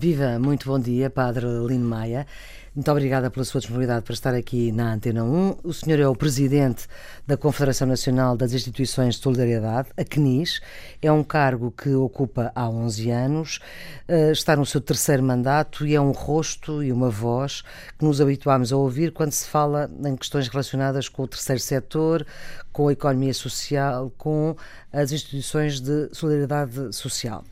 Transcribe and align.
Viva, 0.00 0.38
muito 0.38 0.68
bom 0.68 0.78
dia, 0.78 1.10
Padre 1.10 1.44
Lino 1.66 1.84
Maia. 1.84 2.24
Muito 2.72 2.88
obrigada 2.88 3.32
pela 3.32 3.44
sua 3.44 3.58
disponibilidade 3.58 4.04
para 4.04 4.14
estar 4.14 4.32
aqui 4.32 4.70
na 4.70 4.92
Antena 4.92 5.24
1. 5.24 5.56
O 5.64 5.74
senhor 5.74 5.98
é 5.98 6.06
o 6.06 6.14
presidente 6.14 6.86
da 7.26 7.36
Confederação 7.36 7.88
Nacional 7.88 8.36
das 8.36 8.52
Instituições 8.52 9.16
de 9.16 9.22
Solidariedade, 9.22 9.88
a 9.96 10.04
CNIS. 10.04 10.60
É 11.02 11.10
um 11.10 11.24
cargo 11.24 11.72
que 11.72 11.92
ocupa 11.92 12.52
há 12.54 12.70
11 12.70 13.10
anos, 13.10 13.58
eh, 14.06 14.30
está 14.30 14.54
no 14.54 14.64
seu 14.64 14.80
terceiro 14.80 15.24
mandato 15.24 15.84
e 15.84 15.96
é 15.96 16.00
um 16.00 16.12
rosto 16.12 16.80
e 16.80 16.92
uma 16.92 17.10
voz 17.10 17.64
que 17.98 18.04
nos 18.04 18.20
habituámos 18.20 18.72
a 18.72 18.76
ouvir 18.76 19.10
quando 19.10 19.32
se 19.32 19.48
fala 19.48 19.90
em 20.04 20.14
questões 20.14 20.46
relacionadas 20.46 21.08
com 21.08 21.24
o 21.24 21.26
terceiro 21.26 21.60
setor, 21.60 22.24
com 22.72 22.86
a 22.86 22.92
economia 22.92 23.34
social, 23.34 24.12
com 24.16 24.54
as 24.92 25.10
instituições 25.10 25.80
de 25.80 26.08
solidariedade 26.12 26.94
social. 26.94 27.42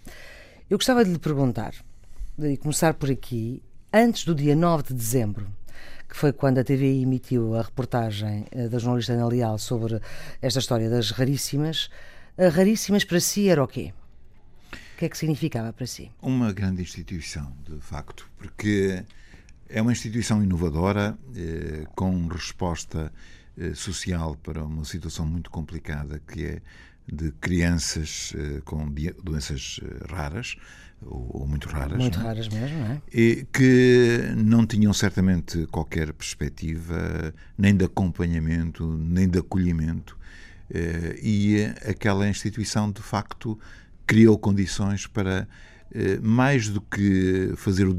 Eu 0.71 0.79
gostava 0.79 1.05
de 1.05 1.11
lhe 1.11 1.19
perguntar, 1.19 1.75
e 2.39 2.57
começar 2.57 2.95
por 2.95 3.11
aqui, 3.11 3.63
antes 3.93 4.25
do 4.25 4.35
dia 4.35 4.55
9 4.55 4.85
de 4.85 4.95
dezembro, 4.95 5.47
que 6.09 6.17
foi 6.17 6.33
quando 6.33 6.59
a 6.59 6.65
TVI 6.65 7.03
emitiu 7.03 7.55
a 7.55 7.63
reportagem 7.63 8.45
eh, 8.51 8.69
da 8.69 8.79
jornalista 8.79 9.15
Ana 9.15 9.27
Leal 9.27 9.59
sobre 9.59 10.01
esta 10.43 10.59
história 10.59 10.91
das 10.91 11.11
raríssimas, 11.11 11.91
raríssimas 12.39 13.05
para 13.05 13.21
si 13.21 13.49
era 13.49 13.65
o 13.65 13.67
quê? 13.67 13.95
O 14.73 14.99
que 14.99 15.07
é 15.07 15.09
que 15.09 15.17
significava 15.17 15.73
para 15.73 15.87
si? 15.87 16.11
Uma 16.21 16.53
grande 16.53 16.83
instituição, 16.83 17.53
de 17.65 17.81
facto, 17.81 18.29
porque 18.37 19.03
é 19.69 19.81
uma 19.81 19.93
instituição 19.93 20.43
inovadora, 20.43 21.17
eh, 21.35 21.87
com 21.95 22.27
resposta 22.29 23.11
eh, 23.59 23.75
social 23.75 24.37
para 24.37 24.63
uma 24.63 24.85
situação 24.85 25.25
muito 25.25 25.51
complicada 25.51 26.21
que 26.27 26.45
é 26.45 26.63
de 27.11 27.31
crianças 27.33 28.33
eh, 28.37 28.61
com 28.65 28.93
doenças 29.23 29.81
eh, 29.83 30.13
raras, 30.13 30.57
ou, 31.03 31.41
ou 31.41 31.47
muito 31.47 31.69
raras. 31.69 31.99
Muito 31.99 32.19
não? 32.19 32.25
É? 32.25 32.29
raras 32.29 32.49
mesmo, 32.49 32.79
não 32.79 32.87
é? 32.87 33.03
E 33.13 33.47
que 33.53 34.33
não 34.37 34.67
tinham 34.67 34.93
certamente 34.93 35.67
qualquer 35.67 36.13
perspectiva, 36.13 37.35
nem 37.57 37.77
de 37.77 37.85
acompanhamento, 37.85 38.87
nem 38.87 39.29
de 39.29 39.39
acolhimento. 39.39 40.17
Eh, 40.71 41.19
e 41.23 41.65
aquela 41.89 42.29
instituição, 42.29 42.91
de 42.91 43.03
facto, 43.03 43.59
criou 44.07 44.39
condições 44.39 45.07
para, 45.07 45.49
mais 46.23 46.69
do 46.69 46.81
que 46.81 47.53
fazer 47.57 47.87
o 47.87 47.97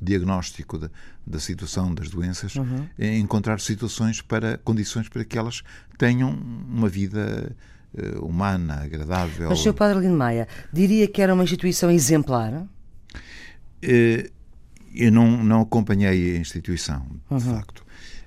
diagnóstico 0.00 0.78
da, 0.78 0.90
da 1.26 1.38
situação 1.38 1.94
das 1.94 2.08
doenças, 2.08 2.54
uhum. 2.56 2.86
encontrar 2.98 3.60
situações 3.60 4.20
para, 4.20 4.58
condições 4.58 5.08
para 5.08 5.24
que 5.24 5.38
elas 5.38 5.62
tenham 5.98 6.30
uma 6.30 6.88
vida 6.88 7.50
eh, 7.50 7.71
humana, 8.20 8.82
agradável. 8.82 9.48
Mas, 9.48 9.60
Sr. 9.60 9.74
Padre 9.74 10.00
Lino 10.00 10.16
Maia, 10.16 10.48
diria 10.72 11.06
que 11.06 11.20
era 11.20 11.34
uma 11.34 11.44
instituição 11.44 11.90
exemplar? 11.90 12.66
Eh, 13.82 14.30
eu 14.94 15.10
não, 15.10 15.42
não 15.42 15.62
acompanhei 15.62 16.36
a 16.36 16.38
instituição, 16.38 17.06
de 17.28 17.34
uhum. 17.34 17.40
facto. 17.40 17.84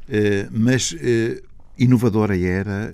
Eh, 0.09 0.47
mas 0.51 0.95
inovadora 1.77 2.37
era, 2.37 2.93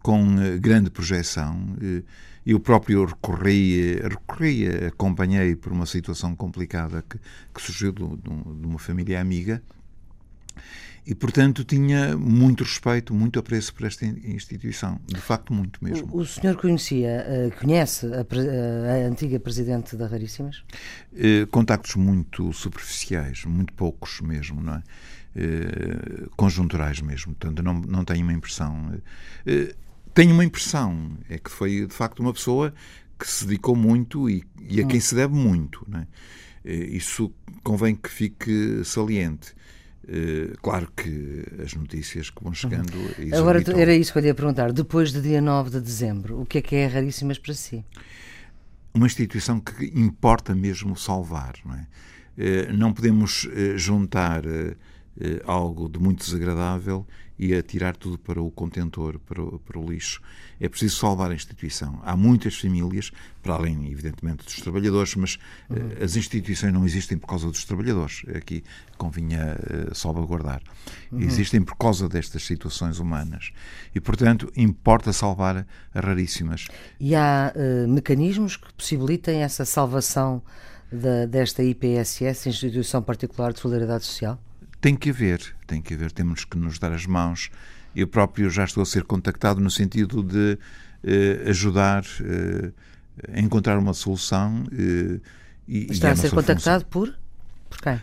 com 0.00 0.36
grande 0.60 0.90
projeção. 0.90 1.76
Eu 2.46 2.60
próprio 2.60 3.06
recorri, 3.06 3.94
recorri, 4.02 4.68
acompanhei 4.86 5.56
por 5.56 5.72
uma 5.72 5.86
situação 5.86 6.36
complicada 6.36 7.02
que, 7.08 7.18
que 7.54 7.62
surgiu 7.62 7.90
de, 7.90 8.04
de 8.04 8.66
uma 8.66 8.78
família 8.78 9.18
amiga 9.18 9.62
e, 11.06 11.14
portanto, 11.14 11.64
tinha 11.64 12.16
muito 12.16 12.64
respeito, 12.64 13.12
muito 13.12 13.38
apreço 13.38 13.74
por 13.74 13.86
esta 13.86 14.06
instituição. 14.06 14.98
De 15.06 15.20
facto, 15.20 15.52
muito 15.52 15.84
mesmo. 15.84 16.08
O, 16.10 16.20
o 16.20 16.26
senhor 16.26 16.56
conhecia, 16.56 17.26
uh, 17.28 17.60
conhece 17.60 18.06
a, 18.06 18.20
a, 18.20 19.06
antiga 19.06 19.38
presidente 19.38 19.96
da 19.96 20.06
Raríssimas? 20.06 20.64
Uh, 21.12 21.46
contactos 21.50 21.94
muito 21.96 22.50
superficiais, 22.54 23.44
muito 23.44 23.74
poucos 23.74 24.20
mesmo, 24.22 24.62
não 24.62 24.76
é? 24.76 24.82
Conjunturais 26.36 27.00
mesmo. 27.00 27.34
Portanto, 27.34 27.62
não, 27.62 27.74
não 27.74 28.04
tenho 28.04 28.22
uma 28.22 28.32
impressão. 28.32 28.92
tenho 30.14 30.32
uma 30.32 30.44
impressão, 30.44 31.18
é 31.28 31.38
que 31.38 31.50
foi, 31.50 31.86
de 31.86 31.92
facto, 31.92 32.20
uma 32.20 32.32
pessoa 32.32 32.72
que 33.18 33.28
se 33.28 33.44
dedicou 33.44 33.74
muito 33.74 34.30
e, 34.30 34.44
e 34.60 34.80
a 34.80 34.86
quem 34.86 34.98
hum. 34.98 35.02
se 35.02 35.14
deve 35.14 35.34
muito, 35.34 35.84
não 35.88 35.98
é? 35.98 36.06
Isso 36.64 37.32
convém 37.64 37.96
que 37.96 38.08
fique 38.08 38.82
saliente. 38.84 39.54
Eh, 40.06 40.52
claro 40.60 40.88
que 40.94 41.44
as 41.62 41.74
notícias 41.74 42.30
que 42.30 42.42
vão 42.42 42.52
chegando. 42.52 42.94
Uhum. 42.94 43.38
Agora 43.38 43.62
era 43.76 43.94
isso 43.94 44.12
que 44.12 44.18
eu 44.18 44.24
ia 44.24 44.34
perguntar. 44.34 44.72
Depois 44.72 45.12
do 45.12 45.22
dia 45.22 45.40
9 45.40 45.70
de 45.70 45.80
dezembro, 45.80 46.40
o 46.40 46.46
que 46.46 46.58
é 46.58 46.62
que 46.62 46.76
é 46.76 46.86
raríssimas 46.86 47.38
para 47.38 47.54
si? 47.54 47.84
Uma 48.92 49.06
instituição 49.06 49.60
que 49.60 49.86
importa 49.98 50.54
mesmo 50.54 50.96
salvar. 50.96 51.54
Não, 51.64 51.74
é? 51.74 51.86
Eh, 52.36 52.72
não 52.72 52.92
podemos 52.92 53.48
eh, 53.52 53.76
juntar 53.76 54.42
algo 55.46 55.88
de 55.88 56.00
muito 56.00 56.24
desagradável 56.24 57.06
e 57.38 57.54
atirar 57.54 57.96
tudo 57.96 58.18
para 58.18 58.40
o 58.40 58.50
contentor, 58.50 59.18
para 59.18 59.42
o, 59.42 59.58
para 59.58 59.78
o 59.78 59.90
lixo. 59.90 60.20
É 60.60 60.68
preciso 60.68 60.96
salvar 60.96 61.30
a 61.30 61.34
instituição. 61.34 62.00
Há 62.04 62.16
muitas 62.16 62.56
famílias, 62.56 63.10
para 63.42 63.54
além, 63.54 63.90
evidentemente, 63.90 64.44
dos 64.44 64.56
trabalhadores, 64.56 65.14
mas 65.16 65.38
uhum. 65.68 65.76
uh, 65.76 66.04
as 66.04 66.16
instituições 66.16 66.72
não 66.72 66.84
existem 66.84 67.18
por 67.18 67.26
causa 67.26 67.46
dos 67.48 67.64
trabalhadores. 67.64 68.22
Aqui 68.34 68.62
convinha 68.96 69.56
uh, 69.56 69.94
salvaguardar. 69.94 70.62
Uhum. 71.10 71.20
Existem 71.20 71.62
por 71.62 71.76
causa 71.76 72.08
destas 72.08 72.44
situações 72.44 72.98
humanas. 72.98 73.50
E, 73.94 74.00
portanto, 74.00 74.50
importa 74.56 75.12
salvar 75.12 75.66
as 75.92 76.04
raríssimas. 76.04 76.68
E 77.00 77.14
há 77.14 77.52
uh, 77.54 77.88
mecanismos 77.88 78.56
que 78.56 78.72
possibilitem 78.74 79.42
essa 79.42 79.64
salvação 79.64 80.40
da, 80.90 81.26
desta 81.26 81.62
IPSS, 81.62 82.48
Instituição 82.48 83.02
Particular 83.02 83.52
de 83.52 83.58
Solidariedade 83.58 84.04
Social? 84.04 84.38
Tem 84.84 84.94
que 84.94 85.08
haver, 85.08 85.40
tem 85.66 85.80
que 85.80 85.94
haver, 85.94 86.12
temos 86.12 86.44
que 86.44 86.58
nos 86.58 86.78
dar 86.78 86.92
as 86.92 87.06
mãos. 87.06 87.50
Eu 87.96 88.06
próprio 88.06 88.50
já 88.50 88.64
estou 88.64 88.82
a 88.82 88.84
ser 88.84 89.04
contactado 89.04 89.58
no 89.58 89.70
sentido 89.70 90.22
de 90.22 90.58
eh, 91.02 91.42
ajudar 91.48 92.04
eh, 92.20 92.70
a 93.32 93.40
encontrar 93.40 93.78
uma 93.78 93.94
solução. 93.94 94.66
Eh, 94.70 95.20
e, 95.66 95.90
Está 95.90 96.08
e 96.08 96.10
a 96.10 96.16
ser 96.16 96.28
contactado 96.28 96.84
função. 96.84 96.90
por? 96.90 97.18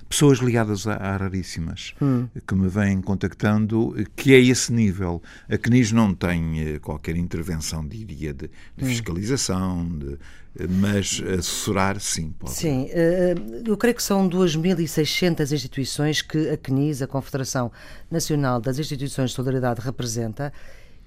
Pessoas 0.07 0.39
ligadas 0.39 0.85
a, 0.85 0.93
a 0.93 1.17
raríssimas 1.17 1.93
hum. 2.01 2.27
que 2.47 2.53
me 2.53 2.67
vêm 2.67 3.01
contactando, 3.01 3.95
que 4.15 4.33
é 4.33 4.39
esse 4.39 4.71
nível. 4.71 5.21
A 5.49 5.57
CNIS 5.57 5.91
não 5.91 6.13
tem 6.13 6.59
eh, 6.59 6.79
qualquer 6.79 7.15
intervenção, 7.15 7.87
diria, 7.87 8.33
de, 8.33 8.49
de 8.77 8.85
hum. 8.85 8.87
fiscalização, 8.87 9.87
de, 9.97 10.19
eh, 10.59 10.67
mas 10.69 11.21
assessorar, 11.39 11.99
sim, 11.99 12.31
pode. 12.37 12.53
Sim, 12.53 12.89
eh, 12.91 13.33
eu 13.65 13.75
creio 13.77 13.95
que 13.95 14.03
são 14.03 14.29
2.600 14.29 15.51
instituições 15.51 16.21
que 16.21 16.49
a 16.49 16.57
CNIS, 16.57 17.01
a 17.01 17.07
Confederação 17.07 17.71
Nacional 18.09 18.61
das 18.61 18.77
Instituições 18.77 19.31
de 19.31 19.35
Solidariedade, 19.35 19.81
representa 19.81 20.53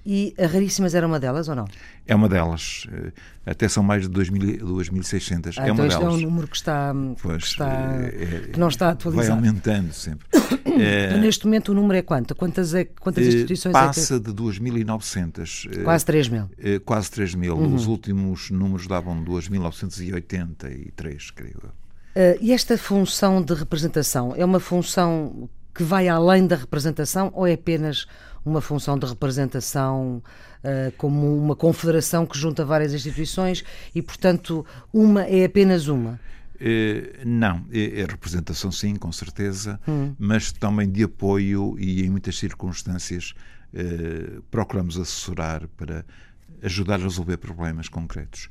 e 0.05 0.35
a 0.37 0.45
Raríssimas 0.45 0.93
era 0.93 1.07
uma 1.07 1.19
delas 1.19 1.49
ou 1.49 1.55
não? 1.55 1.65
É 2.05 2.13
uma 2.13 2.29
delas. 2.29 2.85
Eh, 2.91 3.11
até 3.45 3.67
são 3.67 3.81
mais 3.81 4.07
de 4.07 4.09
2.600. 4.09 5.55
Ah, 5.57 5.67
é 5.67 5.71
então 5.71 5.85
uma 5.85 5.87
delas. 5.87 5.93
é 5.93 5.99
um 5.99 6.21
número 6.21 6.47
que, 6.47 6.55
está, 6.55 6.93
pois, 7.21 7.43
que, 7.43 7.49
está, 7.49 7.71
é, 8.03 8.49
que 8.53 8.59
não 8.59 8.67
está 8.67 8.91
atualizado. 8.91 9.27
Vai 9.27 9.37
aumentando 9.37 9.91
sempre. 9.93 10.27
é, 10.79 11.17
neste 11.21 11.45
momento 11.45 11.71
o 11.71 11.75
número 11.75 11.97
é 11.97 12.03
quanto? 12.03 12.35
Quantas, 12.35 12.75
é, 12.75 12.85
quantas 12.85 13.25
instituições 13.25 13.73
Passa 13.73 14.15
é 14.15 14.19
que... 14.19 14.25
de 14.25 14.33
2.900. 14.33 15.83
Quase 15.83 16.05
3 16.05 16.29
mil. 16.29 16.49
Quase 16.85 17.09
3 17.11 17.35
mil. 17.35 17.55
Uhum. 17.55 17.73
Os 17.73 17.87
últimos 17.87 18.51
números 18.51 18.85
davam 18.85 19.23
2.983, 19.23 21.31
creio 21.33 21.61
eu. 21.63 21.71
Uh, 22.15 22.37
e 22.39 22.53
esta 22.53 22.77
função 22.77 23.41
de 23.41 23.53
representação 23.53 24.33
é 24.37 24.45
uma 24.45 24.59
função 24.59 25.49
que 25.75 25.83
vai 25.83 26.07
além 26.07 26.47
da 26.47 26.55
representação 26.55 27.29
ou 27.33 27.45
é 27.45 27.53
apenas 27.53 28.07
uma 28.45 28.61
função 28.61 28.97
de 28.97 29.07
representação 29.07 30.21
uh, 30.63 30.91
como 30.97 31.35
uma 31.35 31.55
confederação 31.55 32.25
que 32.25 32.37
junta 32.37 32.63
várias 32.63 32.93
instituições 32.93 33.63
e, 33.93 34.01
portanto, 34.01 34.63
uma 34.93 35.23
é 35.23 35.45
apenas 35.45 35.87
uma? 35.87 36.19
Uh, 36.55 37.25
não, 37.25 37.65
é, 37.71 38.01
é, 38.01 38.05
representação 38.05 38.71
sim, 38.71 38.95
com 38.95 39.11
certeza, 39.11 39.79
hum. 39.87 40.13
mas 40.19 40.51
também 40.51 40.89
de 40.89 41.03
apoio 41.03 41.75
e 41.79 42.05
em 42.05 42.09
muitas 42.09 42.37
circunstâncias 42.37 43.33
uh, 43.73 44.41
procuramos 44.51 44.97
assessorar 44.97 45.67
para 45.75 46.05
ajudar 46.61 46.99
a 46.99 47.03
resolver 47.03 47.37
problemas 47.37 47.89
concretos. 47.89 48.47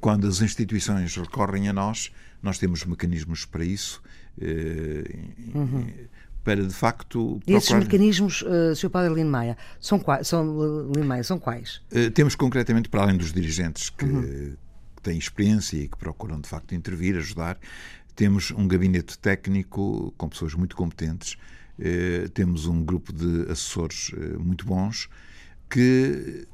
Quando 0.00 0.26
as 0.26 0.42
instituições 0.42 1.16
recorrem 1.16 1.68
a 1.68 1.72
nós, 1.72 2.10
nós 2.42 2.58
temos 2.58 2.84
mecanismos 2.84 3.44
para 3.44 3.64
isso. 3.64 4.02
Uhum 5.54 5.86
para 6.46 6.62
de 6.62 6.72
facto. 6.72 7.40
E 7.44 7.54
esses 7.54 7.72
mecanismos, 7.72 8.42
uh, 8.42 8.74
Sr. 8.76 8.88
Padre 8.88 9.12
Lino 9.12 9.28
Maia, 9.28 9.58
são, 9.80 9.98
quais, 9.98 10.28
são, 10.28 10.56
são 11.24 11.40
quais? 11.40 11.82
Uh, 11.90 12.08
temos 12.12 12.36
concretamente, 12.36 12.88
para 12.88 13.02
além 13.02 13.16
dos 13.16 13.32
dirigentes 13.32 13.90
que, 13.90 14.04
uhum. 14.04 14.22
que 14.94 15.02
têm 15.02 15.18
experiência 15.18 15.76
e 15.76 15.88
que 15.88 15.98
procuram 15.98 16.40
de 16.40 16.48
facto 16.48 16.72
intervir, 16.72 17.16
ajudar, 17.16 17.58
temos 18.14 18.52
um 18.52 18.68
gabinete 18.68 19.18
técnico 19.18 20.14
com 20.16 20.28
pessoas 20.28 20.54
muito 20.54 20.76
competentes, 20.76 21.36
temos 22.32 22.64
um 22.64 22.82
grupo 22.82 23.12
de 23.12 23.42
assessores 23.50 24.10
muito 24.38 24.64
bons 24.64 25.10
que 25.68 26.46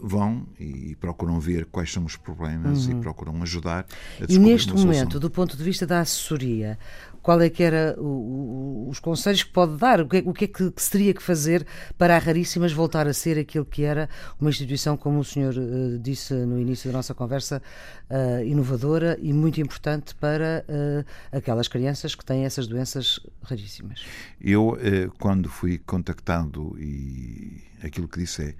vão 0.00 0.46
e 0.58 0.96
procuram 1.00 1.40
ver 1.40 1.66
quais 1.66 1.92
são 1.92 2.04
os 2.04 2.16
problemas 2.16 2.86
uhum. 2.86 2.98
e 2.98 3.00
procuram 3.00 3.42
ajudar 3.42 3.84
a 4.20 4.24
E 4.28 4.38
neste 4.38 4.72
momento, 4.72 5.18
do 5.18 5.28
ponto 5.28 5.56
de 5.56 5.64
vista 5.64 5.86
da 5.86 6.00
assessoria, 6.00 6.78
qual 7.20 7.40
é 7.40 7.50
que 7.50 7.62
era 7.62 7.94
o, 7.98 8.86
o, 8.86 8.88
os 8.88 9.00
conselhos 9.00 9.42
que 9.42 9.50
pode 9.50 9.76
dar? 9.76 10.00
O 10.00 10.08
que, 10.08 10.18
é, 10.18 10.22
o 10.24 10.32
que 10.32 10.44
é 10.44 10.48
que, 10.48 10.72
se 10.76 10.90
teria 10.90 11.12
que 11.12 11.22
fazer 11.22 11.66
para 11.98 12.16
a 12.16 12.18
Raríssimas 12.18 12.72
voltar 12.72 13.06
a 13.06 13.12
ser 13.12 13.38
aquilo 13.38 13.64
que 13.64 13.82
era 13.82 14.08
uma 14.40 14.50
instituição, 14.50 14.96
como 14.96 15.18
o 15.18 15.24
senhor 15.24 15.54
uh, 15.54 15.98
disse 15.98 16.32
no 16.32 16.58
início 16.58 16.90
da 16.90 16.96
nossa 16.96 17.14
conversa, 17.14 17.60
uh, 18.08 18.44
inovadora 18.44 19.18
e 19.20 19.32
muito 19.32 19.60
importante 19.60 20.14
para 20.14 20.64
uh, 20.68 21.36
aquelas 21.36 21.66
crianças 21.66 22.14
que 22.14 22.24
têm 22.24 22.44
essas 22.44 22.66
doenças 22.66 23.20
raríssimas? 23.42 24.04
Eu, 24.40 24.78
quando 25.18 25.48
fui 25.48 25.78
contactado 25.78 26.76
e 26.78 27.62
aquilo 27.82 28.08
que 28.08 28.20
disse 28.20 28.42
é 28.42 28.54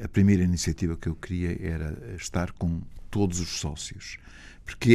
a 0.00 0.08
primeira 0.08 0.42
iniciativa 0.42 0.96
que 0.96 1.08
eu 1.08 1.14
queria 1.14 1.56
era 1.60 2.16
estar 2.16 2.52
com 2.52 2.80
todos 3.10 3.40
os 3.40 3.60
sócios, 3.60 4.18
porque 4.64 4.94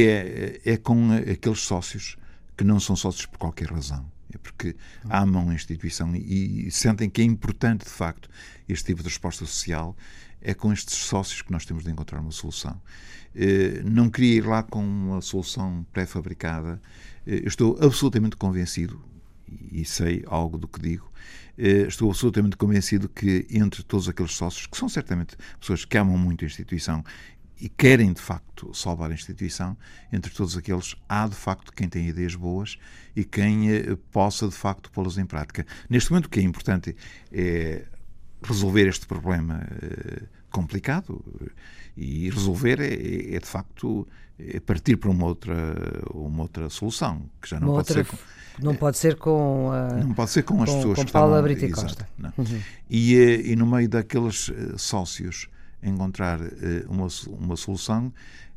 é, 0.64 0.72
é 0.72 0.76
com 0.76 1.10
aqueles 1.12 1.60
sócios 1.60 2.16
que 2.56 2.64
não 2.64 2.80
são 2.80 2.96
sócios 2.96 3.26
por 3.26 3.38
qualquer 3.38 3.70
razão. 3.70 4.04
É 4.34 4.36
porque 4.36 4.76
amam 5.08 5.48
a 5.48 5.54
instituição 5.54 6.14
e, 6.14 6.70
sentem 6.70 7.08
que 7.08 7.22
é 7.22 7.24
importante, 7.24 7.84
de 7.84 7.90
facto, 7.90 8.28
este 8.68 8.86
tipo 8.86 9.02
de 9.02 9.08
resposta 9.08 9.46
social. 9.46 9.96
É 10.40 10.54
com 10.54 10.72
estes 10.72 10.96
sócios 10.96 11.42
que 11.42 11.50
nós 11.50 11.64
temos 11.64 11.82
de 11.82 11.90
encontrar 11.90 12.20
uma 12.20 12.30
solução. 12.30 12.80
Eh, 13.34 13.82
não 13.84 14.08
queria 14.10 14.36
ir 14.36 14.46
lá 14.46 14.62
com 14.62 14.84
uma 14.84 15.20
solução 15.20 15.84
pré-fabricada. 15.92 16.80
Eh, 17.26 17.42
estou 17.44 17.76
absolutamente 17.80 18.36
convencido, 18.36 19.02
e 19.72 19.84
sei 19.84 20.24
algo 20.26 20.58
do 20.58 20.68
que 20.68 20.80
digo, 20.80 21.07
estou 21.58 22.08
absolutamente 22.08 22.56
convencido 22.56 23.08
que 23.08 23.46
entre 23.50 23.82
todos 23.82 24.08
aqueles 24.08 24.32
sócios, 24.32 24.66
que 24.66 24.76
são 24.76 24.88
certamente 24.88 25.36
pessoas 25.58 25.84
que 25.84 25.98
amam 25.98 26.16
muito 26.16 26.44
a 26.44 26.46
instituição 26.46 27.04
e 27.60 27.68
querem 27.68 28.12
de 28.12 28.20
facto 28.20 28.72
salvar 28.72 29.10
a 29.10 29.14
instituição, 29.14 29.76
entre 30.12 30.32
todos 30.32 30.56
aqueles 30.56 30.94
há 31.08 31.26
de 31.26 31.34
facto 31.34 31.72
quem 31.72 31.88
tem 31.88 32.08
ideias 32.08 32.34
boas 32.34 32.78
e 33.16 33.24
quem 33.24 33.70
eh, 33.70 33.96
possa 34.12 34.46
de 34.46 34.54
facto 34.54 34.90
pô-las 34.92 35.18
em 35.18 35.26
prática. 35.26 35.66
Neste 35.90 36.10
momento 36.10 36.26
o 36.26 36.28
que 36.28 36.38
é 36.38 36.42
importante 36.42 36.94
é 37.32 37.84
resolver 38.42 38.86
este 38.86 39.06
problema 39.06 39.66
eh, 39.82 40.22
complicado 40.50 41.24
e 41.98 42.30
resolver 42.30 42.80
é, 42.80 43.34
é 43.34 43.38
de 43.38 43.46
facto 43.46 44.06
é 44.38 44.60
partir 44.60 44.96
para 44.96 45.10
uma 45.10 45.26
outra 45.26 45.56
uma 46.14 46.42
outra 46.42 46.70
solução 46.70 47.22
que 47.42 47.48
já 47.48 47.58
não 47.58 47.68
uma 47.68 47.82
pode 47.82 47.90
outra, 47.90 48.04
ser 48.04 48.10
com, 48.10 48.64
não 48.64 48.74
pode 48.74 48.98
ser 48.98 49.16
com 49.16 49.70
não 50.04 50.14
pode 50.14 50.30
ser 50.30 50.42
com, 50.44 50.62
as 50.62 50.70
pessoas 50.72 50.98
com 50.98 51.04
que 51.04 51.12
Paula 51.12 51.42
Brito 51.42 51.68
Costa 51.70 52.08
uhum. 52.18 52.60
e, 52.88 53.16
eh, 53.16 53.40
e 53.48 53.56
no 53.56 53.66
meio 53.66 53.88
daqueles 53.88 54.50
sócios 54.76 55.48
encontrar 55.82 56.40
eh, 56.40 56.84
uma, 56.88 57.08
uma 57.28 57.56
solução 57.56 58.12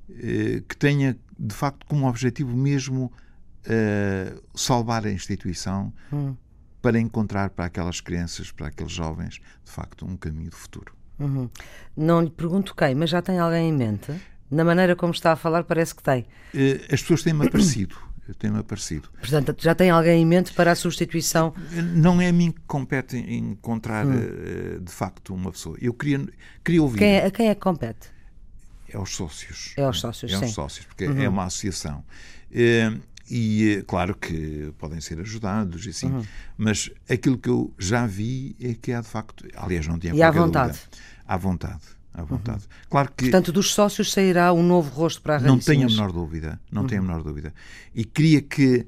eh, 0.09 0.63
que 0.67 0.75
tenha, 0.75 1.17
de 1.37 1.55
facto, 1.55 1.85
como 1.85 2.07
objetivo 2.07 2.55
mesmo 2.55 3.11
eh, 3.65 4.35
salvar 4.55 5.05
a 5.05 5.11
instituição 5.11 5.93
hum. 6.11 6.35
para 6.81 6.99
encontrar 6.99 7.51
para 7.51 7.65
aquelas 7.65 8.01
crianças, 8.01 8.51
para 8.51 8.67
aqueles 8.67 8.91
jovens, 8.91 9.39
de 9.63 9.71
facto, 9.71 10.05
um 10.05 10.17
caminho 10.17 10.49
de 10.49 10.55
futuro. 10.55 10.93
Uhum. 11.21 11.49
Não 11.95 12.21
lhe 12.21 12.29
pergunto 12.29 12.75
quem, 12.75 12.95
mas 12.95 13.09
já 13.09 13.21
tem 13.21 13.39
alguém 13.39 13.69
em 13.69 13.73
mente? 13.73 14.11
Na 14.49 14.63
maneira 14.65 14.95
como 14.95 15.13
está 15.13 15.31
a 15.31 15.35
falar, 15.35 15.63
parece 15.63 15.95
que 15.95 16.03
tem. 16.03 16.25
As 16.91 17.01
pessoas 17.01 17.23
têm-me 17.23 17.47
aparecido 17.47 17.95
tem-me 18.37 18.59
aparecido. 18.59 19.09
Portanto, 19.19 19.55
já 19.59 19.75
tem 19.75 19.89
alguém 19.89 20.21
em 20.21 20.25
mente 20.25 20.53
para 20.53 20.71
a 20.71 20.75
substituição? 20.75 21.53
Não 21.95 22.21
é 22.21 22.29
a 22.29 22.33
mim 22.33 22.51
que 22.51 22.61
compete 22.61 23.17
encontrar, 23.17 24.05
hum. 24.05 24.13
Eh, 24.13 24.79
de 24.79 24.91
facto, 24.91 25.33
uma 25.33 25.51
pessoa. 25.51 25.77
Eu 25.81 25.93
queria, 25.93 26.25
queria 26.63 26.81
ouvir. 26.81 26.99
Quem 26.99 27.13
é, 27.13 27.25
a 27.25 27.31
quem 27.31 27.49
é 27.49 27.55
que 27.55 27.61
compete? 27.61 28.09
É 28.89 28.97
aos 28.97 29.15
sócios. 29.15 29.73
É 29.77 29.83
aos 29.83 29.99
sócios, 29.99 30.31
é 30.31 30.37
sim. 30.37 30.43
aos 30.45 30.53
sócios, 30.53 30.85
porque 30.85 31.07
uhum. 31.07 31.21
é 31.21 31.29
uma 31.29 31.45
associação. 31.45 32.03
E 33.33 33.77
eh, 33.77 33.81
claro 33.83 34.13
que 34.13 34.73
podem 34.77 34.99
ser 34.99 35.21
ajudados, 35.21 35.87
assim, 35.87 36.07
uhum. 36.07 36.23
mas 36.57 36.91
aquilo 37.09 37.37
que 37.37 37.47
eu 37.47 37.73
já 37.79 38.05
vi 38.05 38.57
é 38.59 38.73
que 38.73 38.91
há 38.91 38.99
de 38.99 39.07
facto. 39.07 39.47
Aliás, 39.55 39.87
não 39.87 39.97
tinha 39.97 40.13
E 40.13 40.21
à 40.21 40.29
vontade. 40.29 40.73
Dúvida, 40.73 40.97
à 41.25 41.37
vontade 41.37 41.81
à 42.13 42.23
vontade. 42.23 42.63
Uhum. 42.63 42.87
Claro 42.89 43.11
que 43.15 43.23
Portanto, 43.23 43.53
dos 43.53 43.73
sócios 43.73 44.11
sairá 44.11 44.51
um 44.51 44.61
novo 44.61 44.89
rosto 44.93 45.21
para 45.21 45.37
a 45.37 45.39
Não 45.39 45.57
tenho 45.57 45.87
a 45.87 45.89
menor 45.89 46.11
dúvida, 46.11 46.59
não 46.69 46.81
uhum. 46.81 46.87
tenho 46.89 47.01
a 47.01 47.05
menor 47.05 47.23
dúvida. 47.23 47.53
E 47.95 48.03
queria 48.03 48.41
que 48.41 48.85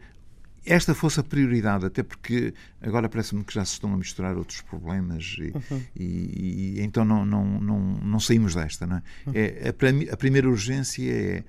esta 0.66 0.94
fosse 0.94 1.20
a 1.20 1.24
prioridade, 1.24 1.86
até 1.86 2.04
porque 2.04 2.54
agora 2.82 3.10
parece-me 3.10 3.44
que 3.44 3.54
já 3.54 3.66
se 3.66 3.74
estão 3.74 3.94
a 3.94 3.98
misturar 3.98 4.38
outros 4.38 4.62
problemas 4.62 5.36
e, 5.40 5.52
uhum. 5.56 5.82
e, 5.96 6.76
e 6.78 6.82
então 6.82 7.04
não, 7.04 7.26
não, 7.26 7.46
não, 7.62 7.80
não, 7.80 8.20
saímos 8.20 8.56
desta. 8.56 8.86
Não 8.86 8.98
é? 8.98 9.04
Uhum. 9.26 9.34
é 9.36 9.68
a, 9.68 10.14
a, 10.14 10.18
primeira 10.18 10.50
urgência 10.50 11.12
é 11.12 11.44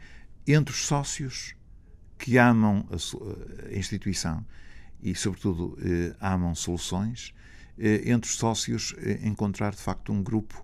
entre 0.47 0.75
os 0.75 0.87
sócios 0.87 1.55
que 2.19 2.39
amam 2.39 2.87
a, 2.91 3.69
a 3.69 3.77
instituição 3.77 4.45
e, 5.03 5.15
sobretudo, 5.15 5.79
eh, 5.83 6.15
amam 6.21 6.55
soluções, 6.55 7.35
eh, 7.79 8.03
entre 8.07 8.31
os 8.31 8.37
sócios 8.37 8.95
eh, 8.99 9.21
encontrar 9.25 9.73
de 9.73 9.83
facto 9.83 10.13
um 10.13 10.23
grupo 10.23 10.64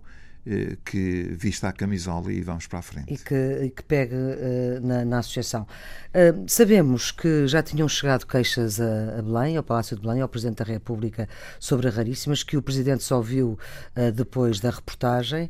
que 0.83 1.35
vista 1.37 1.69
a 1.69 1.71
camisola 1.71 2.33
e 2.33 2.41
vamos 2.41 2.65
para 2.65 2.79
a 2.79 2.81
frente. 2.81 3.13
E 3.13 3.17
que, 3.17 3.59
e 3.63 3.69
que 3.69 3.83
pegue 3.83 4.15
uh, 4.15 4.81
na, 4.81 5.05
na, 5.05 5.19
associação. 5.19 5.67
Uh, 6.09 6.43
sabemos 6.47 7.11
que 7.11 7.47
já 7.47 7.61
tinham 7.61 7.87
chegado 7.87 8.25
queixas 8.25 8.81
a, 8.81 9.19
a, 9.19 9.21
Belém, 9.21 9.55
ao 9.55 9.63
Palácio 9.63 9.95
de 9.95 10.01
Belém, 10.01 10.21
ao 10.21 10.27
Presidente 10.27 10.57
da 10.57 10.65
República, 10.65 11.29
sobre 11.59 11.89
Raríssimas, 11.89 12.41
que 12.41 12.57
o 12.57 12.61
Presidente 12.61 13.03
só 13.03 13.21
viu 13.21 13.57
uh, 13.95 14.11
depois 14.11 14.59
da 14.59 14.71
reportagem. 14.71 15.49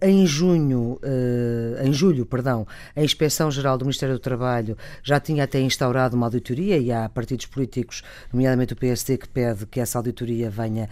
em 0.00 0.26
junho, 0.26 0.98
em 1.84 1.92
julho, 1.92 2.24
perdão, 2.24 2.66
a 2.96 3.02
Inspeção-Geral 3.02 3.76
do 3.76 3.84
Ministério 3.84 4.14
do 4.14 4.18
Trabalho 4.18 4.74
já 5.02 5.20
tinha 5.20 5.44
até 5.44 5.60
instaurado 5.60 6.16
uma 6.16 6.26
auditoria 6.26 6.78
e 6.78 6.90
há 6.90 7.06
partidos 7.10 7.44
políticos, 7.44 8.02
nomeadamente 8.32 8.72
o 8.72 8.76
PSD, 8.76 9.18
que 9.18 9.28
pede 9.28 9.66
que 9.66 9.78
essa 9.78 9.98
auditoria 9.98 10.48
venha 10.48 10.88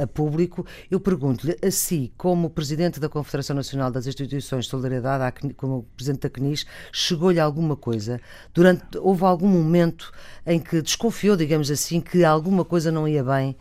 a 0.00 0.06
público. 0.06 0.64
Eu 0.88 1.00
pergunto-lhe, 1.00 1.56
assim 1.60 2.12
como 2.16 2.45
como 2.46 2.50
Presidente 2.50 3.00
da 3.00 3.08
Confederação 3.08 3.56
Nacional 3.56 3.90
das 3.90 4.06
Instituições 4.06 4.64
de 4.64 4.70
Solidariedade, 4.70 5.54
como 5.54 5.82
Presidente 5.96 6.22
da 6.22 6.30
CNIS, 6.30 6.66
chegou-lhe 6.92 7.40
alguma 7.40 7.76
coisa? 7.76 8.20
Durante, 8.54 8.98
houve 8.98 9.24
algum 9.24 9.48
momento 9.48 10.12
em 10.46 10.60
que 10.60 10.80
desconfiou, 10.80 11.36
digamos 11.36 11.70
assim, 11.70 12.00
que 12.00 12.24
alguma 12.24 12.64
coisa 12.64 12.92
não 12.92 13.08
ia 13.08 13.24
bem 13.24 13.56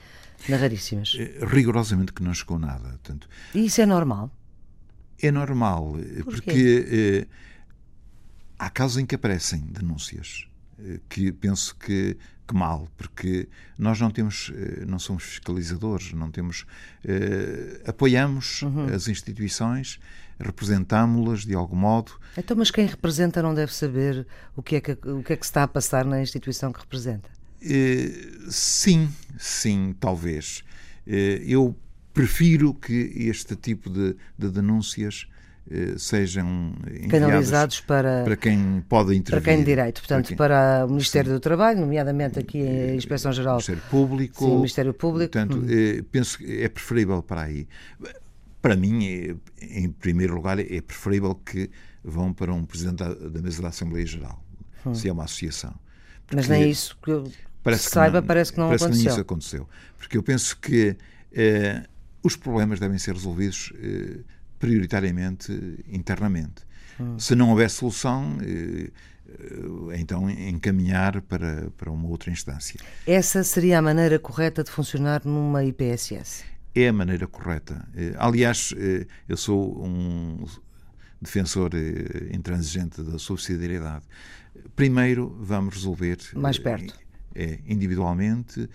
na 0.47 0.57
Raríssimas? 0.57 1.15
Eh, 1.17 1.39
rigorosamente 1.45 2.13
que 2.13 2.21
não 2.21 2.33
chegou 2.33 2.59
nada. 2.59 2.89
Portanto, 2.89 3.27
e 3.53 3.65
isso 3.65 3.81
é 3.81 3.85
normal? 3.85 4.31
É 5.19 5.31
normal, 5.31 5.95
eh, 5.97 6.23
Por 6.23 6.35
porque 6.35 6.85
eh, 6.87 7.27
há 8.59 8.69
casos 8.69 8.97
em 8.97 9.05
que 9.05 9.15
aparecem 9.15 9.61
denúncias 9.61 10.47
que 11.09 11.31
penso 11.31 11.73
que 11.77 12.17
que 12.47 12.55
mal, 12.55 12.87
porque 12.97 13.47
nós 13.77 13.99
não 13.99 14.11
temos, 14.11 14.51
eh, 14.55 14.85
não 14.85 14.99
somos 14.99 15.23
fiscalizadores, 15.23 16.13
não 16.13 16.29
temos, 16.29 16.65
eh, 17.03 17.81
apoiamos 17.85 18.61
uhum. 18.61 18.93
as 18.93 19.07
instituições, 19.07 19.99
representámo-las 20.39 21.45
de 21.45 21.55
algum 21.55 21.75
modo. 21.75 22.11
Então, 22.37 22.55
mas 22.57 22.71
quem 22.71 22.85
representa 22.85 23.41
não 23.41 23.53
deve 23.53 23.73
saber 23.73 24.27
o 24.55 24.61
que 24.61 24.75
é 24.75 24.81
que, 24.81 24.91
o 24.91 25.23
que, 25.23 25.33
é 25.33 25.35
que 25.35 25.45
está 25.45 25.63
a 25.63 25.67
passar 25.67 26.05
na 26.05 26.21
instituição 26.21 26.71
que 26.71 26.79
representa? 26.79 27.29
Eh, 27.61 28.11
sim, 28.49 29.09
sim, 29.37 29.95
talvez. 29.99 30.63
Eh, 31.07 31.41
eu 31.45 31.75
prefiro 32.13 32.73
que 32.73 32.93
este 32.93 33.55
tipo 33.55 33.89
de, 33.89 34.15
de 34.37 34.49
denúncias 34.49 35.27
sejam 35.97 36.73
canalizados 37.09 37.79
para, 37.79 38.23
para 38.23 38.35
quem 38.35 38.83
pode 38.87 39.15
intervir. 39.15 39.41
Para 39.41 39.53
quem 39.53 39.59
de 39.59 39.65
direito, 39.65 40.01
portanto, 40.01 40.35
para, 40.35 40.81
para 40.81 40.85
o 40.85 40.89
Ministério 40.89 41.29
Sim. 41.29 41.35
do 41.35 41.39
Trabalho, 41.39 41.79
nomeadamente 41.79 42.37
aqui 42.37 42.61
a 42.61 42.65
eh, 42.65 42.95
Inspeção-Geral. 42.95 43.55
Ministério 43.55 43.81
Público. 43.89 44.45
Sim, 44.45 44.55
Ministério 44.55 44.93
Público. 44.93 45.31
Portanto, 45.31 45.57
hum. 45.57 45.67
Eh, 45.67 46.03
penso 46.11 46.37
que 46.37 46.61
é 46.61 46.69
preferível 46.69 47.23
para 47.23 47.41
aí. 47.41 47.67
Para 48.61 48.75
mim, 48.75 49.39
em 49.61 49.89
primeiro 49.89 50.35
lugar, 50.35 50.59
é 50.59 50.81
preferível 50.81 51.35
que 51.35 51.69
vão 52.03 52.31
para 52.31 52.53
um 52.53 52.63
Presidente 52.63 52.97
da, 52.97 53.13
da 53.13 53.41
Mesa 53.41 53.61
da 53.61 53.69
Assembleia 53.69 54.05
Geral, 54.05 54.43
hum. 54.85 54.93
se 54.93 55.09
é 55.09 55.11
uma 55.11 55.23
associação. 55.23 55.73
Porque 56.25 56.35
Mas 56.35 56.47
nem 56.47 56.69
isso 56.69 56.97
que 57.01 57.11
eu 57.11 57.31
parece 57.63 57.89
saiba, 57.89 58.19
que 58.19 58.21
não, 58.21 58.27
parece 58.27 58.53
que 58.53 58.59
não 58.59 58.67
parece 58.67 58.85
aconteceu. 58.85 59.15
Que 59.15 59.21
aconteceu. 59.21 59.69
Porque 59.97 60.17
eu 60.17 60.23
penso 60.23 60.57
que 60.57 60.95
eh, 61.31 61.83
os 62.23 62.35
problemas 62.35 62.79
devem 62.79 62.97
ser 62.97 63.13
resolvidos 63.13 63.73
eh, 63.79 64.19
prioritariamente 64.59 65.51
internamente. 65.87 66.63
Hum. 66.99 67.19
Se 67.19 67.35
não 67.35 67.49
houver 67.49 67.69
solução, 67.69 68.37
eh, 68.41 68.89
eh, 69.27 69.99
então 69.99 70.29
encaminhar 70.29 71.21
para, 71.21 71.69
para 71.77 71.91
uma 71.91 72.07
outra 72.07 72.31
instância. 72.31 72.79
Essa 73.05 73.43
seria 73.43 73.79
a 73.79 73.81
maneira 73.81 74.17
correta 74.17 74.63
de 74.63 74.71
funcionar 74.71 75.21
numa 75.25 75.63
IPSS? 75.63 76.45
É 76.73 76.87
a 76.87 76.93
maneira 76.93 77.27
correta. 77.27 77.87
Eh, 77.95 78.13
aliás, 78.17 78.73
eu 79.27 79.37
sou 79.37 79.83
um 79.85 80.45
defensor 81.21 81.71
intransigente 82.31 83.01
da 83.01 83.17
subsidiariedade. 83.17 84.05
Primeiro 84.75 85.35
vamos 85.39 85.75
resolver 85.75 86.17
mais 86.35 86.57
perto 86.57 87.04
individualmente, 87.67 88.69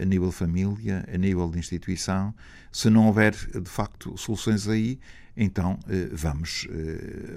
a 0.00 0.04
nível 0.04 0.28
de 0.28 0.34
família, 0.34 1.04
a 1.12 1.16
nível 1.16 1.50
de 1.50 1.58
instituição. 1.58 2.34
Se 2.70 2.90
não 2.90 3.06
houver, 3.06 3.32
de 3.32 3.70
facto, 3.70 4.16
soluções 4.16 4.68
aí, 4.68 4.98
então 5.36 5.78
vamos 6.12 6.66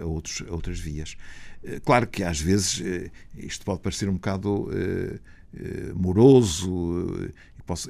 a, 0.01 0.05
outros, 0.05 0.43
a 0.47 0.51
outras 0.51 0.79
vias. 0.79 1.15
Claro 1.83 2.07
que 2.07 2.23
às 2.23 2.39
vezes 2.39 2.81
isto 3.37 3.65
pode 3.65 3.81
parecer 3.81 4.09
um 4.09 4.13
bocado 4.13 4.69
moroso 5.95 7.31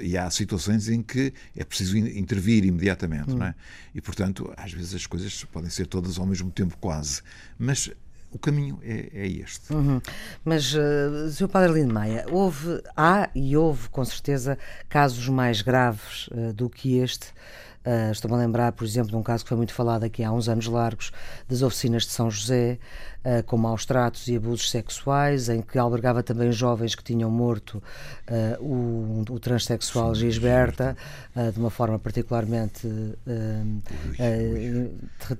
e 0.01 0.17
há 0.17 0.29
situações 0.29 0.89
em 0.89 1.01
que 1.01 1.33
é 1.55 1.63
preciso 1.63 1.97
intervir 1.97 2.65
imediatamente, 2.65 3.31
hum. 3.31 3.37
não 3.37 3.45
é? 3.45 3.55
E, 3.95 4.01
portanto, 4.01 4.53
às 4.57 4.73
vezes 4.73 4.93
as 4.93 5.07
coisas 5.07 5.45
podem 5.45 5.69
ser 5.69 5.87
todas 5.87 6.19
ao 6.19 6.25
mesmo 6.25 6.51
tempo, 6.51 6.77
quase. 6.77 7.21
Mas 7.57 7.89
o 8.31 8.39
caminho 8.39 8.79
é, 8.83 9.09
é 9.13 9.27
este. 9.27 9.73
Uhum. 9.73 10.01
Mas, 10.43 10.73
uh, 10.73 11.29
Sr. 11.31 11.47
Padre 11.47 11.83
Maia, 11.85 12.25
houve, 12.29 12.81
há 12.95 13.29
e 13.33 13.55
houve, 13.57 13.89
com 13.89 14.03
certeza, 14.05 14.57
casos 14.87 15.27
mais 15.29 15.61
graves 15.61 16.27
uh, 16.27 16.53
do 16.53 16.69
que 16.69 16.97
este 16.97 17.27
Uh, 17.89 18.11
Estou-me 18.11 18.37
a 18.37 18.39
lembrar, 18.39 18.71
por 18.73 18.85
exemplo, 18.85 19.09
de 19.09 19.15
um 19.15 19.23
caso 19.23 19.43
que 19.43 19.49
foi 19.49 19.57
muito 19.57 19.73
falado 19.73 20.03
aqui 20.03 20.23
há 20.23 20.31
uns 20.31 20.47
anos 20.47 20.67
largos, 20.67 21.11
das 21.47 21.63
oficinas 21.63 22.03
de 22.03 22.11
São 22.11 22.29
José, 22.29 22.77
uh, 23.25 23.41
com 23.45 23.57
maus 23.57 23.83
tratos 23.83 24.27
e 24.27 24.35
abusos 24.35 24.69
sexuais, 24.69 25.49
em 25.49 25.59
que 25.59 25.75
albergava 25.75 26.21
também 26.21 26.51
jovens 26.51 26.93
que 26.93 27.03
tinham 27.03 27.31
morto 27.31 27.81
uh, 28.29 28.63
o, 28.63 29.25
o 29.27 29.39
transexual 29.39 30.13
Sim, 30.13 30.21
Gisberta, 30.21 30.95
de 31.53 31.59
uma 31.59 31.69
forma 31.71 31.97
particularmente 31.97 32.87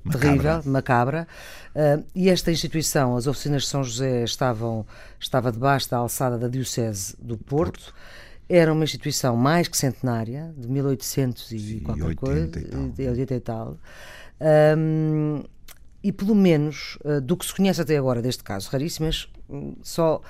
terrível, 0.10 0.62
macabra. 0.66 1.28
e 2.16 2.30
esta 2.30 2.52
instituição, 2.52 3.18
as 3.18 3.28
oficinas 3.28 3.64
de 3.64 3.68
São 3.68 3.84
José, 3.84 4.24
estavam, 4.24 4.86
estava 5.20 5.52
debaixo 5.52 5.90
da 5.90 5.98
alçada 5.98 6.38
da 6.38 6.48
Diocese 6.48 7.16
do 7.20 7.38
Porto. 7.38 7.80
Porto 7.80 7.94
era 8.50 8.74
uma 8.74 8.84
instituição 8.84 9.38
mais 9.38 9.68
que 9.68 9.78
centenária, 9.78 10.52
de 10.58 10.68
1800 10.68 11.52
e 11.52 11.60
Sim, 11.60 11.80
qualquer 11.82 12.04
80 12.06 12.20
coisa, 12.20 12.60
e 12.60 12.64
tal. 12.66 12.82
80 13.12 13.34
e 13.36 13.40
tal. 13.40 13.78
Um, 14.78 15.44
e 16.04 16.12
pelo 16.12 16.34
menos, 16.34 16.98
uh, 17.06 17.22
do 17.22 17.38
que 17.38 17.46
se 17.46 17.54
conhece 17.54 17.82
até 17.82 17.96
agora 17.96 18.22
deste 18.22 18.44
caso, 18.44 18.70
raríssimas, 18.72 19.30
hum, 19.50 19.76
só 19.84 20.22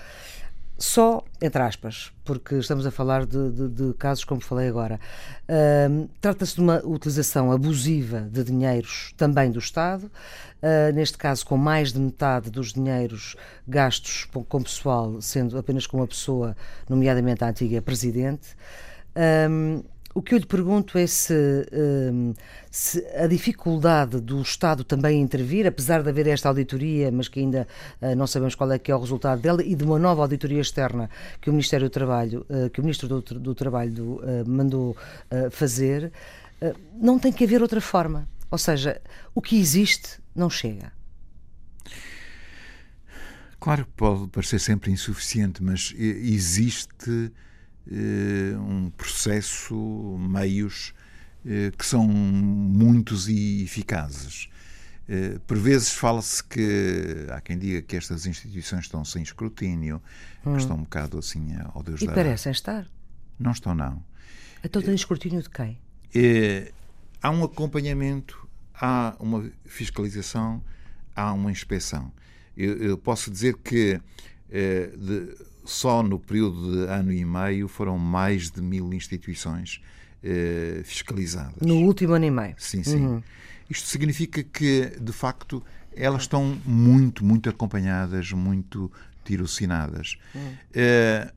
só, 0.79 1.23
entre 1.41 1.61
aspas, 1.61 2.11
porque 2.23 2.55
estamos 2.55 2.85
a 2.85 2.91
falar 2.91 3.25
de, 3.25 3.51
de, 3.51 3.67
de 3.67 3.93
casos 3.95 4.23
como 4.23 4.39
falei 4.39 4.69
agora. 4.69 4.97
Uh, 5.43 6.09
Trata-se 6.21 6.55
de 6.55 6.61
uma 6.61 6.81
utilização 6.85 7.51
abusiva 7.51 8.21
de 8.21 8.45
dinheiros 8.45 9.13
também 9.17 9.51
do 9.51 9.59
Estado, 9.59 10.05
uh, 10.05 10.93
neste 10.93 11.17
caso 11.17 11.45
com 11.45 11.57
mais 11.57 11.91
de 11.91 11.99
metade 11.99 12.49
dos 12.49 12.71
dinheiros 12.71 13.35
gastos 13.67 14.25
com 14.47 14.63
pessoal, 14.63 15.21
sendo 15.21 15.57
apenas 15.57 15.85
com 15.85 15.97
uma 15.97 16.07
pessoa, 16.07 16.55
nomeadamente 16.87 17.43
a 17.43 17.49
antiga 17.49 17.81
Presidente. 17.81 18.55
O 20.13 20.21
que 20.21 20.33
eu 20.33 20.39
lhe 20.39 20.45
pergunto 20.45 20.97
é 20.97 21.05
se, 21.05 21.33
hum, 21.71 22.33
se, 22.71 23.05
a 23.15 23.27
dificuldade 23.27 24.19
do 24.19 24.41
Estado 24.41 24.83
também 24.83 25.21
intervir, 25.21 25.67
apesar 25.67 26.01
de 26.01 26.09
haver 26.09 26.27
esta 26.27 26.49
auditoria, 26.49 27.11
mas 27.11 27.27
que 27.27 27.39
ainda 27.39 27.67
uh, 28.01 28.15
não 28.15 28.25
sabemos 28.25 28.55
qual 28.55 28.71
é 28.71 28.79
que 28.79 28.91
é 28.91 28.95
o 28.95 28.99
resultado 28.99 29.41
dela, 29.41 29.63
e 29.63 29.75
de 29.75 29.83
uma 29.83 29.99
nova 29.99 30.23
auditoria 30.23 30.61
externa 30.61 31.09
que 31.39 31.49
o 31.49 31.53
Ministério 31.53 31.87
do 31.87 31.91
Trabalho, 31.91 32.45
uh, 32.49 32.69
que 32.69 32.79
o 32.79 32.83
Ministro 32.83 33.07
do, 33.07 33.21
do 33.21 33.53
Trabalho 33.53 34.15
uh, 34.15 34.49
mandou 34.49 34.95
fazer, 35.51 36.11
não 36.99 37.19
tem 37.19 37.31
que 37.31 37.43
haver 37.43 37.61
outra 37.61 37.79
forma. 37.79 38.27
Ou 38.51 38.57
seja, 38.57 39.01
o 39.33 39.41
que 39.41 39.57
existe 39.57 40.19
não 40.35 40.49
chega. 40.49 40.91
Claro 43.59 43.85
que 43.85 43.91
pode 43.91 44.27
parecer 44.27 44.59
sempre 44.59 44.91
insuficiente, 44.91 45.63
mas 45.63 45.93
existe 45.97 47.31
um 48.59 48.89
processo, 48.91 49.75
meios 50.19 50.93
eh, 51.45 51.71
que 51.77 51.85
são 51.85 52.05
muitos 52.05 53.29
e 53.29 53.63
eficazes. 53.63 54.49
Eh, 55.07 55.39
por 55.47 55.57
vezes 55.57 55.93
fala-se 55.93 56.43
que 56.43 57.25
há 57.31 57.39
quem 57.39 57.57
diga 57.57 57.81
que 57.81 57.95
estas 57.95 58.25
instituições 58.25 58.81
estão 58.85 59.05
sem 59.05 59.23
escrutínio, 59.23 60.01
hum. 60.45 60.53
que 60.53 60.59
estão 60.59 60.75
um 60.75 60.83
bocado 60.83 61.17
assim 61.17 61.55
ao 61.73 61.81
Deus 61.81 62.01
e 62.01 62.05
da. 62.05 62.11
E 62.11 62.15
parecem 62.15 62.51
estar. 62.51 62.85
Não 63.39 63.51
estão, 63.51 63.73
não. 63.73 64.03
Então 64.63 64.81
tem 64.81 64.93
escrutínio 64.93 65.41
de 65.41 65.49
quem? 65.49 65.79
É, 66.13 66.73
há 67.21 67.29
um 67.29 67.45
acompanhamento, 67.45 68.47
há 68.73 69.15
uma 69.17 69.49
fiscalização, 69.65 70.61
há 71.15 71.31
uma 71.31 71.51
inspeção. 71.51 72.11
Eu, 72.57 72.75
eu 72.77 72.97
posso 72.97 73.31
dizer 73.31 73.55
que 73.57 74.01
é, 74.49 74.87
de, 74.87 75.37
só 75.69 76.01
no 76.01 76.19
período 76.19 76.71
de 76.71 76.91
ano 76.91 77.11
e 77.11 77.23
meio 77.23 77.67
foram 77.67 77.97
mais 77.97 78.49
de 78.49 78.61
mil 78.61 78.91
instituições 78.93 79.81
eh, 80.23 80.81
fiscalizadas. 80.83 81.61
No 81.61 81.75
último 81.75 82.13
ano 82.13 82.25
e 82.25 82.31
meio? 82.31 82.55
Sim, 82.57 82.83
sim. 82.83 83.05
Uhum. 83.05 83.23
Isto 83.69 83.87
significa 83.87 84.43
que, 84.43 84.97
de 84.99 85.11
facto, 85.11 85.63
elas 85.95 86.23
estão 86.23 86.59
muito, 86.65 87.23
muito 87.23 87.49
acompanhadas, 87.49 88.31
muito 88.31 88.91
tirocinadas. 89.23 90.17
Uhum. 90.33 90.53
Eh, 90.73 91.31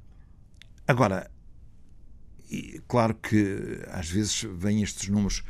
agora, 0.89 1.31
claro 2.89 3.15
que 3.15 3.83
às 3.89 4.09
vezes 4.09 4.47
vêm 4.51 4.83
estes 4.83 5.09
números 5.09 5.45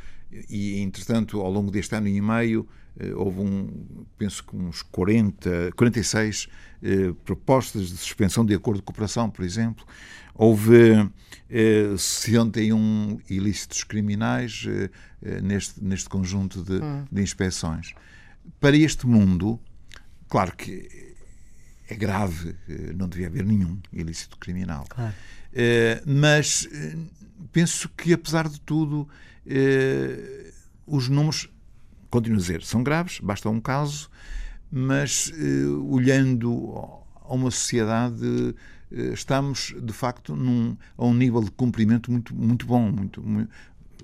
e, 0.49 0.79
entretanto, 0.81 1.39
ao 1.39 1.49
longo 1.49 1.71
deste 1.71 1.95
ano 1.95 2.07
e 2.07 2.19
meio, 2.19 2.67
houve 3.15 3.39
um, 3.39 4.05
penso 4.17 4.43
que 4.43 4.55
uns 4.55 4.81
40, 4.83 5.71
46 5.75 6.47
eh, 6.83 7.13
propostas 7.23 7.89
de 7.89 7.97
suspensão 7.97 8.45
de 8.45 8.53
acordo 8.53 8.79
de 8.79 8.83
cooperação, 8.83 9.29
por 9.29 9.43
exemplo. 9.43 9.85
Houve 10.35 11.09
eh, 11.49 11.95
61 11.97 13.19
ilícitos 13.29 13.83
criminais 13.83 14.65
eh, 14.67 14.89
eh, 15.21 15.41
neste, 15.41 15.83
neste 15.83 16.09
conjunto 16.09 16.61
de, 16.63 16.83
hum. 16.83 17.05
de 17.11 17.21
inspeções. 17.21 17.93
Para 18.59 18.75
este 18.75 19.07
mundo, 19.07 19.59
claro 20.27 20.55
que 20.55 21.15
é 21.87 21.95
grave, 21.95 22.55
eh, 22.67 22.93
não 22.95 23.07
devia 23.07 23.27
haver 23.27 23.45
nenhum 23.45 23.79
ilícito 23.91 24.37
criminal. 24.37 24.85
Claro. 24.89 25.13
mas 26.05 26.67
penso 27.51 27.87
que, 27.95 28.11
apesar 28.11 28.49
de 28.49 28.59
tudo, 28.59 29.07
os 30.87 31.07
números, 31.07 31.52
continuo 32.13 32.37
a 32.37 32.41
dizer, 32.41 32.61
são 32.61 32.83
graves, 32.83 33.19
basta 33.19 33.49
um 33.49 33.59
caso, 33.59 34.07
mas 34.71 35.29
uh, 35.29 35.91
olhando 35.91 37.03
a 37.23 37.33
uma 37.33 37.49
sociedade 37.49 38.23
uh, 38.23 39.13
estamos 39.13 39.73
de 39.81 39.91
facto 39.91 40.35
num, 40.35 40.77
a 40.95 41.05
um 41.05 41.13
nível 41.13 41.41
de 41.41 41.49
cumprimento 41.49 42.11
muito 42.11 42.35
muito 42.35 42.67
bom 42.67 42.91
muito, 42.91 43.19
muito 43.19 43.49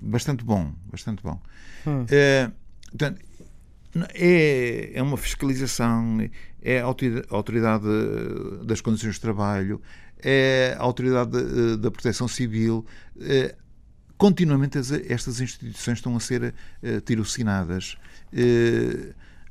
bastante 0.02 0.44
bom 0.44 0.72
bastante 0.90 1.22
bom 1.22 1.40
hum. 1.86 2.02
uh, 2.02 2.52
portanto, 2.88 3.20
é, 4.14 4.90
é 4.92 5.02
uma 5.02 5.16
fiscalização 5.16 6.18
é 6.62 6.80
a 6.80 6.84
autoridade 7.30 7.84
das 8.64 8.80
condições 8.80 9.14
de 9.14 9.20
trabalho 9.20 9.80
é 10.18 10.76
a 10.76 10.82
autoridade 10.82 11.76
da 11.78 11.90
proteção 11.92 12.26
civil 12.26 12.84
continuamente 14.20 14.78
estas 15.08 15.40
instituições 15.40 15.98
estão 15.98 16.14
a 16.14 16.20
ser 16.20 16.54
tirocinadas 17.06 17.96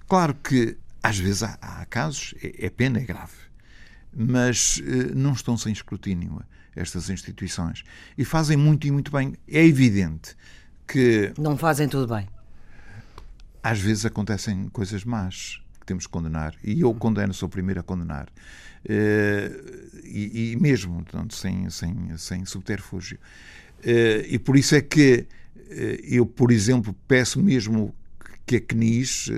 claro 0.08 0.36
que 0.36 0.78
às 1.02 1.18
vezes 1.18 1.44
há, 1.44 1.58
há 1.62 1.86
casos, 1.86 2.34
é, 2.42 2.66
é, 2.66 2.70
pena, 2.70 3.00
é 3.00 3.04
grave, 3.04 3.34
mas 4.14 4.82
eh, 4.86 5.14
não 5.16 5.34
estão 5.34 5.58
sem 5.58 5.72
escrutínio 5.72 6.42
estas 6.76 7.10
instituições. 7.10 7.84
E 8.18 8.26
fazem 8.26 8.58
muito 8.58 8.86
e 8.88 8.92
muito 8.92 9.12
bem. 9.12 9.36
É 9.48 9.64
evidente 9.66 10.36
que. 10.88 11.34
Não 11.38 11.58
fazem 11.58 11.88
tudo 11.88 12.14
bem. 12.14 12.28
Às 13.62 13.80
vezes 13.80 14.06
acontecem 14.06 14.70
coisas 14.70 15.04
más 15.04 15.62
que 15.80 15.86
temos 15.86 16.06
que 16.06 16.12
condenar. 16.12 16.56
E 16.64 16.82
eu 16.82 16.94
condeno, 16.94 17.34
sou 17.34 17.48
o 17.48 17.50
primeiro 17.50 17.80
a 17.80 17.84
condenar. 17.84 18.28
Uh, 18.86 20.00
e, 20.06 20.54
e, 20.54 20.56
mesmo, 20.56 21.04
portanto, 21.04 21.36
sem, 21.36 21.70
sem, 21.70 22.18
sem 22.18 22.46
subterfúgio. 22.46 23.20
Uh, 23.80 24.26
e 24.28 24.40
por 24.40 24.58
isso 24.58 24.76
é 24.76 24.82
que 24.82 25.26
uh, 25.56 25.74
eu, 26.04 26.26
por 26.26 26.52
exemplo, 26.52 26.96
peço 27.08 27.42
mesmo 27.42 27.94
que 28.46 28.58
a 28.58 28.62
CNIS, 28.62 29.30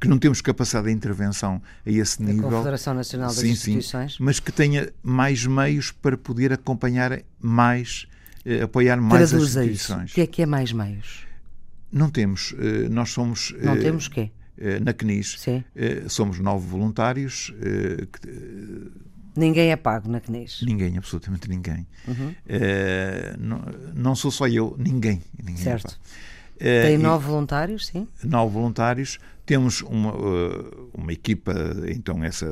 que 0.00 0.08
não 0.08 0.18
temos 0.18 0.40
capacidade 0.40 0.86
de 0.86 0.92
intervenção 0.94 1.60
a 1.84 1.90
esse 1.90 2.22
nível. 2.22 2.48
A 2.48 2.52
Confederação 2.52 2.94
Nacional 2.94 3.28
das 3.28 3.38
sim, 3.38 3.50
Instituições. 3.50 4.12
Sim, 4.12 4.24
mas 4.24 4.40
que 4.40 4.50
tenha 4.50 4.90
mais 5.02 5.44
meios 5.44 5.92
para 5.92 6.16
poder 6.16 6.52
acompanhar 6.52 7.20
mais, 7.38 8.08
eh, 8.44 8.62
apoiar 8.62 8.96
mais 8.98 9.28
Traduza 9.28 9.60
as 9.60 9.66
instituições. 9.66 10.04
Isso. 10.04 10.12
O 10.12 10.14
que 10.14 10.20
é 10.22 10.26
que 10.26 10.42
é 10.42 10.46
mais 10.46 10.72
meios? 10.72 11.26
Não 11.92 12.08
temos. 12.08 12.54
Eh, 12.58 12.88
nós 12.88 13.10
somos. 13.10 13.54
Não 13.62 13.74
eh, 13.74 13.80
temos 13.80 14.08
quê? 14.08 14.30
Eh, 14.56 14.80
na 14.80 14.94
CNIS. 14.94 15.38
Sim. 15.38 15.62
Eh, 15.76 16.04
somos 16.08 16.38
nove 16.38 16.66
voluntários. 16.66 17.52
Eh, 17.60 18.06
que, 18.10 18.90
Ninguém 19.40 19.70
é 19.70 19.76
pago 19.76 20.08
na 20.08 20.20
CNIS? 20.20 20.60
Ninguém, 20.62 20.96
absolutamente 20.96 21.48
ninguém. 21.48 21.86
Uhum. 22.06 22.34
não, 23.38 23.62
não 23.94 24.14
sou 24.14 24.30
só 24.30 24.46
eu, 24.46 24.76
ninguém. 24.78 25.22
ninguém 25.38 25.62
é 25.62 25.64
certo. 25.64 25.98
É 26.58 26.82
Tem 26.82 26.98
nove 26.98 27.26
voluntários, 27.26 27.86
sim? 27.86 28.06
Nove 28.22 28.52
voluntários 28.52 29.18
temos 29.50 29.80
uma, 29.82 30.12
uma 30.94 31.12
equipa, 31.12 31.52
então, 31.88 32.22
essa, 32.22 32.46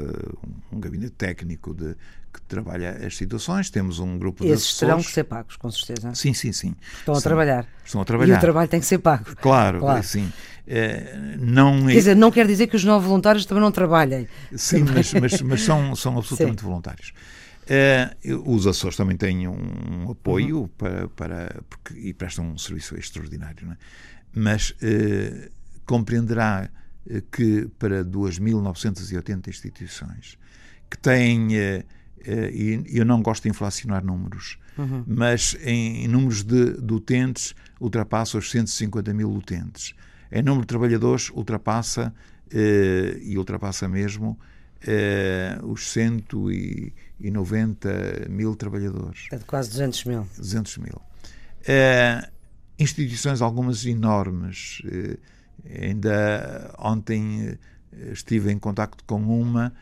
um 0.73 0.80
gabinete 0.80 1.12
técnico 1.12 1.73
de, 1.73 1.95
que 2.32 2.40
trabalha 2.42 3.06
as 3.06 3.16
situações, 3.16 3.70
temos 3.70 3.99
um 3.99 4.18
grupo 4.18 4.44
Esses 4.44 4.49
de 4.49 4.62
Esses 4.62 4.78
terão 4.78 5.02
que 5.02 5.11
ser 5.11 5.25
pagos, 5.25 5.56
com 5.56 5.70
certeza. 5.70 6.14
Sim, 6.14 6.32
sim, 6.35 6.52
sim. 6.52 6.75
Estão 6.99 7.14
a 7.14 7.20
trabalhar. 7.20 7.66
Estão 7.85 8.00
a 8.00 8.04
trabalhar. 8.04 8.35
E 8.35 8.38
o 8.38 8.40
trabalho 8.40 8.68
tem 8.68 8.80
que 8.80 8.87
ser 8.87 8.99
pago. 8.99 9.25
Claro, 9.37 9.80
claro. 9.80 10.02
sim. 10.02 10.32
É, 10.66 11.37
não 11.38 11.87
Quer 11.87 11.94
dizer, 11.94 12.14
não 12.14 12.30
quer 12.30 12.47
dizer 12.47 12.66
que 12.66 12.76
os 12.76 12.85
não 12.85 13.00
voluntários 13.00 13.47
também 13.47 13.62
não 13.62 13.73
trabalhem. 13.73 14.28
Sim, 14.54 14.85
mas, 14.85 15.12
mas, 15.14 15.40
mas, 15.40 15.62
são, 15.62 15.97
são 15.97 16.16
absolutamente 16.18 16.61
sim. 16.61 16.66
voluntários. 16.66 17.12
É, 17.66 18.14
os 18.44 18.66
Açores 18.66 18.97
também 18.97 19.16
têm 19.16 19.47
um 19.47 20.11
apoio 20.11 20.61
uhum. 20.61 20.68
para, 20.68 21.08
para, 21.08 21.62
porque, 21.68 21.99
e 21.99 22.14
prestam 22.14 22.52
um 22.52 22.58
serviço 22.58 22.97
extraordinário, 22.97 23.70
é? 23.70 23.76
mas 24.35 24.75
eh, 24.80 25.50
compreenderá 25.85 26.70
que 27.32 27.68
para 27.78 28.04
2.980 28.04 29.49
instituições 29.49 30.38
que 30.90 30.99
têm, 30.99 31.56
eh, 31.56 31.61
eh, 31.61 31.85
e 32.52 32.99
eu 32.99 33.04
não 33.04 33.23
gosto 33.23 33.44
de 33.44 33.49
inflacionar 33.49 34.04
números, 34.04 34.58
uhum. 34.76 35.04
mas 35.06 35.56
em, 35.62 36.04
em, 36.04 36.08
números 36.08 36.42
de, 36.42 36.80
de 36.80 36.92
utentes 36.92 37.54
ultrapassa 37.80 38.38
os 38.38 38.50
150 38.50 39.14
mil 39.14 39.32
utentes. 39.32 39.94
Em 40.30 40.42
número 40.42 40.61
de 40.62 40.66
trabalhadores 40.66 41.30
ultrapassa, 41.30 42.12
eh, 42.52 43.18
e 43.23 43.38
ultrapassa 43.38 43.88
mesmo, 43.88 44.38
os 45.64 45.90
190 45.90 48.28
mil 48.28 48.54
trabalhadores. 48.54 49.26
É 49.32 49.37
de 49.37 49.44
quase 49.44 49.70
200 49.70 50.04
mil. 50.04 50.25
200 50.37 50.78
mil. 50.78 51.02
instituições 52.78 53.42
algumas 53.42 53.85
enormes, 53.87 54.80
ainda 55.82 56.73
ontem 56.78 57.58
estive 58.12 58.52
em 58.52 58.58
contacto 58.58 59.02
com 59.04 59.20
uma 59.20 59.73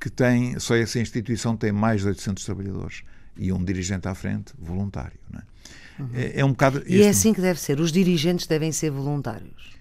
que 0.00 0.10
tem, 0.10 0.58
só 0.58 0.76
essa 0.76 0.98
instituição 0.98 1.56
tem 1.56 1.72
mais 1.72 2.02
de 2.02 2.08
800 2.08 2.44
trabalhadores 2.44 3.02
e 3.36 3.52
um 3.52 3.62
dirigente 3.62 4.08
à 4.08 4.14
frente 4.14 4.52
voluntário. 4.58 5.18
É? 5.34 6.02
Uhum. 6.02 6.08
É, 6.14 6.40
é? 6.40 6.44
um 6.44 6.50
bocado. 6.50 6.82
E 6.86 7.02
é 7.02 7.08
assim 7.08 7.32
que 7.32 7.40
deve 7.40 7.60
ser. 7.60 7.80
Os 7.80 7.92
dirigentes 7.92 8.46
devem 8.46 8.72
ser 8.72 8.90
voluntários. 8.90 9.74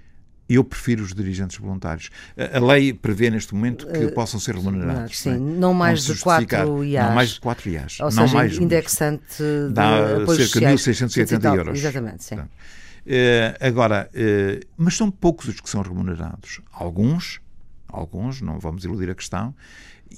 Eu 0.47 0.63
prefiro 0.63 1.03
os 1.03 1.13
dirigentes 1.13 1.57
voluntários. 1.57 2.09
A, 2.37 2.59
lei 2.59 2.93
prevê 2.93 3.29
neste 3.29 3.55
momento 3.55 3.87
que 3.87 4.05
uh, 4.05 4.13
possam 4.13 4.39
ser 4.39 4.55
remunerados. 4.55 5.17
Sim, 5.17 5.37
não, 5.37 5.37
é? 5.37 5.59
não 5.59 5.73
mais 5.73 6.03
de 6.03 6.15
4 6.15 6.83
IAs. 6.83 7.07
Não 7.07 7.15
mais 7.15 7.29
de 7.29 7.39
4 7.39 7.69
IAs. 7.69 7.99
Ou 8.01 8.05
não 8.05 8.27
seja, 8.27 8.33
mais, 8.33 8.57
indexante 8.57 9.43
dá 9.71 10.25
cerca 10.35 10.59
de 10.59 10.65
1.680 10.65 11.55
euros. 11.57 11.79
Exatamente, 11.79 12.23
sim. 12.25 12.35
uh, 12.35 12.47
agora, 13.61 14.09
uh, 14.13 14.65
mas 14.77 14.95
são 14.95 15.09
poucos 15.09 15.47
os 15.47 15.61
que 15.61 15.69
são 15.69 15.81
remunerados. 15.81 16.59
Alguns, 16.71 17.39
alguns, 17.87 18.41
não 18.41 18.59
vamos 18.59 18.83
iludir 18.83 19.09
a 19.09 19.15
questão, 19.15 19.55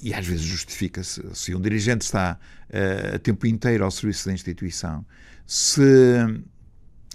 e 0.02 0.14
às 0.14 0.26
vezes 0.26 0.44
justifica-se, 0.44 1.22
se 1.34 1.54
um 1.54 1.60
dirigente 1.60 2.04
está 2.04 2.38
uh, 2.70 3.16
a 3.16 3.18
tempo 3.18 3.46
inteiro 3.46 3.84
ao 3.84 3.90
serviço 3.90 4.26
da 4.26 4.34
instituição, 4.34 5.04
se 5.46 5.82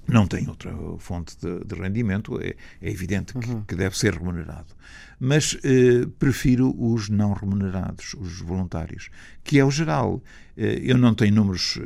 não 0.07 0.25
tem 0.27 0.47
outra 0.47 0.73
fonte 0.97 1.37
de, 1.37 1.63
de 1.63 1.75
rendimento, 1.75 2.39
é, 2.41 2.55
é 2.81 2.89
evidente 2.89 3.33
que, 3.33 3.49
uhum. 3.49 3.63
que, 3.63 3.75
deve 3.75 3.97
ser 3.97 4.13
remunerado. 4.13 4.73
Mas 5.19 5.53
uh, 5.53 6.09
prefiro 6.17 6.75
os 6.77 7.07
não 7.09 7.33
remunerados, 7.33 8.13
os 8.15 8.39
voluntários, 8.39 9.09
que 9.43 9.59
é 9.59 9.65
o 9.65 9.71
geral. 9.71 10.15
Uh, 10.57 10.61
eu 10.81 10.97
não 10.97 11.13
tenho 11.13 11.35
números 11.35 11.77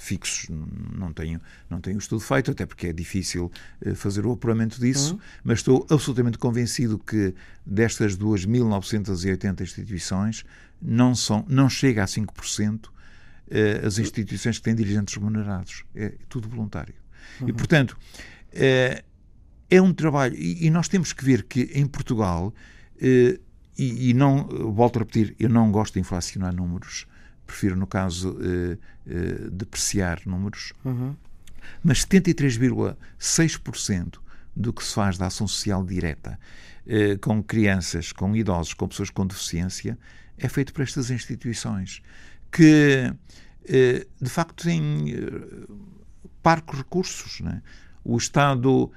fixos, 0.00 0.48
não 0.48 1.12
tenho, 1.12 1.40
não 1.68 1.78
tenho 1.78 1.98
estudo 1.98 2.20
feito, 2.20 2.50
até 2.50 2.64
porque 2.64 2.86
é 2.86 2.92
difícil 2.92 3.52
eh, 3.82 3.94
fazer 3.94 4.24
o 4.24 4.32
apuramento 4.32 4.80
disso, 4.80 5.14
uhum. 5.14 5.20
mas 5.44 5.58
estou 5.58 5.86
absolutamente 5.90 6.38
convencido 6.38 6.98
que 6.98 7.34
destas 7.64 8.16
2.980 8.16 9.60
instituições 9.60 10.44
não, 10.80 11.14
são, 11.14 11.44
não 11.48 11.68
chega 11.68 12.02
a 12.02 12.06
5% 12.06 12.88
eh, 13.50 13.82
as 13.84 13.98
instituições 13.98 14.56
que 14.56 14.64
têm 14.64 14.74
dirigentes 14.74 15.14
remunerados. 15.14 15.84
É 15.94 16.14
tudo 16.30 16.48
voluntário. 16.48 16.94
Uhum. 17.40 17.50
E, 17.50 17.52
portanto, 17.52 17.96
é, 18.52 19.04
é 19.68 19.82
um 19.82 19.92
trabalho. 19.92 20.34
E, 20.34 20.66
e, 20.66 20.70
nós 20.70 20.88
temos 20.88 21.12
que 21.12 21.22
ver 21.22 21.42
que 21.42 21.70
em 21.74 21.86
Portugal, 21.86 22.54
e, 22.98 23.38
e 23.76 24.14
não, 24.14 24.48
volto 24.72 24.96
a 24.96 25.00
repetir, 25.00 25.36
eu 25.38 25.50
não 25.50 25.70
gosto 25.70 25.94
de 25.94 26.00
inflacionar 26.00 26.54
números, 26.54 27.06
prefiro, 27.50 27.76
no 27.76 27.86
caso, 27.86 28.30
uh, 28.30 28.72
uh, 28.72 29.50
depreciar 29.50 30.22
números, 30.24 30.72
uhum. 30.84 31.14
mas 31.82 32.06
73,6% 32.06 34.20
do 34.54 34.72
que 34.72 34.84
se 34.84 34.94
faz 34.94 35.18
da 35.18 35.26
ação 35.26 35.48
social 35.48 35.84
direta 35.84 36.38
uh, 36.86 37.18
com 37.18 37.42
crianças, 37.42 38.12
com 38.12 38.36
idosos, 38.36 38.72
com 38.72 38.86
pessoas 38.86 39.10
com 39.10 39.26
deficiência, 39.26 39.98
é 40.38 40.48
feito 40.48 40.72
por 40.72 40.82
estas 40.82 41.10
instituições 41.10 42.00
que, 42.50 43.12
de 44.20 44.30
facto, 44.30 44.64
têm 44.64 45.14
parcos 46.42 46.78
recursos. 46.78 47.40
Né? 47.40 47.62
O 48.02 48.16
Estado 48.16 48.90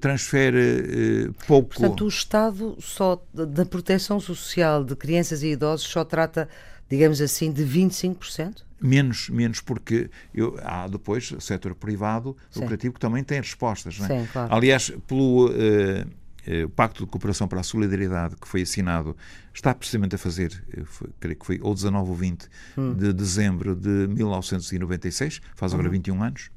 transfere 0.00 1.32
pouco. 1.46 1.76
Portanto, 1.76 2.04
o 2.04 2.08
Estado 2.08 2.76
só 2.80 3.24
da 3.32 3.64
proteção 3.64 4.18
social 4.18 4.82
de 4.82 4.96
crianças 4.96 5.44
e 5.44 5.52
idosos 5.52 5.86
só 5.86 6.04
trata 6.04 6.48
digamos 6.88 7.20
assim, 7.20 7.52
de 7.52 7.64
25%? 7.64 8.62
Menos, 8.80 9.28
menos 9.28 9.60
porque 9.60 10.08
eu, 10.32 10.56
há 10.62 10.86
depois 10.86 11.32
o 11.32 11.40
setor 11.40 11.74
privado 11.74 12.36
lucrativo 12.54 12.94
que 12.94 13.00
também 13.00 13.24
tem 13.24 13.38
respostas. 13.38 13.98
Não 13.98 14.06
é? 14.06 14.20
Sim, 14.20 14.28
claro. 14.32 14.54
Aliás, 14.54 14.90
pelo 15.06 15.48
uh, 15.48 15.50
uh, 15.50 16.68
Pacto 16.70 17.04
de 17.04 17.10
Cooperação 17.10 17.48
para 17.48 17.60
a 17.60 17.64
Solidariedade 17.64 18.36
que 18.36 18.46
foi 18.46 18.62
assinado, 18.62 19.16
está 19.52 19.74
precisamente 19.74 20.14
a 20.14 20.18
fazer, 20.18 20.64
foi, 20.84 21.08
creio 21.18 21.36
que 21.36 21.44
foi 21.44 21.58
ou 21.60 21.74
19 21.74 22.08
ou 22.08 22.14
20 22.14 22.48
hum. 22.76 22.94
de 22.94 23.12
dezembro 23.12 23.74
de 23.74 23.88
1996, 23.88 25.40
faz 25.56 25.74
agora 25.74 25.88
hum. 25.88 25.92
21 25.92 26.22
anos. 26.22 26.50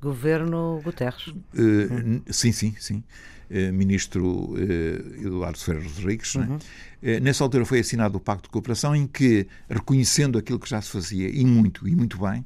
Governo 0.00 0.80
Guterres. 0.82 1.28
Uh, 1.28 1.34
hum. 1.92 2.22
Sim, 2.28 2.50
sim, 2.52 2.74
sim. 2.78 3.04
Eh, 3.50 3.72
ministro 3.72 4.54
eh, 4.58 5.24
Eduardo 5.26 5.58
Ferreira 5.58 5.88
Rodrigues. 5.88 6.36
É? 6.36 6.40
Uhum. 6.40 6.58
Né? 7.00 7.20
Nessa 7.20 7.42
altura 7.44 7.64
foi 7.64 7.80
assinado 7.80 8.18
o 8.18 8.20
Pacto 8.20 8.42
de 8.42 8.50
Cooperação, 8.50 8.94
em 8.94 9.06
que, 9.06 9.46
reconhecendo 9.70 10.36
aquilo 10.36 10.58
que 10.58 10.68
já 10.68 10.82
se 10.82 10.90
fazia, 10.90 11.30
e 11.30 11.46
muito, 11.46 11.88
e 11.88 11.96
muito 11.96 12.18
bem, 12.18 12.44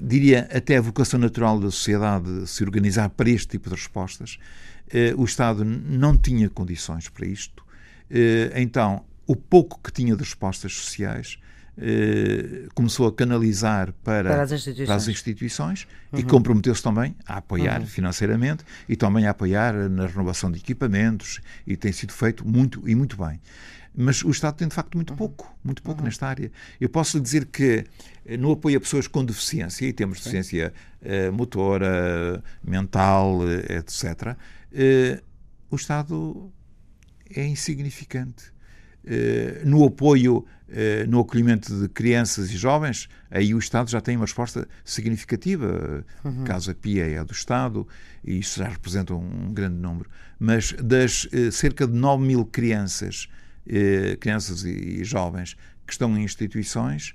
diria 0.00 0.48
até 0.52 0.76
a 0.76 0.80
vocação 0.80 1.18
natural 1.18 1.58
da 1.58 1.70
sociedade 1.70 2.46
se 2.46 2.62
organizar 2.62 3.08
para 3.08 3.28
este 3.28 3.48
tipo 3.48 3.68
de 3.68 3.74
respostas, 3.74 4.38
o 5.16 5.24
Estado 5.24 5.64
não 5.64 6.16
tinha 6.16 6.48
condições 6.50 7.08
para 7.08 7.26
isto. 7.26 7.64
Então, 8.54 9.02
o 9.26 9.34
pouco 9.34 9.80
que 9.82 9.90
tinha 9.90 10.14
de 10.14 10.22
respostas 10.22 10.74
sociais 10.74 11.38
eh, 11.78 12.66
começou 12.74 13.06
a 13.06 13.12
canalizar 13.12 13.92
para, 14.04 14.30
para 14.30 14.42
as 14.42 14.52
instituições, 14.52 14.86
para 14.86 14.96
as 14.96 15.08
instituições 15.08 15.88
uhum. 16.12 16.18
e 16.18 16.22
comprometeu-se 16.24 16.82
também 16.82 17.14
a 17.26 17.38
apoiar 17.38 17.80
uhum. 17.80 17.86
financeiramente 17.86 18.64
e 18.88 18.96
também 18.96 19.26
a 19.26 19.30
apoiar 19.30 19.72
na 19.88 20.06
renovação 20.06 20.50
de 20.50 20.58
equipamentos 20.58 21.40
e 21.66 21.76
tem 21.76 21.92
sido 21.92 22.12
feito 22.12 22.46
muito 22.46 22.86
e 22.88 22.94
muito 22.94 23.16
bem. 23.16 23.40
Mas 23.94 24.22
o 24.22 24.30
Estado 24.30 24.56
tem 24.56 24.68
de 24.68 24.74
facto 24.74 24.94
muito 24.94 25.10
uhum. 25.10 25.16
pouco, 25.16 25.56
muito 25.64 25.82
pouco 25.82 26.00
uhum. 26.00 26.06
nesta 26.06 26.26
área. 26.26 26.50
Eu 26.80 26.88
posso 26.88 27.16
lhe 27.16 27.22
dizer 27.22 27.46
que 27.46 27.84
eh, 28.24 28.36
no 28.36 28.52
apoio 28.52 28.76
a 28.76 28.80
pessoas 28.80 29.06
com 29.06 29.24
deficiência, 29.24 29.86
e 29.86 29.92
temos 29.92 30.18
deficiência 30.18 30.72
uh, 31.02 31.32
motora, 31.32 32.42
mental, 32.62 33.40
etc., 33.68 34.36
o 35.70 35.76
Estado 35.76 36.52
é 37.34 37.46
insignificante. 37.46 38.52
Uh, 39.02 39.66
no 39.66 39.84
apoio 39.84 40.46
eh, 40.72 41.04
no 41.08 41.18
acolhimento 41.18 41.80
de 41.80 41.88
crianças 41.88 42.48
e 42.52 42.56
jovens, 42.56 43.08
aí 43.28 43.52
o 43.52 43.58
Estado 43.58 43.90
já 43.90 44.00
tem 44.00 44.14
uma 44.14 44.24
resposta 44.24 44.68
significativa. 44.84 46.04
Uhum. 46.24 46.44
Casa 46.44 46.72
Pia 46.72 47.04
é 47.06 47.24
do 47.24 47.32
Estado 47.32 47.88
e 48.22 48.38
isso 48.38 48.60
já 48.60 48.68
representa 48.68 49.12
um 49.12 49.52
grande 49.52 49.74
número. 49.74 50.08
Mas 50.38 50.72
das 50.74 51.26
eh, 51.32 51.50
cerca 51.50 51.88
de 51.88 51.94
9 51.94 52.24
mil 52.24 52.44
crianças, 52.44 53.28
eh, 53.66 54.16
crianças 54.20 54.64
e, 54.64 55.02
jovens 55.02 55.56
que 55.84 55.92
estão 55.92 56.16
em 56.16 56.22
instituições, 56.22 57.14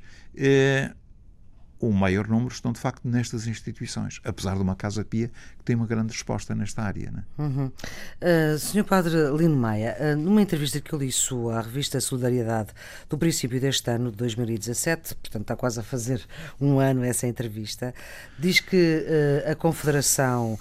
o 1.79 1.91
maior 1.91 2.27
número 2.27 2.53
estão 2.53 2.71
de 2.71 2.79
facto 2.79 3.07
nestas 3.07 3.47
instituições, 3.47 4.19
apesar 4.23 4.55
de 4.55 4.61
uma 4.61 4.75
Casa 4.75 5.03
Pia 5.03 5.29
que 5.57 5.63
tem 5.63 5.75
uma 5.75 5.85
grande 5.85 6.13
resposta 6.13 6.55
nesta 6.55 6.81
área. 6.81 7.11
Né? 7.11 7.23
Uhum. 7.37 7.65
Uh, 7.65 8.57
Sr. 8.57 8.83
Padre 8.83 9.15
Lino 9.37 9.55
Maia, 9.55 9.95
uh, 9.99 10.15
numa 10.15 10.41
entrevista 10.41 10.79
que 10.79 10.93
eu 10.93 10.99
li 10.99 11.11
sua 11.11 11.57
à 11.57 11.61
revista 11.61 11.99
Solidariedade 11.99 12.69
do 13.09 13.17
princípio 13.17 13.59
deste 13.59 13.89
ano, 13.89 14.11
de 14.11 14.17
2017, 14.17 15.15
portanto 15.15 15.41
está 15.41 15.55
quase 15.55 15.79
a 15.79 15.83
fazer 15.83 16.25
um 16.59 16.79
ano 16.79 17.03
essa 17.03 17.27
entrevista, 17.27 17.93
diz 18.39 18.59
que 18.59 19.05
uh, 19.45 19.51
a 19.51 19.55
Confederação 19.55 20.57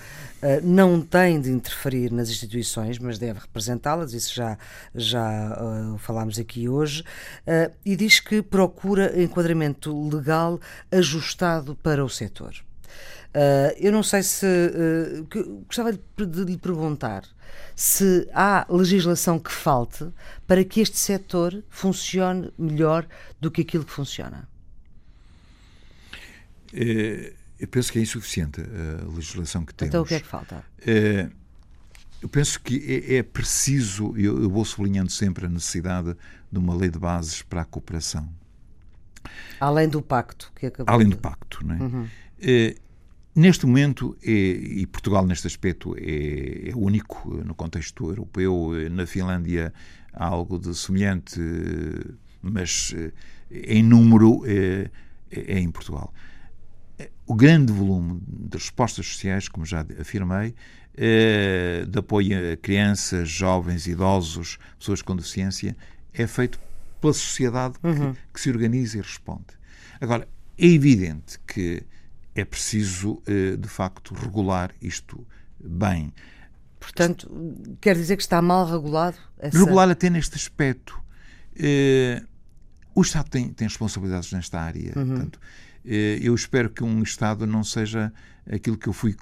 não 0.62 1.00
tem 1.00 1.40
de 1.40 1.50
interferir 1.50 2.12
nas 2.12 2.28
instituições, 2.28 2.98
mas 2.98 3.18
deve 3.18 3.40
representá-las, 3.40 4.12
isso 4.12 4.34
já, 4.34 4.58
já 4.94 5.56
falámos 5.98 6.38
aqui 6.38 6.68
hoje, 6.68 7.02
e 7.84 7.96
diz 7.96 8.20
que 8.20 8.42
procura 8.42 9.20
enquadramento 9.22 10.08
legal 10.08 10.60
ajustado 10.90 11.74
para 11.76 12.04
o 12.04 12.08
setor. 12.08 12.54
Uh, 13.34 13.74
eu 13.80 13.90
não 13.90 14.04
sei 14.04 14.22
se. 14.22 14.46
Uh, 14.46 15.26
gostava 15.66 15.92
de, 15.92 16.44
lhe 16.44 16.56
perguntar 16.56 17.24
se 17.74 18.28
há 18.32 18.64
legislação 18.70 19.40
que 19.40 19.50
falte 19.50 20.06
para 20.46 20.62
que 20.64 20.80
este 20.80 20.96
setor 20.96 21.64
funcione 21.68 22.52
melhor 22.56 23.04
do 23.40 23.50
que 23.50 23.62
aquilo 23.62 23.84
que 23.84 23.90
funciona. 23.90 24.48
Eu 27.58 27.68
penso 27.68 27.92
que 27.92 27.98
é 27.98 28.02
insuficiente 28.02 28.60
a 28.60 29.14
legislação 29.14 29.64
que 29.64 29.74
temos. 29.74 29.90
Então 29.90 30.02
o 30.02 30.06
que 30.06 30.14
é 30.14 30.20
que 30.20 30.26
falta? 30.26 30.64
É, 30.84 31.30
eu 32.20 32.28
penso 32.28 32.60
que 32.60 33.04
é, 33.08 33.16
é 33.16 33.22
preciso, 33.22 34.14
eu, 34.16 34.42
eu, 34.42 34.50
vou 34.50 34.64
sublinhando 34.64 35.10
sempre 35.10 35.46
a 35.46 35.48
necessidade 35.48 36.16
de 36.50 36.58
uma 36.58 36.74
lei 36.74 36.90
de 36.90 36.98
bases 36.98 37.42
para 37.42 37.62
a 37.62 37.64
cooperação. 37.64 38.28
Além 39.60 39.88
do 39.88 40.02
pacto 40.02 40.52
que 40.54 40.66
acabou. 40.66 40.92
Além 40.92 41.08
do 41.08 41.16
pacto, 41.16 41.64
não 41.64 41.74
é? 41.74 41.78
Uhum. 41.78 42.08
é 42.40 42.76
neste 43.34 43.66
momento, 43.66 44.16
é, 44.22 44.30
e 44.30 44.86
Portugal 44.86 45.26
neste 45.26 45.46
aspecto 45.46 45.94
é, 45.98 46.70
é, 46.70 46.72
único 46.74 47.34
no 47.44 47.54
contexto 47.54 48.08
europeu, 48.08 48.72
na 48.90 49.06
Finlândia 49.06 49.72
há 50.12 50.26
algo 50.26 50.58
de 50.58 50.74
semelhante, 50.74 51.40
mas 52.40 52.94
em 53.50 53.82
número 53.82 54.42
é, 54.46 54.90
é 55.30 55.58
em 55.58 55.70
Portugal 55.70 56.12
o 57.26 57.34
grande 57.34 57.72
volume 57.72 58.20
de 58.26 58.56
respostas 58.56 59.06
sociais, 59.06 59.48
como 59.48 59.64
já 59.64 59.84
afirmei, 60.00 60.54
eh, 60.96 61.84
de 61.88 61.98
apoio 61.98 62.52
a 62.52 62.56
crianças, 62.56 63.28
jovens, 63.28 63.86
idosos, 63.86 64.58
pessoas 64.78 65.02
com 65.02 65.16
deficiência, 65.16 65.76
é 66.12 66.26
feito 66.26 66.60
pela 67.00 67.12
sociedade 67.12 67.74
uhum. 67.82 68.14
que, 68.14 68.20
que, 68.34 68.40
se 68.40 68.50
organiza 68.50 68.98
e 68.98 69.00
responde. 69.00 69.46
Agora, 70.00 70.28
é 70.56 70.66
evidente 70.66 71.38
que 71.46 71.82
é 72.34 72.44
preciso, 72.44 73.20
eh, 73.26 73.56
de 73.56 73.68
facto, 73.68 74.14
regular 74.14 74.70
isto 74.80 75.26
bem. 75.58 76.12
Portanto, 76.78 77.30
quer 77.80 77.96
dizer 77.96 78.16
que 78.16 78.22
está 78.22 78.40
mal 78.42 78.66
regulado? 78.66 79.16
Essa... 79.38 79.58
Regular 79.58 79.88
até 79.88 80.10
neste 80.10 80.36
aspecto. 80.36 81.00
Eh, 81.56 82.22
o 82.94 83.02
Estado 83.02 83.30
tem, 83.30 83.48
tem 83.48 83.66
responsabilidades 83.66 84.30
nesta 84.32 84.60
área. 84.60 84.92
Uhum. 84.96 85.06
Portanto, 85.06 85.40
eu 85.84 86.34
espero 86.34 86.70
que 86.70 86.82
um 86.82 87.02
Estado 87.02 87.46
não 87.46 87.62
seja 87.62 88.12
aquilo 88.50 88.78
que 88.78 88.88
eu 88.88 88.92
fui 88.92 89.14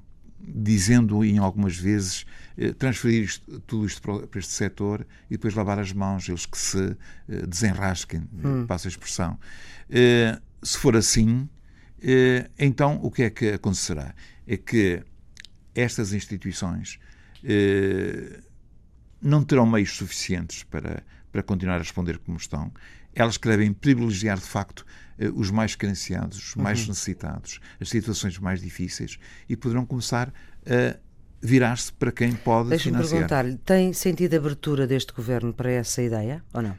dizendo 0.45 1.25
em 1.25 1.39
algumas 1.39 1.77
vezes, 1.77 2.27
eh, 2.57 2.73
transferir 2.73 3.23
isto, 3.23 3.61
tudo 3.61 3.87
isto 3.87 4.03
para 4.03 4.39
este 4.39 4.53
setor 4.53 5.07
e 5.31 5.35
depois 5.35 5.55
lavar 5.55 5.79
as 5.79 5.93
mãos, 5.93 6.29
eles 6.29 6.47
que 6.47 6.59
se 6.59 6.97
eh, 7.29 7.47
desenrasquem, 7.47 8.29
hum. 8.45 8.67
passa 8.67 8.89
a 8.89 8.91
expressão. 8.91 9.39
Se 10.63 10.79
for 10.79 10.97
assim, 10.97 11.49
então 12.59 12.99
o 13.03 13.11
que 13.11 13.25
é 13.25 13.31
que 13.31 13.49
acontecerá? 13.51 14.15
É 14.47 14.57
que 14.57 15.03
estas 15.75 16.13
instituições 16.13 17.01
não 19.21 19.43
terão 19.43 19.67
meios 19.67 19.97
suficientes 19.97 20.63
para, 20.63 21.03
para 21.33 21.43
continuar 21.43 21.77
a 21.77 21.79
responder 21.79 22.19
como 22.19 22.39
estão. 22.39 22.73
Elas 23.15 23.37
que 23.37 23.49
devem 23.49 23.73
privilegiar, 23.73 24.39
de 24.39 24.45
facto, 24.45 24.85
eh, 25.19 25.31
os 25.35 25.51
mais 25.51 25.75
carenciados, 25.75 26.39
os 26.39 26.55
mais 26.57 26.81
uhum. 26.83 26.89
necessitados, 26.89 27.61
as 27.81 27.89
situações 27.89 28.39
mais 28.39 28.61
difíceis 28.61 29.19
e 29.49 29.57
poderão 29.57 29.85
começar 29.85 30.33
a 30.67 30.97
virar-se 31.41 31.93
para 31.93 32.13
quem 32.13 32.33
pode 32.33 32.69
financiar. 32.79 32.95
Deixa-me 32.95 33.09
perguntar-lhe, 33.09 33.57
tem 33.59 33.93
sentido 33.93 34.35
abertura 34.35 34.87
deste 34.87 35.13
governo 35.13 35.53
para 35.53 35.71
essa 35.71 36.01
ideia 36.01 36.43
ou 36.53 36.63
não? 36.63 36.77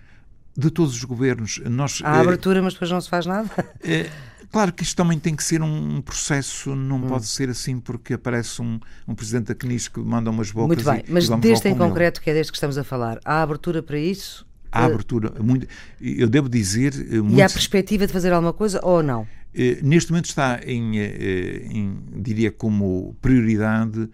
De 0.56 0.70
todos 0.70 0.96
os 0.96 1.04
governos, 1.04 1.60
nós... 1.66 2.02
Há 2.04 2.20
abertura, 2.20 2.62
mas 2.62 2.74
depois 2.74 2.90
não 2.90 3.02
se 3.02 3.10
faz 3.10 3.26
nada? 3.26 3.50
É, 3.82 4.10
claro 4.52 4.72
que 4.72 4.84
isto 4.84 4.96
também 4.96 5.20
tem 5.20 5.36
que 5.36 5.44
ser 5.44 5.62
um 5.62 6.02
processo, 6.02 6.76
não 6.76 6.98
hum. 6.98 7.08
pode 7.08 7.26
ser 7.26 7.50
assim 7.50 7.80
porque 7.80 8.14
aparece 8.14 8.62
um, 8.62 8.80
um 9.08 9.16
presidente 9.16 9.48
da 9.48 9.56
CNIS 9.56 9.88
que 9.88 10.00
manda 10.00 10.30
umas 10.30 10.52
bocas 10.52 10.68
Muito 10.68 10.84
bem, 10.84 11.04
e, 11.08 11.12
mas 11.12 11.28
e 11.28 11.36
deste 11.38 11.68
em 11.68 11.76
concreto, 11.76 12.22
que 12.22 12.30
é 12.30 12.34
deste 12.34 12.52
que 12.52 12.58
estamos 12.58 12.78
a 12.78 12.84
falar, 12.84 13.20
há 13.26 13.42
abertura 13.42 13.82
para 13.82 13.98
isso? 13.98 14.46
Há 14.74 14.86
abertura. 14.86 15.34
Muito, 15.42 15.68
eu 16.02 16.28
devo 16.28 16.50
dizer. 16.50 16.94
Eh, 16.94 17.22
muito, 17.22 17.38
e 17.38 17.42
há 17.42 17.50
perspectiva 17.50 18.08
de 18.08 18.14
fazer 18.14 18.34
alguma 18.34 18.54
coisa 18.54 18.80
ou 18.84 19.04
não? 19.04 19.28
Eh, 19.54 19.80
neste 19.84 20.12
momento 20.12 20.26
está 20.26 20.60
em, 20.66 20.98
eh, 20.98 21.68
em 21.70 22.04
diria, 22.16 22.52
como 22.52 23.16
prioridade 23.22 24.10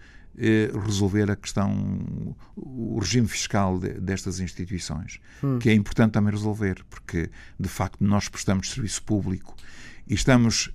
resolver 0.86 1.30
a 1.30 1.36
questão, 1.36 2.34
o 2.56 2.98
regime 2.98 3.28
fiscal 3.28 3.78
destas 3.78 4.40
instituições, 4.40 5.20
hum. 5.44 5.58
que 5.58 5.68
é 5.68 5.74
importante 5.74 6.12
também 6.12 6.32
resolver, 6.32 6.82
porque 6.88 7.28
de 7.58 7.68
facto 7.68 7.98
nós 8.00 8.26
prestamos 8.26 8.70
serviço 8.70 9.02
público 9.02 9.54
e 10.08 10.14
estamos 10.14 10.72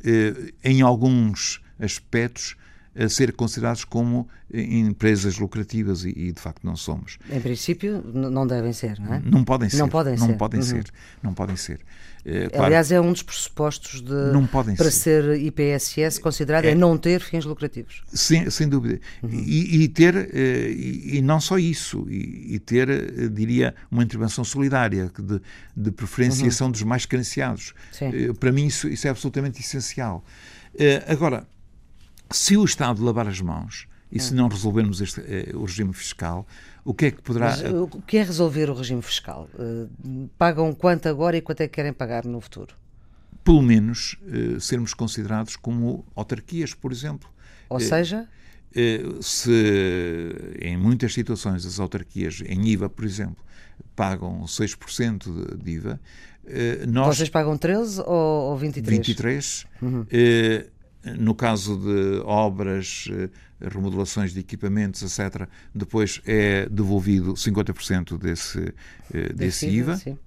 em 0.63 0.83
alguns 0.83 1.63
aspectos 1.79 2.55
a 2.95 3.09
ser 3.09 3.33
considerados 3.33 3.83
como 3.83 4.27
eh, 4.51 4.61
empresas 4.61 5.37
lucrativas 5.37 6.05
e, 6.05 6.09
e, 6.09 6.31
de 6.31 6.39
facto 6.39 6.63
não 6.63 6.75
somos. 6.75 7.17
Em 7.29 7.41
princípio 7.41 8.01
não 8.13 8.47
devem 8.47 8.71
ser, 8.71 8.99
não 8.99 9.13
é? 9.13 9.21
Não 9.23 9.43
podem 9.43 9.69
ser. 9.69 9.77
Não 9.77 9.89
podem 9.89 10.15
não 10.15 10.27
ser. 10.27 10.33
Podem 10.37 10.59
uhum. 10.59 10.65
ser. 10.65 10.85
Não 11.21 11.33
podem 11.33 11.55
ser. 11.57 11.79
É, 12.23 12.47
claro, 12.49 12.65
Aliás, 12.65 12.91
é 12.91 12.99
um 12.99 13.11
dos 13.11 13.21
pressupostos 13.21 14.01
de, 14.01 14.13
para 14.75 14.89
ser. 14.89 15.23
ser 15.23 15.41
IPSS 15.41 16.19
considerado 16.19 16.65
é, 16.65 16.71
é, 16.71 16.75
não 16.75 16.97
ter 16.97 17.19
fins 17.21 17.45
lucrativos. 17.45 18.01
Sem, 18.11 18.49
sem 18.49 18.67
dúvida. 18.67 18.99
Uhum. 19.21 19.29
E, 19.29 19.83
e, 19.83 19.87
ter, 19.89 20.15
eh, 20.15 20.71
e, 20.71 21.17
e, 21.17 21.21
não 21.21 21.39
só 21.39 21.59
isso, 21.59 22.07
e, 22.09 22.57
ter, 22.59 23.29
diria, 23.29 23.75
uma 23.91 24.03
intervenção 24.03 24.43
solidária, 24.43 25.11
de, 25.19 25.41
de 25.75 25.91
preferenciação 25.91 26.67
uhum. 26.67 26.71
dos 26.71 26.81
mais 26.81 27.05
carenciados. 27.05 27.73
Sim. 27.91 28.33
Para 28.39 28.51
mim 28.51 28.65
isso, 28.65 28.87
isso 28.87 29.05
é 29.05 29.09
absolutamente 29.11 29.59
essencial. 29.61 30.23
Agora, 31.07 31.45
se 32.31 32.57
o 32.57 32.65
Estado 32.65 33.03
lavar 33.03 33.27
as 33.27 33.41
mãos 33.41 33.87
e 34.11 34.19
se 34.19 34.33
hum. 34.33 34.37
não 34.37 34.47
resolvermos 34.47 35.01
este, 35.01 35.21
eh, 35.21 35.51
o 35.53 35.65
regime 35.65 35.93
fiscal, 35.93 36.47
o 36.83 36.93
que 36.93 37.07
é 37.07 37.11
que 37.11 37.21
poderá. 37.21 37.49
Mas, 37.49 37.61
o 37.73 37.87
que 37.87 38.17
é 38.17 38.23
resolver 38.23 38.69
o 38.69 38.73
regime 38.73 39.01
fiscal? 39.01 39.49
Uh, 39.55 40.29
pagam 40.37 40.73
quanto 40.73 41.09
agora 41.09 41.35
e 41.35 41.41
quanto 41.41 41.61
é 41.61 41.67
que 41.67 41.73
querem 41.73 41.91
pagar 41.91 42.23
no 42.25 42.39
futuro? 42.39 42.75
Pelo 43.43 43.61
menos 43.61 44.17
uh, 44.23 44.59
sermos 44.59 44.93
considerados 44.93 45.55
como 45.55 46.05
autarquias, 46.15 46.73
por 46.73 46.91
exemplo. 46.91 47.29
Ou 47.69 47.79
seja? 47.79 48.27
se 49.21 49.49
em 50.59 50.75
muitas 50.75 51.13
situações 51.13 51.65
as 51.65 51.79
autarquias, 51.79 52.43
em 52.45 52.67
IVA, 52.67 52.89
por 52.89 53.05
exemplo, 53.05 53.41
pagam 53.95 54.41
6% 54.41 55.63
de 55.63 55.71
IVA, 55.71 56.01
nós. 56.85 57.15
Vocês 57.15 57.29
pagam 57.29 57.57
13 57.57 58.01
ou, 58.01 58.51
ou 58.51 58.57
23? 58.57 58.97
23. 58.97 59.65
Uhum 59.81 60.05
no 61.17 61.35
caso 61.35 61.77
de 61.77 62.21
obras, 62.23 63.07
eh, 63.11 63.29
remodelações 63.61 64.33
de 64.33 64.39
equipamentos, 64.39 65.01
etc., 65.01 65.47
depois 65.73 66.21
é 66.25 66.67
devolvido 66.69 67.33
50% 67.33 68.17
desse, 68.17 68.73
eh, 69.13 69.33
desse 69.33 69.67
IVA. 69.67 69.97
Sim. 69.97 70.17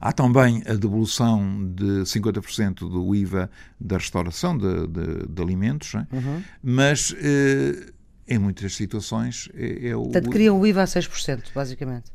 Há 0.00 0.12
também 0.12 0.62
a 0.66 0.74
devolução 0.74 1.72
de 1.74 2.04
50% 2.04 2.88
do 2.88 3.14
IVA 3.14 3.50
da 3.80 3.96
restauração 3.96 4.56
de, 4.56 4.86
de, 4.86 5.26
de 5.28 5.42
alimentos, 5.42 5.94
é? 5.94 6.06
uhum. 6.12 6.42
mas 6.62 7.14
eh, 7.18 7.92
em 8.28 8.38
muitas 8.38 8.76
situações 8.76 9.48
é, 9.54 9.88
é 9.88 9.96
o. 9.96 10.04
Portanto, 10.04 10.30
criam 10.30 10.60
o 10.60 10.66
IVA 10.66 10.82
a 10.82 10.86
6%, 10.86 11.52
basicamente. 11.54 12.12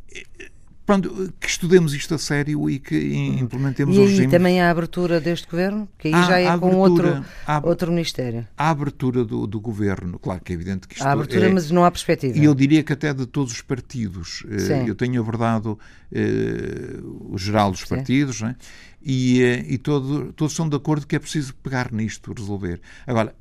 Pronto, 0.85 1.33
que 1.39 1.47
estudemos 1.47 1.93
isto 1.93 2.13
a 2.13 2.17
sério 2.17 2.69
e 2.69 2.77
que 2.77 2.95
uhum. 2.95 3.39
implementemos 3.39 3.95
e 3.95 3.99
aí 4.01 4.05
regimes. 4.05 4.31
também 4.31 4.61
há 4.61 4.69
abertura 4.69 5.21
deste 5.21 5.47
governo, 5.47 5.87
que 5.97 6.09
aí 6.09 6.13
há, 6.13 6.23
já 6.23 6.39
é 6.39 6.57
com 6.57 6.83
abertura, 6.83 7.15
outro, 7.15 7.25
há, 7.47 7.61
outro 7.63 7.91
ministério. 7.91 8.45
Há 8.57 8.69
abertura 8.69 9.23
do, 9.23 9.47
do, 9.47 9.61
governo, 9.61 10.19
claro 10.19 10.41
que 10.41 10.51
é 10.51 10.55
evidente 10.55 10.85
que 10.85 10.95
isto 10.95 11.07
Há 11.07 11.13
abertura, 11.13 11.47
é, 11.47 11.53
mas 11.53 11.71
não 11.71 11.85
há 11.85 11.91
perspectiva. 11.91 12.37
E 12.37 12.43
eu 12.43 12.53
diria 12.53 12.83
que 12.83 12.91
até 12.91 13.13
de 13.13 13.25
todos 13.25 13.53
os 13.53 13.61
partidos. 13.61 14.43
Eh, 14.49 14.59
Sim. 14.59 14.85
Eu 14.85 14.93
tenho 14.93 15.21
abordado 15.21 15.79
eh, 16.11 16.99
o 17.01 17.37
geral 17.37 17.71
dos 17.71 17.85
partidos 17.85 18.41
né? 18.41 18.57
e, 19.01 19.41
eh, 19.41 19.65
e 19.69 19.77
todo, 19.77 20.33
todos 20.33 20.51
estão 20.51 20.67
de 20.67 20.75
acordo 20.75 21.07
que 21.07 21.15
é 21.15 21.19
preciso 21.19 21.55
pegar 21.55 21.93
nisto, 21.93 22.33
resolver. 22.33 22.81
Agora, 23.07 23.33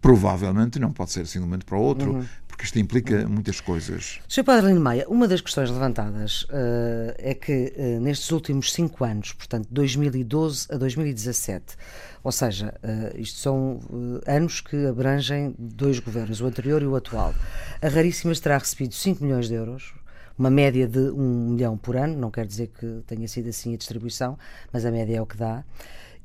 provavelmente 0.00 0.78
não 0.78 0.92
pode 0.92 1.10
ser 1.10 1.22
assim 1.22 1.40
de 1.40 1.44
um 1.44 1.48
momento 1.48 1.66
para 1.66 1.78
o 1.78 1.80
outro, 1.80 2.12
uhum 2.12 2.24
porque 2.56 2.64
isto 2.64 2.78
implica 2.78 3.28
muitas 3.28 3.60
coisas. 3.60 4.18
Sr. 4.26 4.42
Padre 4.42 4.68
Lino 4.68 4.80
Maia, 4.80 5.04
uma 5.08 5.28
das 5.28 5.42
questões 5.42 5.70
levantadas 5.70 6.44
uh, 6.44 7.14
é 7.18 7.34
que 7.34 7.74
uh, 7.76 8.00
nestes 8.00 8.30
últimos 8.32 8.72
cinco 8.72 9.04
anos, 9.04 9.34
portanto, 9.34 9.68
2012 9.70 10.68
a 10.70 10.78
2017, 10.78 11.76
ou 12.24 12.32
seja, 12.32 12.74
uh, 12.82 13.20
isto 13.20 13.40
são 13.40 13.78
anos 14.26 14.62
que 14.62 14.86
abrangem 14.86 15.54
dois 15.58 15.98
governos, 15.98 16.40
o 16.40 16.46
anterior 16.46 16.80
e 16.80 16.86
o 16.86 16.96
atual, 16.96 17.34
a 17.82 17.88
Raríssimas 17.88 18.40
terá 18.40 18.56
recebido 18.56 18.94
5 18.94 19.22
milhões 19.22 19.48
de 19.48 19.54
euros, 19.54 19.92
uma 20.38 20.48
média 20.48 20.88
de 20.88 21.10
1 21.10 21.50
milhão 21.50 21.76
por 21.76 21.94
ano, 21.94 22.16
não 22.16 22.30
quer 22.30 22.46
dizer 22.46 22.68
que 22.68 23.02
tenha 23.06 23.28
sido 23.28 23.50
assim 23.50 23.74
a 23.74 23.76
distribuição, 23.76 24.38
mas 24.72 24.86
a 24.86 24.90
média 24.90 25.18
é 25.18 25.20
o 25.20 25.26
que 25.26 25.36
dá. 25.36 25.62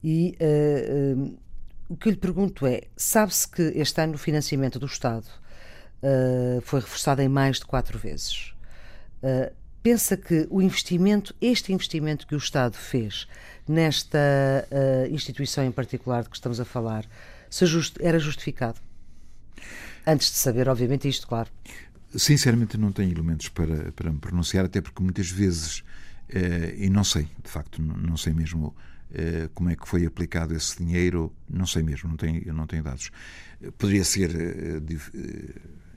E 0.01 0.37
o 1.89 1.95
que 1.95 2.07
eu 2.07 2.11
lhe 2.11 2.17
pergunto 2.17 2.65
é: 2.65 2.81
sabe-se 2.95 3.47
que 3.47 3.61
este 3.75 4.01
ano 4.01 4.15
o 4.15 4.17
financiamento 4.17 4.79
do 4.79 4.85
Estado 4.85 5.27
uh, 6.01 6.61
foi 6.61 6.79
reforçada 6.79 7.23
em 7.23 7.29
mais 7.29 7.59
de 7.59 7.65
quatro 7.65 7.97
vezes. 7.97 8.53
Uh, 9.23 9.51
pensa 9.81 10.17
que 10.17 10.47
o 10.49 10.61
investimento, 10.61 11.35
este 11.41 11.73
investimento 11.73 12.27
que 12.27 12.35
o 12.35 12.37
Estado 12.37 12.75
fez 12.75 13.27
nesta 13.67 14.17
uh, 14.17 15.13
instituição 15.13 15.63
em 15.63 15.71
particular 15.71 16.23
de 16.23 16.29
que 16.29 16.35
estamos 16.35 16.59
a 16.59 16.65
falar, 16.65 17.05
just, 17.49 17.97
era 17.99 18.19
justificado? 18.19 18.79
Antes 20.05 20.31
de 20.31 20.37
saber, 20.37 20.67
obviamente, 20.67 21.07
isto, 21.07 21.27
claro. 21.27 21.49
sinceramente 22.15 22.77
não 22.77 22.91
tenho 22.91 23.11
elementos 23.11 23.49
para, 23.49 23.91
para 23.91 24.11
me 24.11 24.17
pronunciar, 24.17 24.65
até 24.65 24.81
porque 24.81 25.01
muitas 25.03 25.29
vezes, 25.29 25.83
e 26.75 26.89
não 26.89 27.03
sei, 27.03 27.27
de 27.43 27.49
facto, 27.51 27.79
não 27.79 28.17
sei 28.17 28.33
mesmo 28.33 28.75
como 29.53 29.69
é 29.69 29.75
que 29.75 29.87
foi 29.87 30.07
aplicado 30.07 30.55
esse 30.55 30.83
dinheiro, 30.83 31.31
não 31.47 31.67
sei 31.67 31.83
mesmo, 31.83 32.09
não 32.09 32.17
tenho, 32.17 32.51
não 32.51 32.65
tenho 32.65 32.81
dados. 32.81 33.11
Poderia 33.77 34.03
ser 34.03 34.81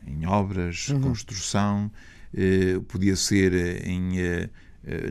em 0.06 0.26
obras, 0.26 0.88
uhum. 0.88 1.00
construção, 1.00 1.90
podia 2.88 3.14
ser 3.16 3.86
em 3.86 4.18
eh, 4.18 4.48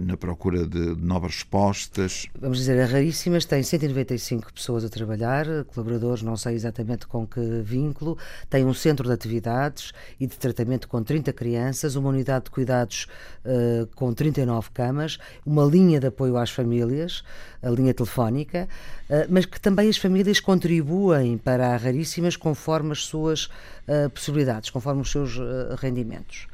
na 0.01 0.15
procura 0.15 0.67
de 0.67 0.95
novas 1.01 1.35
respostas. 1.35 2.27
Vamos 2.39 2.59
dizer, 2.59 2.77
é 2.77 2.85
raríssimas, 2.85 3.45
tem 3.45 3.63
195 3.63 4.53
pessoas 4.53 4.85
a 4.85 4.89
trabalhar, 4.89 5.45
colaboradores, 5.65 6.21
não 6.21 6.37
sei 6.37 6.55
exatamente 6.55 7.07
com 7.07 7.25
que 7.25 7.41
vínculo, 7.63 8.17
tem 8.49 8.65
um 8.65 8.73
centro 8.73 9.07
de 9.07 9.13
atividades 9.13 9.91
e 10.19 10.27
de 10.27 10.37
tratamento 10.37 10.87
com 10.87 11.01
30 11.01 11.33
crianças, 11.33 11.95
uma 11.95 12.09
unidade 12.09 12.45
de 12.45 12.51
cuidados 12.51 13.07
uh, 13.45 13.87
com 13.95 14.13
39 14.13 14.69
camas, 14.73 15.17
uma 15.45 15.63
linha 15.63 15.99
de 15.99 16.07
apoio 16.07 16.37
às 16.37 16.51
famílias, 16.51 17.23
a 17.61 17.69
linha 17.69 17.93
telefónica, 17.93 18.67
uh, 19.09 19.25
mas 19.29 19.45
que 19.45 19.59
também 19.59 19.89
as 19.89 19.97
famílias 19.97 20.39
contribuem 20.39 21.37
para 21.37 21.73
a 21.73 21.77
raríssimas 21.77 22.35
conforme 22.35 22.91
as 22.91 23.05
suas 23.05 23.45
uh, 23.45 24.09
possibilidades, 24.13 24.69
conforme 24.69 25.01
os 25.01 25.11
seus 25.11 25.39
rendimentos. 25.79 26.47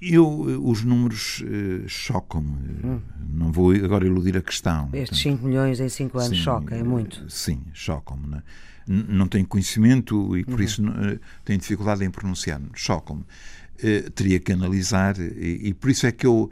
Eu, 0.00 0.46
eh, 0.48 0.56
os 0.56 0.84
números 0.84 1.42
uh, 1.42 1.88
chocam-me. 1.88 2.50
Hum. 2.84 3.00
Não 3.32 3.50
vou 3.50 3.72
agora 3.72 4.06
iludir 4.06 4.36
a 4.36 4.42
questão. 4.42 4.88
Estes 4.92 5.18
5 5.20 5.44
milhões 5.44 5.80
em 5.80 5.88
5 5.88 6.18
anos 6.18 6.38
sim, 6.38 6.44
choca, 6.44 6.76
é 6.76 6.82
muito. 6.82 7.28
Sim, 7.28 7.62
chocam-me. 7.72 8.28
Né? 8.28 8.42
Não 8.86 9.26
tenho 9.26 9.46
conhecimento 9.46 10.36
e 10.36 10.44
por 10.44 10.54
uhum. 10.54 10.64
isso 10.64 10.82
uh, 10.82 11.20
tenho 11.44 11.58
dificuldade 11.58 12.04
em 12.04 12.10
pronunciar-me. 12.10 12.70
Chocam-me. 12.74 13.22
Uh, 13.22 14.10
teria 14.10 14.38
que 14.40 14.52
analisar 14.52 15.18
e, 15.18 15.68
e, 15.68 15.74
por 15.74 15.90
isso 15.90 16.06
é 16.06 16.12
que 16.12 16.26
eu 16.26 16.50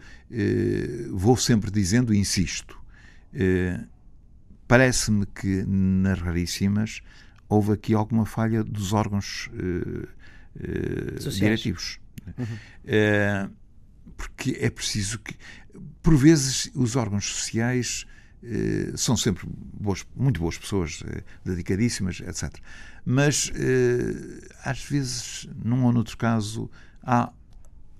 vou 1.12 1.36
sempre 1.36 1.70
dizendo 1.70 2.12
e 2.12 2.18
insisto. 2.18 2.78
Parece-me 4.68 5.26
que 5.26 5.64
nas 5.66 6.20
raríssimas 6.20 7.00
houve 7.48 7.72
aqui 7.72 7.94
alguma 7.94 8.26
falha 8.26 8.62
dos 8.62 8.92
órgãos 8.92 9.50
diretivos 11.38 11.98
Uhum. 12.38 12.58
É, 12.84 13.48
porque 14.16 14.56
é 14.60 14.70
preciso 14.70 15.18
que, 15.18 15.34
por 16.02 16.16
vezes, 16.16 16.70
os 16.74 16.96
órgãos 16.96 17.26
sociais 17.26 18.06
eh, 18.42 18.92
são 18.96 19.16
sempre 19.16 19.46
boas, 19.48 20.06
muito 20.14 20.40
boas 20.40 20.56
pessoas, 20.56 21.02
eh, 21.06 21.22
dedicadíssimas, 21.44 22.20
etc. 22.20 22.54
Mas, 23.04 23.50
eh, 23.54 24.48
às 24.62 24.82
vezes, 24.84 25.48
num 25.64 25.84
ou 25.84 25.92
noutro 25.92 26.16
caso, 26.16 26.70
há 27.02 27.32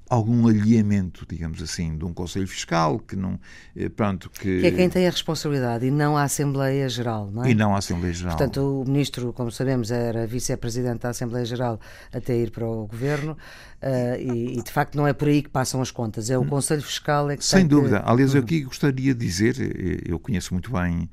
algum 0.08 0.46
alheamento, 0.46 1.26
digamos 1.28 1.60
assim, 1.60 1.96
de 1.96 2.04
um 2.04 2.12
Conselho 2.12 2.46
Fiscal 2.46 2.98
que 2.98 3.16
não. 3.16 3.38
Eh, 3.74 3.88
pronto, 3.88 4.30
que... 4.30 4.60
que 4.60 4.66
é 4.66 4.70
quem 4.70 4.88
tem 4.88 5.06
a 5.06 5.10
responsabilidade 5.10 5.86
e 5.86 5.90
não 5.90 6.16
a 6.16 6.22
Assembleia 6.22 6.88
Geral, 6.88 7.30
não 7.30 7.44
é? 7.44 7.50
E 7.50 7.54
não 7.54 7.74
a 7.74 7.78
Assembleia 7.78 8.14
Geral. 8.14 8.36
Portanto, 8.36 8.82
o 8.82 8.84
Ministro, 8.84 9.32
como 9.32 9.50
sabemos, 9.50 9.90
era 9.90 10.26
vice-presidente 10.26 11.00
da 11.00 11.10
Assembleia 11.10 11.44
Geral 11.44 11.80
até 12.12 12.36
ir 12.36 12.50
para 12.50 12.66
o 12.66 12.86
Governo 12.86 13.32
uh, 13.32 14.20
e, 14.20 14.58
e, 14.58 14.62
de 14.62 14.70
facto, 14.70 14.94
não 14.94 15.06
é 15.06 15.12
por 15.12 15.28
aí 15.28 15.42
que 15.42 15.50
passam 15.50 15.82
as 15.82 15.90
contas, 15.90 16.30
é 16.30 16.38
o 16.38 16.44
Conselho 16.44 16.82
Fiscal 16.82 17.30
é 17.30 17.36
que 17.36 17.44
Sem 17.44 17.66
dúvida. 17.66 18.00
Que... 18.00 18.08
Aliás, 18.08 18.34
eu 18.34 18.42
aqui 18.42 18.62
gostaria 18.62 19.14
de 19.14 19.26
dizer, 19.26 19.56
eh, 19.60 20.02
eu 20.06 20.18
conheço 20.18 20.54
muito 20.54 20.70
bem. 20.70 21.10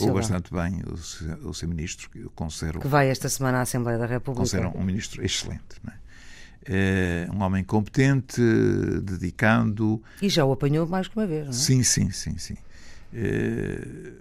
Ou 0.00 0.12
bastante 0.12 0.52
bem 0.52 0.82
o, 0.84 1.48
o 1.48 1.54
seu 1.54 1.68
ministro, 1.68 2.10
eu 2.14 2.28
considero. 2.30 2.80
Que 2.80 2.88
vai 2.88 3.08
esta 3.08 3.28
semana 3.28 3.58
à 3.58 3.60
Assembleia 3.62 3.98
da 3.98 4.04
República. 4.04 4.42
Considero 4.42 4.76
um 4.76 4.82
ministro 4.82 5.24
excelente. 5.24 5.62
Não 5.82 5.92
é? 5.92 6.05
É 6.68 7.28
um 7.32 7.42
homem 7.42 7.64
competente, 7.64 8.40
dedicando. 9.02 10.02
E 10.20 10.28
já 10.28 10.44
o 10.44 10.52
apanhou 10.52 10.86
mais 10.86 11.08
que 11.08 11.16
uma 11.16 11.26
vez, 11.26 11.44
não 11.44 11.50
é? 11.50 11.52
Sim, 11.52 11.82
sim, 11.82 12.10
sim, 12.10 12.36
sim. 12.38 12.56
É, 13.14 14.12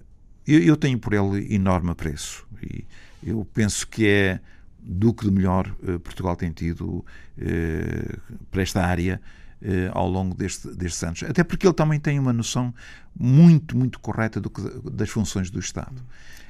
eu, 0.47 0.59
eu, 0.59 0.77
tenho 0.77 0.99
por 0.99 1.13
ele 1.13 1.53
enorme 1.53 1.89
apreço 1.89 2.47
e 2.61 2.85
eu 3.23 3.45
penso 3.53 3.87
que 3.87 4.07
é 4.07 4.39
do 4.79 5.13
que 5.13 5.25
de 5.25 5.31
melhor 5.31 5.73
eh, 5.87 5.97
Portugal 5.97 6.35
tem 6.35 6.51
tido 6.51 7.03
eh, 7.37 8.17
para 8.51 8.61
esta 8.61 8.85
área 8.85 9.19
eh, 9.61 9.89
ao 9.91 10.07
longo 10.07 10.35
deste, 10.35 10.67
destes 10.75 11.03
anos. 11.03 11.23
Até 11.23 11.43
porque 11.43 11.65
ele 11.65 11.73
também 11.73 11.99
tem 11.99 12.19
uma 12.19 12.31
noção 12.31 12.71
muito, 13.17 13.75
muito 13.75 13.99
correta 13.99 14.39
do 14.39 14.47
que, 14.47 14.61
das 14.91 15.09
funções 15.09 15.49
do 15.49 15.59
Estado. 15.59 16.03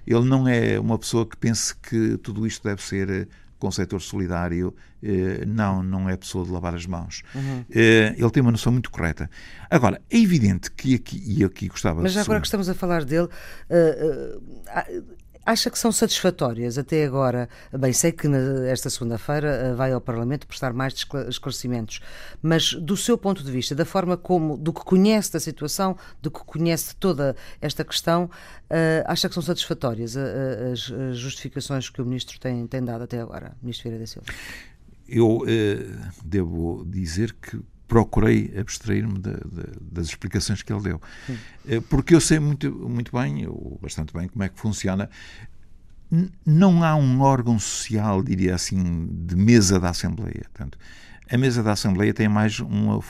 Ele 0.06 0.26
não 0.26 0.48
é 0.48 0.78
uma 0.78 1.00
pessoa 1.00 1.26
que 1.26 1.38
pense 1.38 1.74
que 1.76 2.18
tudo 2.18 2.46
isto 2.46 2.62
deve 2.68 2.84
ser 2.84 3.30
com 3.60 3.68
o 3.68 3.72
setor 3.72 4.02
solidário, 4.02 4.76
eh, 5.02 5.46
não, 5.46 5.82
não 5.82 6.10
é 6.10 6.18
pessoa 6.18 6.46
de 6.46 6.52
lavar 6.52 6.76
as 6.76 6.86
mãos. 6.86 7.24
Uhum. 7.34 7.66
Eh, 7.70 8.16
ele 8.18 8.30
tem 8.32 8.42
uma 8.42 8.52
noção 8.52 8.72
muito 8.72 8.92
correta. 8.92 9.30
Agora, 9.70 10.02
é 10.10 10.18
evidente 10.18 10.72
que 10.72 10.96
aqui, 10.96 11.24
e 11.26 11.44
aqui 11.44 11.68
gostava 11.68 12.02
Mas 12.02 12.18
agora 12.18 12.40
que 12.42 12.48
estamos 12.48 12.70
a 12.70 12.74
falar 12.74 13.06
dele, 13.06 13.28
uh, 13.28 14.42
Acha 15.46 15.70
que 15.70 15.78
são 15.78 15.92
satisfatórias 15.92 16.76
até 16.78 17.06
agora? 17.06 17.48
Bem, 17.72 17.94
sei 17.94 18.12
que 18.12 18.28
esta 18.68 18.90
segunda-feira 18.90 19.48
eh, 19.48 19.74
vai 19.76 19.92
ao 19.92 20.02
Parlamento 20.02 20.48
prestar 20.48 20.74
mais 20.74 20.96
esclarecimentos, 21.30 22.00
mas 22.42 22.74
do 22.74 22.98
seu 22.98 23.16
ponto 23.16 23.44
de 23.44 23.52
vista, 23.52 23.76
da 23.76 23.86
forma 23.86 24.18
como, 24.18 24.58
do 24.58 24.74
que 24.74 24.84
conhece 24.84 25.32
da 25.32 25.40
situação, 25.40 25.96
do 26.20 26.32
que 26.32 26.40
conhece 26.40 26.96
toda 26.96 27.36
esta 27.62 27.84
questão, 27.86 28.24
uh, 28.26 28.30
acha 29.06 29.30
que 29.30 29.36
são 29.36 29.44
satisfatórias 29.44 30.16
uh, 30.16 30.20
as 30.74 30.80
justificações 31.16 31.90
que 31.90 32.02
o 32.02 32.06
Ministro 32.06 32.40
tem, 32.40 32.66
tem 32.66 32.84
dado 32.84 33.04
até 33.04 33.22
agora, 33.22 33.56
Ministro 33.62 33.90
Vieira 33.90 34.00
da 34.00 34.08
Silva? 34.08 34.28
Eu 35.08 35.38
uh, 35.38 35.46
devo 36.24 36.84
dizer 36.88 37.34
que 37.34 37.62
procurei 37.88 38.54
abstrair-me 38.58 39.20
das 39.92 40.08
explicações 40.08 40.62
que 40.62 40.72
ele 40.72 40.82
deu. 40.82 41.02
Sim. 41.28 41.38
Eh, 41.68 41.82
porque 41.82 42.16
eu 42.16 42.22
sei 42.22 42.40
muito, 42.40 42.72
muito 42.72 43.12
bem, 43.12 43.48
ou 43.48 43.80
bastante 43.82 44.14
bem, 44.14 44.28
como 44.28 44.44
é 44.44 44.50
que 44.50 44.60
funciona. 44.60 45.10
Não 46.46 46.84
há 46.84 46.96
um 46.96 47.22
órgão 47.22 47.60
social, 47.60 48.24
diria 48.24 48.56
assim, 48.56 49.08
de 49.12 49.36
mesa 49.36 49.80
da 49.80 49.90
Assembleia. 49.90 50.46
Portanto, 50.54 50.78
a 51.30 51.38
mesa 51.38 51.64
da 51.64 51.72
Assembleia 51.74 52.14
tem 52.14 52.28
mais 52.28 52.60
uma 52.60 53.02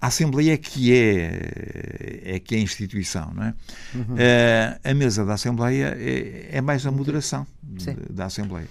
a 0.00 0.08
Assembleia 0.08 0.52
é 0.52 0.56
que 0.56 0.92
é, 0.94 2.34
é 2.34 2.38
que 2.38 2.54
é 2.54 2.58
a 2.58 2.60
instituição, 2.60 3.32
não 3.34 3.44
é? 3.44 3.54
Uhum. 3.94 4.14
Uh, 4.14 4.78
a 4.90 4.94
mesa 4.94 5.24
da 5.24 5.34
Assembleia 5.34 5.96
é, 5.98 6.48
é 6.52 6.60
mais 6.60 6.86
a 6.86 6.90
moderação 6.90 7.46
de, 7.62 7.94
da 8.10 8.26
Assembleia. 8.26 8.68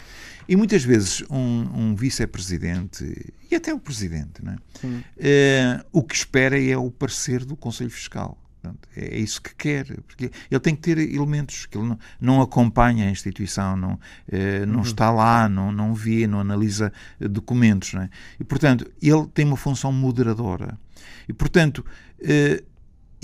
E 0.48 0.56
muitas 0.56 0.84
vezes 0.84 1.24
um, 1.30 1.68
um 1.74 1.96
vice-presidente 1.96 3.34
e 3.50 3.56
até 3.56 3.74
o 3.74 3.80
presidente, 3.80 4.44
não 4.44 4.54
é? 4.54 4.56
Uh, 4.86 5.86
o 5.92 6.04
que 6.04 6.16
espera 6.16 6.62
é 6.62 6.78
o 6.78 6.92
parecer 6.92 7.44
do 7.44 7.56
Conselho 7.56 7.90
Fiscal. 7.90 8.38
Portanto, 8.66 8.90
é 8.98 9.18
isso 9.18 9.42
que 9.42 9.54
quer, 9.56 9.86
porque 10.02 10.32
ele 10.50 10.60
tem 10.60 10.76
que 10.76 10.82
ter 10.82 10.98
elementos 10.98 11.68
que 11.68 11.78
ele 11.78 11.88
não, 11.88 12.00
não 12.20 12.42
acompanha 12.42 13.06
a 13.06 13.12
instituição, 13.12 13.78
não, 13.78 14.00
eh, 14.28 14.66
não 14.66 14.78
uhum. 14.78 14.82
está 14.82 15.12
lá, 15.12 15.48
não, 15.48 15.72
não 15.72 15.94
vê, 15.94 16.26
não 16.26 16.40
analisa 16.40 16.92
documentos. 17.20 17.94
Não 17.94 18.02
é? 18.02 18.10
E, 18.40 18.44
portanto, 18.44 18.92
ele 19.00 19.28
tem 19.28 19.46
uma 19.46 19.58
função 19.58 19.92
moderadora. 19.92 20.80
E, 21.30 21.34
portanto, 21.34 21.86
eh, 22.20 22.64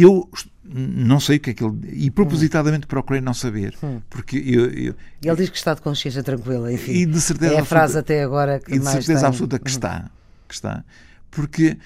eu 0.04 0.30
não 0.64 1.20
sei 1.20 1.38
o 1.38 1.40
que 1.40 1.50
é 1.50 1.54
que 1.54 1.64
ele. 1.64 1.78
E 1.92 2.12
propositadamente 2.12 2.88
procurei 2.88 3.22
não 3.22 3.34
saber. 3.34 3.76
Hum. 3.84 4.02
Porque 4.10 4.38
eu, 4.38 4.66
eu, 4.72 4.96
ele 5.22 5.36
diz 5.36 5.50
que 5.50 5.58
está 5.58 5.74
de 5.74 5.82
consciência 5.82 6.24
tranquila, 6.24 6.72
enfim. 6.72 6.92
E 6.92 7.06
de 7.06 7.20
certeza 7.20 7.56
é 7.56 7.60
a 7.60 7.66
frase 7.66 7.98
até 7.98 8.24
agora 8.24 8.60
que 8.60 8.74
E 8.74 8.80
de 8.80 8.86
certeza 8.86 9.20
tem... 9.20 9.28
absoluta 9.28 9.60
que 9.60 9.70
está. 9.70 10.10
Que 10.48 10.54
está. 10.54 10.84
Porque 11.30 11.78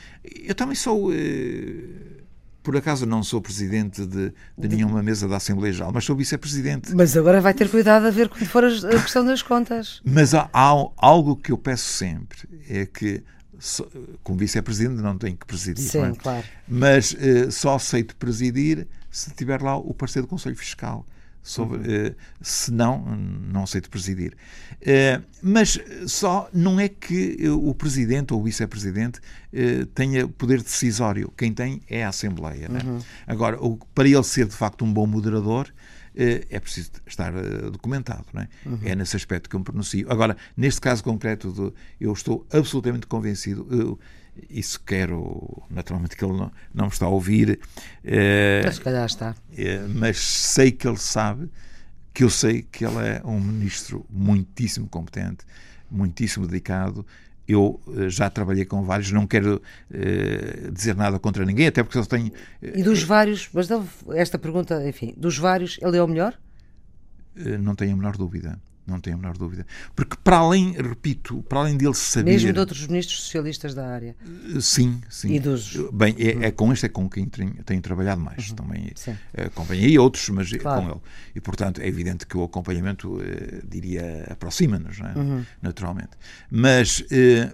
eu 0.44 0.56
também 0.56 0.76
sou. 0.76 1.14
Eh, 1.14 2.16
por 2.62 2.76
acaso 2.76 3.06
não 3.06 3.22
sou 3.22 3.40
presidente 3.40 4.04
de, 4.08 4.34
de 4.58 4.68
nenhuma 4.68 5.04
mesa 5.04 5.28
da 5.28 5.38
Assembleia 5.38 5.72
Geral, 5.72 5.92
mas 5.94 6.04
sou 6.04 6.16
vice-presidente. 6.16 6.96
Mas 6.96 7.16
agora 7.16 7.40
vai 7.40 7.54
ter 7.54 7.70
cuidado 7.70 8.08
a 8.08 8.10
ver 8.10 8.28
quando 8.28 8.46
for 8.48 8.64
a 8.64 9.02
questão 9.02 9.24
das 9.24 9.44
contas. 9.44 10.02
Mas 10.04 10.34
há, 10.34 10.50
há 10.52 10.74
algo 10.98 11.36
que 11.36 11.52
eu 11.52 11.60
peço 11.60 11.88
sempre: 11.88 12.40
é 12.68 12.88
que 12.88 13.24
como 14.24 14.40
vice-presidente 14.40 15.02
não 15.02 15.18
tenho 15.18 15.38
que 15.38 15.46
presidir. 15.46 15.84
Sim, 15.84 16.04
é? 16.04 16.12
claro. 16.14 16.46
Mas 16.68 17.14
uh, 17.14 17.52
só 17.52 17.76
aceito 17.76 18.16
presidir 18.16 18.88
se 19.12 19.32
tiver 19.34 19.62
lá 19.62 19.76
o 19.78 19.94
parecer 19.94 20.22
do 20.22 20.28
Conselho 20.28 20.56
Fiscal. 20.56 21.06
Sobre, 21.42 21.78
uhum. 21.78 22.08
uh, 22.10 22.16
se 22.42 22.72
não, 22.72 23.06
não 23.06 23.64
aceito 23.64 23.88
presidir. 23.88 24.36
Uh, 24.82 25.24
mas 25.44 25.80
só 26.08 26.50
não 26.52 26.80
é 26.80 26.90
que 26.90 27.38
o 27.50 27.74
presidente 27.76 28.34
ou 28.34 28.42
o 28.42 28.44
vice-presidente 28.44 29.20
tenha 29.94 30.28
poder 30.28 30.62
decisório. 30.62 31.32
Quem 31.38 31.54
tem 31.54 31.82
é 31.88 32.04
a 32.04 32.10
Assembleia. 32.10 32.68
Né? 32.68 32.82
Uhum. 32.84 33.00
Agora, 33.28 33.58
para 33.94 34.08
ele 34.10 34.24
ser 34.24 34.48
de 34.48 34.56
facto 34.56 34.84
um 34.84 34.92
bom 34.92 35.06
moderador, 35.06 35.72
é 36.16 36.60
preciso 36.60 36.92
estar 37.06 37.36
eh, 37.36 37.70
documentado. 37.72 38.26
Não 38.34 38.42
é? 38.42 38.48
Uhum. 38.66 38.80
é 38.84 38.96
nesse 38.96 39.16
aspecto 39.16 39.50
que 39.50 39.56
eu 39.56 39.60
me 39.60 39.66
pronuncio. 39.66 40.12
Agora, 40.12 40.38
neste 40.56 40.82
caso 40.82 41.04
concreto, 41.04 41.52
de, 41.52 41.74
eu 42.00 42.14
estou 42.14 42.46
absolutamente 42.52 43.08
convencido. 43.08 43.68
Eu, 43.70 44.00
isso 44.50 44.82
quero, 44.86 45.64
naturalmente, 45.70 46.16
que 46.16 46.26
ele 46.26 46.34
não, 46.34 46.52
não 46.74 46.86
me 46.86 46.92
está 46.92 47.06
a 47.06 47.10
ouvir. 47.10 47.60
É, 48.04 48.70
se 48.72 48.82
calhar 48.82 49.06
está. 49.06 49.36
Mas 49.96 50.18
sei 50.18 50.72
que 50.72 50.88
ele 50.88 50.98
sabe 50.98 51.50
que 52.14 52.24
eu 52.24 52.30
sei 52.30 52.62
que 52.62 52.86
ele 52.86 52.98
é 52.98 53.22
um 53.26 53.40
ministro 53.40 54.06
muitíssimo 54.10 54.88
competente, 54.88 55.46
muitíssimo 55.92 56.48
dedicado 56.48 57.06
eu 57.48 57.80
uh, 57.88 58.10
já 58.10 58.30
trabalhei 58.30 58.66
com 58.66 58.84
vários, 58.84 59.12
não 59.12 59.28
quero 59.28 59.62
uh, 59.92 60.72
dizer 60.72 60.96
nada 60.96 61.20
contra 61.20 61.46
ninguém, 61.46 61.68
até 61.68 61.84
porque 61.84 61.98
eles 61.98 62.08
têm. 62.08 62.32
e 62.62 62.84
dos 62.84 63.04
vários, 63.04 63.50
mas 63.54 63.68
esta 64.16 64.38
pergunta, 64.38 64.88
enfim, 64.88 65.14
dos 65.16 65.38
vários, 65.38 65.78
ele 65.82 65.98
é 65.98 66.04
o 66.04 66.08
melhor? 66.08 66.38
não 67.60 67.76
tenho 67.76 67.92
a 67.92 67.98
menor 67.98 68.16
dúvida. 68.16 68.58
Não 68.88 69.00
tenho 69.00 69.16
a 69.16 69.20
menor 69.20 69.38
dúvida. 69.38 69.66
Porque, 69.96 70.16
para 70.24 70.38
além, 70.38 70.74
repito, 70.74 71.44
para 71.50 71.60
além 71.60 71.76
dele 71.76 71.96
saber. 71.96 72.32
Mesmo 72.32 72.54
de 72.54 72.60
outros 72.60 72.86
ministros 72.88 73.24
socialistas 73.24 73.74
da 73.74 73.88
área. 73.88 74.16
Sim, 74.62 75.02
sim. 75.10 75.34
E 75.34 75.40
dos. 75.40 75.76
Bem, 75.92 76.16
é, 76.20 76.48
é 76.48 76.52
com 76.52 76.72
este 76.72 76.86
é 76.86 76.90
com 76.90 77.10
quem 77.10 77.26
tenho, 77.26 77.54
tenho 77.64 77.82
trabalhado 77.82 78.22
mais. 78.22 78.50
Uhum. 78.50 78.56
Também 78.56 78.94
é, 79.34 79.46
acompanhei 79.46 79.98
outros, 79.98 80.30
mas 80.30 80.52
claro. 80.52 80.82
com 80.82 80.92
ele. 80.92 81.02
E, 81.36 81.42
portanto, 81.42 81.82
é 81.82 81.88
evidente 81.88 82.28
que 82.28 82.38
o 82.38 82.44
acompanhamento, 82.44 83.20
eh, 83.22 83.62
diria, 83.68 84.28
aproxima-nos, 84.30 85.00
é? 85.00 85.18
uhum. 85.18 85.44
naturalmente. 85.62 86.12
Mas. 86.52 87.04
Eh, 87.12 87.52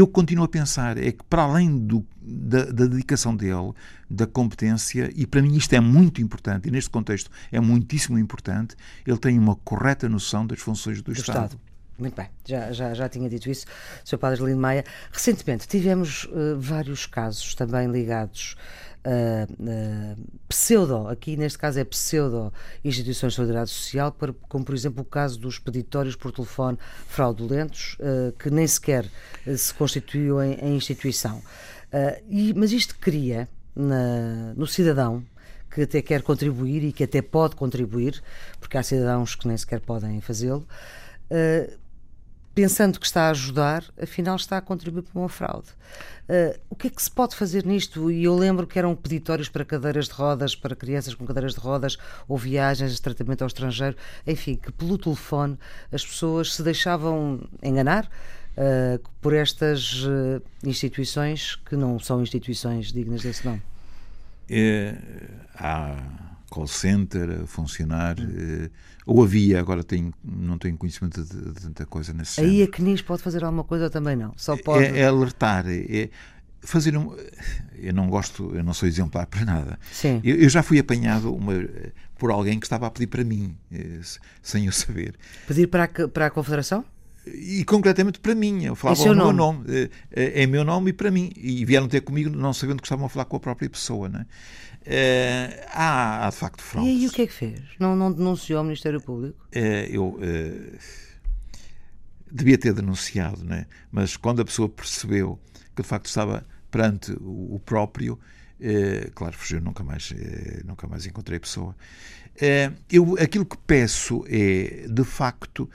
eu 0.00 0.06
continuo 0.06 0.44
a 0.44 0.48
pensar 0.48 0.98
é 0.98 1.12
que 1.12 1.24
para 1.24 1.42
além 1.42 1.78
do, 1.78 2.04
da, 2.20 2.64
da, 2.64 2.86
dedicação 2.86 3.34
dele, 3.34 3.72
da 4.08 4.26
competência, 4.26 5.10
e 5.14 5.26
para 5.26 5.40
mim 5.42 5.56
isto 5.56 5.72
é 5.72 5.80
muito 5.80 6.20
importante, 6.20 6.68
e 6.68 6.70
neste 6.70 6.90
contexto 6.90 7.30
é 7.50 7.60
muitíssimo 7.60 8.18
importante, 8.18 8.76
ele 9.06 9.18
tem 9.18 9.38
uma 9.38 9.56
correta 9.56 10.08
noção 10.08 10.46
das 10.46 10.60
funções 10.60 11.02
do, 11.02 11.12
do 11.12 11.12
Estado. 11.12 11.44
Estado. 11.46 11.60
Muito 11.98 12.14
bem, 12.14 12.28
já, 12.44 12.72
já, 12.72 12.92
já 12.92 13.08
tinha 13.08 13.28
dito 13.28 13.48
isso, 13.48 13.64
Sr. 14.04 14.18
Padre 14.18 14.44
Lindo 14.44 14.60
Maia. 14.60 14.84
Recentemente 15.10 15.66
tivemos 15.66 16.24
uh, 16.24 16.58
vários 16.58 17.06
casos 17.06 17.54
também 17.54 17.90
ligados 17.90 18.54
uh, 19.06 19.52
uh, 19.52 20.16
pseudo, 20.48 21.08
aqui 21.08 21.36
neste 21.36 21.58
caso 21.58 21.78
é 21.78 21.84
pseudo 21.84 22.52
instituições 22.84 23.32
de 23.32 23.36
solidariedade 23.36 23.70
social, 23.70 24.14
como 24.48 24.64
por 24.64 24.74
exemplo 24.74 25.02
o 25.02 25.04
caso 25.04 25.38
dos 25.38 25.58
peditórios 25.58 26.16
por 26.16 26.32
telefone 26.32 26.76
fraudulentos, 27.06 27.96
uh, 28.00 28.32
que 28.32 28.50
nem 28.50 28.66
sequer 28.66 29.06
se 29.56 29.72
constituiu 29.72 30.42
em, 30.42 30.54
em 30.54 30.76
instituição. 30.76 31.42
E, 32.28 32.52
mas 32.54 32.72
isto 32.72 32.94
cria 33.00 33.48
na, 33.74 34.52
no 34.54 34.66
cidadão 34.66 35.24
que 35.70 35.82
até 35.82 36.02
quer 36.02 36.20
contribuir 36.20 36.84
e 36.84 36.92
que 36.92 37.04
até 37.04 37.22
pode 37.22 37.56
contribuir, 37.56 38.22
porque 38.60 38.76
há 38.76 38.82
cidadãos 38.82 39.34
que 39.34 39.48
nem 39.48 39.56
sequer 39.56 39.80
podem 39.80 40.20
fazê-lo, 40.20 40.66
pensando 42.56 42.98
que 42.98 43.04
está 43.04 43.24
a 43.24 43.30
ajudar, 43.32 43.84
afinal 44.02 44.34
está 44.34 44.56
a 44.56 44.62
contribuir 44.62 45.02
para 45.02 45.20
uma 45.20 45.28
fraude. 45.28 45.68
Uh, 46.26 46.58
o 46.70 46.74
que 46.74 46.86
é 46.86 46.90
que 46.90 47.02
se 47.02 47.10
pode 47.10 47.36
fazer 47.36 47.66
nisto? 47.66 48.10
E 48.10 48.24
eu 48.24 48.34
lembro 48.34 48.66
que 48.66 48.78
eram 48.78 48.96
peditórios 48.96 49.50
para 49.50 49.62
cadeiras 49.62 50.06
de 50.06 50.14
rodas, 50.14 50.54
para 50.54 50.74
crianças 50.74 51.14
com 51.14 51.26
cadeiras 51.26 51.52
de 51.52 51.60
rodas, 51.60 51.98
ou 52.26 52.38
viagens 52.38 52.94
de 52.94 53.02
tratamento 53.02 53.42
ao 53.42 53.46
estrangeiro, 53.46 53.94
enfim, 54.26 54.56
que 54.56 54.72
pelo 54.72 54.96
telefone 54.96 55.58
as 55.92 56.04
pessoas 56.04 56.54
se 56.54 56.62
deixavam 56.62 57.46
enganar. 57.62 58.10
Uh, 58.56 58.98
por 59.20 59.34
estas 59.34 60.02
uh, 60.04 60.42
instituições 60.64 61.56
que 61.56 61.76
não 61.76 61.98
são 61.98 62.22
instituições 62.22 62.90
dignas 62.90 63.20
desse 63.20 63.44
nome. 63.44 63.62
É, 64.48 64.94
há 65.54 65.94
call 66.56 66.66
center 66.66 67.42
a 67.42 67.46
funcionar, 67.46 68.16
hum. 68.18 68.68
ou 69.04 69.22
havia, 69.22 69.60
agora 69.60 69.84
tenho, 69.84 70.12
não 70.24 70.56
tenho 70.56 70.76
conhecimento 70.76 71.22
de, 71.22 71.52
de 71.52 71.60
tanta 71.60 71.84
coisa 71.84 72.14
nesse 72.14 72.40
Aí 72.40 72.62
a 72.62 72.66
CNIS 72.66 73.02
pode 73.02 73.22
fazer 73.22 73.44
alguma 73.44 73.62
coisa 73.62 73.84
ou 73.84 73.90
também 73.90 74.16
não? 74.16 74.32
Só 74.36 74.56
pode... 74.56 74.84
É, 74.84 75.00
é 75.00 75.06
alertar, 75.06 75.66
é 75.68 76.08
fazer 76.62 76.96
um... 76.96 77.14
Eu 77.74 77.92
não 77.92 78.08
gosto, 78.08 78.54
eu 78.54 78.64
não 78.64 78.72
sou 78.72 78.88
exemplar 78.88 79.26
para 79.26 79.44
nada. 79.44 79.78
Sim. 79.92 80.20
Eu, 80.24 80.36
eu 80.36 80.48
já 80.48 80.62
fui 80.62 80.78
apanhado 80.78 81.32
uma, 81.32 81.52
por 82.18 82.30
alguém 82.30 82.58
que 82.58 82.64
estava 82.64 82.86
a 82.86 82.90
pedir 82.90 83.06
para 83.08 83.22
mim, 83.22 83.54
eh, 83.70 84.00
sem 84.42 84.64
eu 84.64 84.72
saber. 84.72 85.14
Pedir 85.46 85.66
para 85.66 85.84
a, 85.84 86.08
para 86.08 86.26
a 86.26 86.30
Confederação? 86.30 86.84
e 87.26 87.64
concretamente 87.64 88.20
para 88.20 88.34
mim. 88.34 88.64
Eu 88.64 88.76
falava 88.76 89.02
é 89.02 89.10
o 89.10 89.16
meu 89.16 89.32
nome. 89.32 89.64
É, 89.68 89.90
é, 90.12 90.42
é 90.42 90.46
meu 90.46 90.64
nome 90.64 90.90
e 90.90 90.92
para 90.92 91.10
mim. 91.10 91.32
E 91.36 91.64
vieram 91.64 91.88
ter 91.88 92.00
comigo 92.00 92.30
não 92.30 92.52
sabendo 92.52 92.80
que 92.80 92.86
estavam 92.86 93.06
a 93.06 93.08
falar 93.08 93.24
com 93.24 93.36
a 93.36 93.40
própria 93.40 93.68
pessoa. 93.68 94.08
Não 94.08 94.20
é? 94.20 94.26
É, 94.86 95.66
há, 95.72 96.26
há, 96.26 96.30
de 96.30 96.36
facto 96.36 96.62
fraude. 96.62 96.88
E 96.88 96.92
aí 96.92 97.06
o 97.08 97.10
que 97.10 97.22
é 97.22 97.26
que 97.26 97.32
fez? 97.32 97.60
Não, 97.78 97.96
não 97.96 98.12
denunciou 98.12 98.58
ao 98.58 98.64
Ministério 98.64 99.00
Público? 99.00 99.44
É, 99.50 99.88
eu 99.90 100.16
é, 100.22 100.78
devia 102.30 102.56
ter 102.56 102.72
denunciado, 102.72 103.44
né? 103.44 103.66
mas 103.90 104.16
quando 104.16 104.40
a 104.40 104.44
pessoa 104.44 104.68
percebeu 104.68 105.40
que 105.74 105.82
de 105.82 105.88
facto 105.88 106.06
estava 106.06 106.46
perante 106.70 107.12
o, 107.20 107.56
o 107.56 107.60
próprio, 107.64 108.18
claro, 109.14 109.36
fugiu, 109.36 109.60
nunca 109.60 109.82
mais, 109.82 110.14
nunca 110.64 110.86
mais 110.86 111.04
encontrei 111.04 111.38
a 111.38 111.40
pessoa. 111.40 111.74
eu, 112.90 113.16
aquilo 113.18 113.44
que 113.44 113.56
peço 113.66 114.24
é, 114.28 114.86
de 114.88 115.04
facto, 115.04 115.68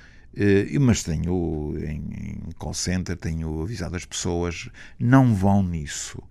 mas 0.79 1.03
tenho 1.03 1.75
em, 1.77 2.47
em 2.47 2.51
call 2.57 2.73
center, 2.73 3.17
tenho 3.17 3.61
avisado 3.61 3.95
as 3.95 4.05
pessoas, 4.05 4.69
não 4.97 5.35
vão 5.35 5.61
nisso 5.61 6.23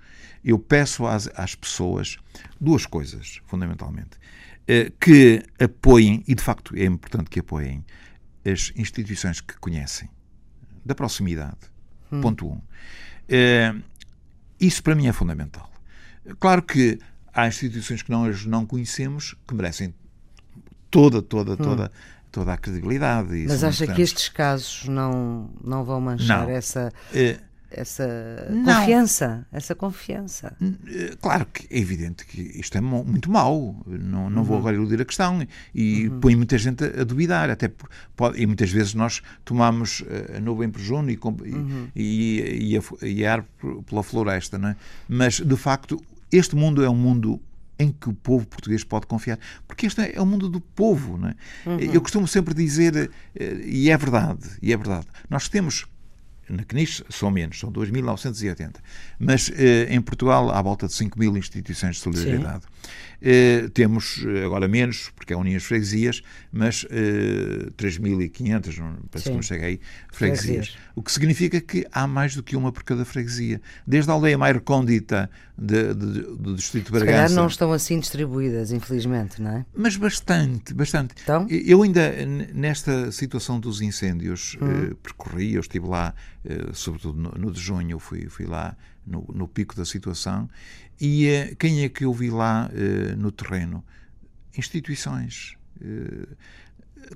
eu 0.45 0.59
peço 0.59 1.07
às, 1.07 1.29
às 1.35 1.55
pessoas 1.55 2.19
duas 2.61 2.87
coisas, 2.87 3.41
fundamentalmente. 3.47 4.19
Eh, 4.67 4.93
que 5.01 5.43
apoiem, 5.59 6.23
e 6.29 6.35
de 6.35 6.43
facto 6.43 6.77
é 6.77 6.85
importante 6.85 7.29
que 7.29 7.41
apoiem, 7.41 7.85
as 8.45 8.73
instituições 8.77 9.41
que 9.41 9.59
conhecem, 9.59 10.09
da 10.85 10.95
proximidade. 10.95 11.59
Hum. 12.13 12.21
Ponto 12.21 12.49
um. 12.49 12.61
Eh, 13.29 13.75
isso 14.61 14.83
para 14.83 14.95
mim 14.95 15.07
é 15.07 15.13
fundamental. 15.13 15.71
Claro 16.39 16.63
que 16.63 16.99
há 17.33 17.49
instituições 17.49 18.03
que 18.03 18.11
nós 18.11 18.45
não 18.47 18.67
conhecemos 18.67 19.35
que 19.47 19.55
merecem 19.55 19.95
toda, 20.91 21.23
toda, 21.23 21.53
hum. 21.53 21.57
toda, 21.57 21.93
toda 22.31 22.53
a 22.53 22.57
credibilidade. 22.57 23.47
Mas 23.49 23.65
acha 23.65 23.87
que 23.87 24.03
estes 24.03 24.29
casos 24.29 24.87
não, 24.87 25.51
não 25.63 25.85
vão 25.85 26.01
manchar 26.01 26.47
não. 26.47 26.51
essa. 26.51 26.93
É, 27.13 27.41
essa 27.71 28.49
não. 28.51 28.65
confiança, 28.65 29.47
essa 29.53 29.75
confiança. 29.75 30.57
Eh, 30.61 31.17
claro 31.21 31.47
que 31.47 31.67
é 31.71 31.79
evidente 31.79 32.27
que 32.27 32.41
isto 32.41 32.77
é 32.77 32.81
muito 32.81 33.31
mau, 33.31 33.81
não, 33.87 34.29
não 34.29 34.43
uhum. 34.43 34.45
vou 34.45 34.59
agora 34.59 34.77
iludir 34.77 35.01
a 35.01 35.05
questão 35.05 35.47
e 35.75 36.09
uhum. 36.09 36.21
põe 36.21 36.37
muita 36.37 36.59
gente 36.59 36.85
a, 36.85 37.03
a 37.03 37.05
duvidar, 37.05 37.51
até 37.51 37.69
por, 37.69 37.89
pode, 38.17 38.41
e 38.41 38.47
muitas 38.47 38.71
vezes 38.71 38.95
nós 38.95 39.23
tomamos 39.45 40.05
eh, 40.09 40.37
a 40.37 40.41
nuvem 40.41 40.69
por 40.69 40.81
junho 40.81 41.11
e, 41.11 41.19
uhum. 41.25 41.89
e, 41.95 42.73
e, 42.73 42.77
a, 42.77 43.07
e 43.07 43.25
a 43.25 43.33
árvore 43.33 43.83
pela 43.85 44.03
floresta, 44.03 44.59
não 44.59 44.71
é? 44.71 44.77
mas 45.09 45.41
de 45.41 45.57
facto 45.57 46.03
este 46.33 46.55
mundo 46.57 46.85
é 46.85 46.91
um 46.91 46.97
mundo 46.97 47.41
em 47.79 47.91
que 47.91 48.11
o 48.11 48.13
povo 48.13 48.47
português 48.47 48.85
pode 48.85 49.07
confiar, 49.07 49.39
porque 49.67 49.87
este 49.87 50.03
é 50.03 50.21
o 50.21 50.27
mundo 50.27 50.51
do 50.51 50.61
povo, 50.61 51.17
não 51.17 51.29
é? 51.29 51.35
Uhum. 51.65 51.79
Eu 51.79 52.03
costumo 52.03 52.29
sempre 52.29 52.53
dizer, 52.53 53.11
eh, 53.35 53.61
e 53.65 53.91
é 53.91 53.97
verdade, 53.97 54.51
e 54.61 54.71
é 54.71 54.77
verdade, 54.77 55.07
nós 55.31 55.49
temos 55.49 55.87
na 56.51 56.65
CNIS 56.65 57.03
são 57.09 57.31
menos, 57.31 57.59
são 57.59 57.73
2.980. 57.73 58.77
Mas 59.19 59.51
eh, 59.55 59.87
em 59.91 60.01
Portugal 60.01 60.51
há 60.51 60.61
volta 60.61 60.87
de 60.87 60.93
5.000 60.93 61.39
instituições 61.39 61.97
de 61.97 62.03
solidariedade. 62.03 62.65
Eh, 63.23 63.69
temos 63.75 64.25
eh, 64.27 64.45
agora 64.45 64.67
menos, 64.67 65.11
porque 65.15 65.33
é 65.35 65.37
Uniões 65.37 65.63
Freguesias, 65.63 66.23
mas 66.51 66.87
eh, 66.91 67.71
3.500, 67.77 68.97
parece 69.11 69.25
Sim. 69.25 69.31
que 69.31 69.31
não 69.31 69.43
chega 69.43 69.67
aí, 69.67 69.81
freguesias. 70.11 70.69
freguesias. 70.69 70.79
O 70.95 71.03
que 71.03 71.13
significa 71.13 71.61
que 71.61 71.87
há 71.93 72.07
mais 72.07 72.35
do 72.35 72.43
que 72.43 72.57
uma 72.57 72.73
por 72.73 72.83
cada 72.83 73.05
freguesia. 73.05 73.61
Desde 73.87 74.11
a 74.11 74.15
aldeia 74.15 74.39
mais 74.39 74.55
recôndita 74.55 75.31
de, 75.57 75.95
de, 75.95 76.21
do 76.37 76.55
Distrito 76.55 76.87
de 76.87 76.93
Bragança. 76.93 77.29
Se 77.29 77.35
não 77.35 77.47
estão 77.47 77.73
assim 77.73 78.01
distribuídas, 78.01 78.73
infelizmente, 78.73 79.43
não 79.43 79.51
é? 79.51 79.67
Mas 79.75 79.97
bastante, 79.97 80.73
bastante. 80.73 81.15
Então? 81.23 81.47
Eu 81.51 81.83
ainda, 81.83 82.13
nesta 82.55 83.13
situação 83.13 83.61
dos 83.61 83.83
incêndios, 83.83 84.57
hum. 84.61 84.95
percorri, 85.03 85.55
eu 85.55 85.61
estive 85.61 85.87
lá, 85.87 86.15
sobretudo 86.73 87.19
no, 87.19 87.31
no 87.33 87.53
de 87.53 87.61
junho, 87.61 87.99
fui, 87.99 88.27
fui 88.29 88.47
lá 88.47 88.77
no, 89.07 89.27
no 89.35 89.49
pico 89.49 89.77
da 89.77 89.85
situação. 89.85 90.49
E 91.01 91.27
uh, 91.29 91.57
quem 91.57 91.83
é 91.83 91.89
que 91.89 92.05
eu 92.05 92.13
vi 92.13 92.31
lá 92.31 92.71
uh, 92.71 93.17
no 93.17 93.33
terreno? 93.33 93.85
Instituições. 94.57 95.57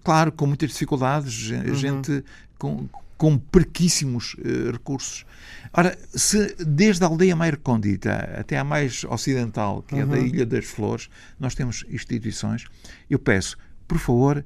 Claro, 0.03 0.33
com 0.33 0.47
muitas 0.47 0.71
dificuldades, 0.71 1.51
uhum. 1.51 1.75
gente 1.75 2.25
com, 2.59 2.89
com 3.19 3.37
prequíssimos 3.37 4.37
recursos. 4.73 5.27
Ora, 5.73 5.99
se 6.15 6.55
desde 6.65 7.05
a 7.05 7.09
aldeia 7.09 7.37
mais 7.37 7.51
recôndita 7.51 8.15
até 8.39 8.57
a 8.57 8.65
mais 8.65 9.05
ocidental, 9.05 9.83
que 9.83 9.97
uhum. 9.97 10.01
é 10.01 10.07
da. 10.07 10.19
Ilha 10.19 10.47
das 10.47 10.65
Flores, 10.65 11.11
nós 11.39 11.55
temos 11.55 11.85
instituições, 11.91 12.65
eu 13.11 13.19
peço, 13.19 13.59
por 13.87 13.99
favor, 13.99 14.43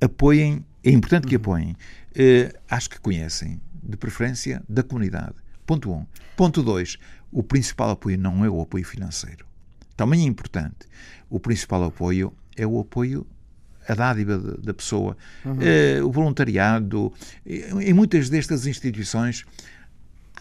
apoiem, 0.00 0.62
é 0.84 0.90
importante 0.90 1.26
que 1.26 1.36
uhum. 1.36 1.74
Apoiem, 2.18 2.52
acho 2.68 2.90
que 2.90 3.00
conhecem, 3.00 3.60
de 3.82 3.96
preferência 3.96 4.62
da 4.68 4.82
comunidade 4.82 5.36
Ponto 5.66 5.90
1. 5.90 5.94
Um. 5.94 6.06
Ponto 6.36 6.62
2. 6.62 6.96
O 7.32 7.42
principal 7.42 7.90
apoio 7.90 8.16
não 8.16 8.44
é 8.44 8.48
o 8.48 8.60
apoio 8.60 8.84
financeiro. 8.84 9.44
Também 9.96 10.20
é 10.20 10.24
importante. 10.24 10.86
O 11.28 11.40
principal 11.40 11.84
apoio 11.84 12.32
é 12.56 12.66
o 12.66 12.78
apoio 12.78 13.26
a 13.88 13.94
dádiva 13.94 14.36
da 14.38 14.74
pessoa, 14.74 15.16
uhum. 15.44 15.58
eh, 15.60 16.02
o 16.02 16.10
voluntariado. 16.10 17.12
Em 17.44 17.92
muitas 17.92 18.28
destas 18.28 18.66
instituições 18.66 19.44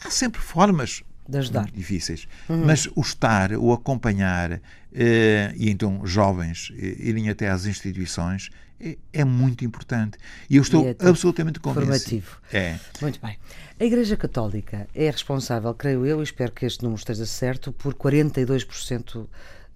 há 0.04 0.10
sempre 0.10 0.42
formas 0.42 1.04
de 1.28 1.38
ajudar. 1.38 1.70
difíceis. 1.72 2.28
Uhum. 2.50 2.66
Mas 2.66 2.88
o 2.96 3.02
estar, 3.02 3.52
o 3.54 3.72
acompanhar, 3.72 4.62
eh, 4.94 5.54
e 5.56 5.70
então 5.70 6.06
jovens 6.06 6.72
eh, 6.76 6.96
irem 7.00 7.30
até 7.30 7.50
às 7.50 7.66
instituições 7.66 8.50
é, 8.80 8.98
é 9.14 9.24
muito 9.24 9.64
importante. 9.64 10.18
E 10.50 10.58
eu 10.58 10.62
estou 10.62 10.84
e 10.84 10.90
é 10.90 10.96
absolutamente 11.08 11.60
convencido. 11.60 12.26
Formativo. 12.26 12.42
É. 12.54 12.80
Muito 13.02 13.20
bem. 13.22 13.38
A 13.80 13.84
Igreja 13.84 14.16
Católica 14.16 14.88
é 14.94 15.10
responsável, 15.10 15.74
creio 15.74 16.06
eu, 16.06 16.20
e 16.22 16.24
espero 16.24 16.52
que 16.52 16.66
este 16.66 16.84
número 16.84 17.00
esteja 17.00 17.26
certo, 17.26 17.72
por 17.72 17.94
42% 17.94 19.28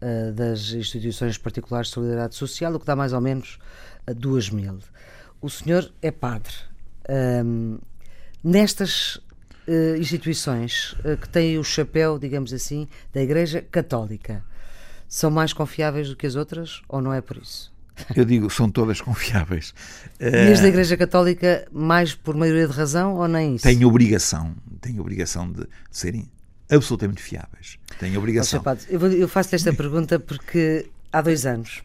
eh, 0.01 0.31
das 0.31 0.71
instituições 0.71 1.37
particulares 1.37 1.89
de 1.89 1.95
solidariedade 1.95 2.35
social, 2.35 2.73
o 2.73 2.79
que 2.79 2.85
dá 2.85 2.95
mais 2.95 3.11
ou 3.11 3.19
menos 3.19 3.59
2 4.07 4.49
mil. 4.51 4.79
O 5.41 5.49
senhor 5.49 5.91
é 6.01 6.11
padre. 6.11 6.53
Um, 7.09 7.79
nestas 8.43 9.15
uh, 9.67 9.95
instituições 9.97 10.93
uh, 11.03 11.17
que 11.17 11.27
têm 11.27 11.57
o 11.57 11.63
chapéu, 11.63 12.19
digamos 12.19 12.53
assim, 12.53 12.87
da 13.11 13.21
Igreja 13.21 13.61
Católica, 13.61 14.43
são 15.07 15.31
mais 15.31 15.53
confiáveis 15.53 16.07
do 16.07 16.15
que 16.15 16.27
as 16.27 16.35
outras 16.35 16.81
ou 16.87 17.01
não 17.01 17.13
é 17.13 17.19
por 17.19 17.37
isso? 17.37 17.73
Eu 18.15 18.25
digo, 18.25 18.49
são 18.49 18.69
todas 18.69 19.01
confiáveis. 19.01 19.73
E 20.19 20.51
as 20.51 20.61
da 20.61 20.67
Igreja 20.67 20.97
Católica, 20.97 21.67
mais 21.71 22.13
por 22.13 22.35
maioria 22.35 22.67
de 22.67 22.73
razão 22.73 23.15
ou 23.15 23.27
nem 23.27 23.55
isso? 23.55 23.63
Têm 23.63 23.83
obrigação, 23.85 24.55
têm 24.81 24.99
obrigação 24.99 25.51
de 25.51 25.67
serem 25.91 26.29
absolutamente 26.69 27.21
fiáveis. 27.21 27.77
Têm 27.99 28.17
obrigação. 28.17 28.63
eu, 28.89 29.11
eu 29.11 29.27
faço-lhe 29.27 29.55
esta 29.55 29.73
pergunta 29.73 30.19
porque 30.19 30.87
há 31.11 31.21
dois 31.21 31.45
anos 31.45 31.81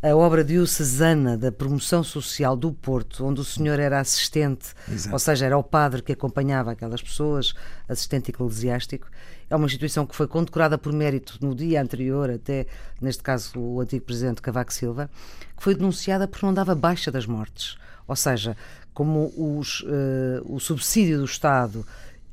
a 0.00 0.14
obra 0.14 0.44
diocesana 0.44 1.36
da 1.36 1.50
promoção 1.50 2.04
social 2.04 2.56
do 2.56 2.72
Porto, 2.72 3.24
onde 3.24 3.40
o 3.40 3.44
senhor 3.44 3.80
era 3.80 3.98
assistente, 3.98 4.68
Exato. 4.88 5.12
ou 5.12 5.18
seja, 5.18 5.46
era 5.46 5.58
o 5.58 5.62
padre 5.62 6.02
que 6.02 6.12
acompanhava 6.12 6.70
aquelas 6.70 7.02
pessoas, 7.02 7.52
assistente 7.88 8.30
eclesiástico. 8.30 9.08
É 9.50 9.56
uma 9.56 9.66
instituição 9.66 10.06
que 10.06 10.14
foi 10.14 10.26
condecorada 10.26 10.76
por 10.76 10.92
mérito 10.92 11.38
no 11.40 11.54
dia 11.54 11.80
anterior, 11.80 12.30
até 12.30 12.66
neste 13.00 13.22
caso 13.22 13.58
o 13.58 13.80
antigo 13.80 14.04
presidente 14.04 14.42
Cavaco 14.42 14.72
Silva, 14.72 15.10
que 15.56 15.62
foi 15.62 15.74
denunciada 15.74 16.28
porque 16.28 16.44
não 16.44 16.52
dava 16.52 16.74
baixa 16.74 17.10
das 17.10 17.26
mortes. 17.26 17.78
Ou 18.06 18.16
seja, 18.16 18.56
como 18.92 19.32
os, 19.36 19.80
uh, 19.80 20.44
o 20.44 20.58
subsídio 20.58 21.18
do 21.18 21.24
Estado 21.24 21.86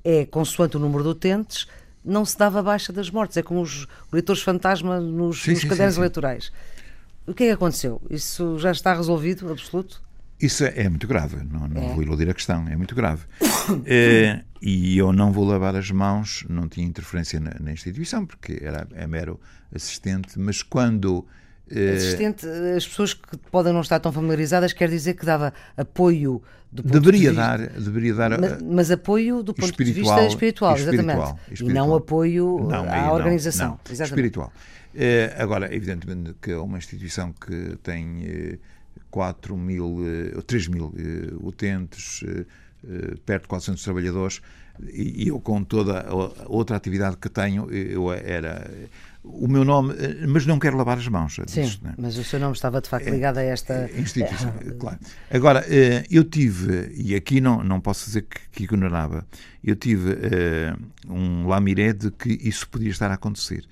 é 0.04 0.26
consoante 0.26 0.78
o 0.78 0.80
número 0.80 1.04
de 1.04 1.10
utentes, 1.10 1.68
não 2.04 2.24
se 2.24 2.38
dava 2.38 2.62
baixa 2.62 2.94
das 2.94 3.10
mortes. 3.10 3.38
É 3.38 3.42
como 3.42 3.62
os 3.62 3.88
leitores 4.12 4.42
fantasma 4.42 5.00
nos, 5.00 5.42
sim, 5.42 5.52
nos 5.52 5.62
sim, 5.62 5.68
cadernos 5.68 5.96
sim, 5.96 6.02
eleitorais. 6.02 6.52
O 7.26 7.34
que 7.34 7.44
é 7.44 7.48
que 7.48 7.54
aconteceu? 7.54 8.02
Isso 8.10 8.60
já 8.60 8.72
está 8.72 8.94
resolvido, 8.94 9.52
absoluto? 9.52 10.02
Isso 10.40 10.66
é, 10.66 10.74
é 10.76 10.90
muito 10.90 11.08
grave, 11.08 11.38
não, 11.50 11.68
não 11.68 11.82
é. 11.82 11.94
vou 11.94 12.04
iludir 12.04 12.30
a 12.30 12.34
questão, 12.34 12.68
é 12.68 12.76
muito 12.76 12.94
grave. 12.94 13.24
é, 13.86 14.42
e 14.62 14.98
eu 14.98 15.14
não 15.14 15.32
vou 15.32 15.46
lavar 15.46 15.76
as 15.76 15.90
mãos, 15.92 16.46
não 16.50 16.68
tinha 16.68 16.86
interferência 16.86 17.40
na, 17.40 17.56
na 17.60 17.72
instituição, 17.72 18.26
porque 18.26 18.60
era 18.62 18.88
é 18.94 19.08
mero 19.08 19.40
assistente, 19.74 20.38
mas 20.38 20.62
quando. 20.62 21.26
É, 21.70 21.96
assistente, 21.96 22.46
as 22.76 22.86
pessoas 22.86 23.14
que 23.14 23.38
podem 23.50 23.74
não 23.74 23.82
estar 23.82 24.00
tão 24.00 24.12
familiarizadas, 24.12 24.74
quer 24.74 24.90
dizer 24.90 25.16
que 25.16 25.26
dava 25.26 25.54
apoio 25.76 26.44
do 26.72 26.84
ponto 26.84 27.00
deveria 27.00 27.32
de 27.32 27.36
vista, 27.36 27.42
dar, 27.42 27.58
deveria 27.70 28.14
dar. 28.14 28.40
Mas, 28.40 28.62
mas 28.62 28.92
apoio 28.92 29.42
do 29.42 29.54
ponto 29.54 29.84
de 29.84 29.94
vista 29.94 30.22
espiritual, 30.26 30.76
exatamente. 30.76 31.08
Espiritual, 31.08 31.40
espiritual. 31.50 31.70
E 31.70 31.74
não 31.74 31.96
apoio 31.96 32.68
não, 32.70 32.94
à 32.94 33.14
organização. 33.14 33.80
Não. 33.88 34.06
Espiritual. 34.06 34.54
Agora, 35.38 35.74
evidentemente 35.74 36.36
que 36.42 36.52
é 36.52 36.58
uma 36.58 36.78
instituição 36.78 37.34
que 37.34 37.78
tem 37.82 38.60
4 39.16 39.56
eh, 39.56 39.58
mil, 39.58 40.44
3 40.46 40.66
eh, 40.66 40.70
mil 40.70 40.94
eh, 40.98 41.34
utentes, 41.40 42.22
perto 43.26 43.44
de 43.44 43.48
400 43.48 43.84
trabalhadores, 43.84 44.42
e 44.94 45.30
eu 45.30 45.40
com 45.40 45.64
toda 45.64 46.02
a 46.02 46.46
outra 46.48 46.76
atividade 46.76 47.16
que 47.18 47.30
tenho, 47.30 47.72
eu 47.72 48.12
era 48.12 48.70
o 49.24 49.48
meu 49.48 49.64
nome, 49.64 49.96
mas 50.28 50.46
não 50.46 50.60
quero 50.60 50.78
lavar 50.78 50.98
as 50.98 51.08
mãos. 51.08 51.40
Sim, 51.48 51.62
disso, 51.62 51.80
é? 51.84 51.94
mas 51.98 52.18
o 52.18 52.24
seu 52.24 52.40
nome 52.40 52.54
estava 52.54 52.80
de 52.82 52.90
facto 52.90 53.10
ligado 53.10 53.38
a 53.38 53.42
esta 53.42 53.90
instituição, 53.98 54.54
claro. 54.78 55.00
Agora, 55.32 55.66
eu 56.12 56.26
tive, 56.26 56.92
e 56.94 57.16
aqui 57.16 57.40
não, 57.40 57.64
não 57.64 57.80
posso 57.80 58.06
dizer 58.06 58.24
que, 58.24 58.40
que 58.52 58.64
ignorava, 58.66 59.26
eu 59.64 59.76
tive 59.76 60.18
um 61.10 61.48
lamiré 61.48 61.94
de 61.94 62.12
que 62.12 62.38
isso 62.44 62.68
podia 62.68 62.92
estar 62.92 63.10
a 63.10 63.16
acontecer. 63.16 63.66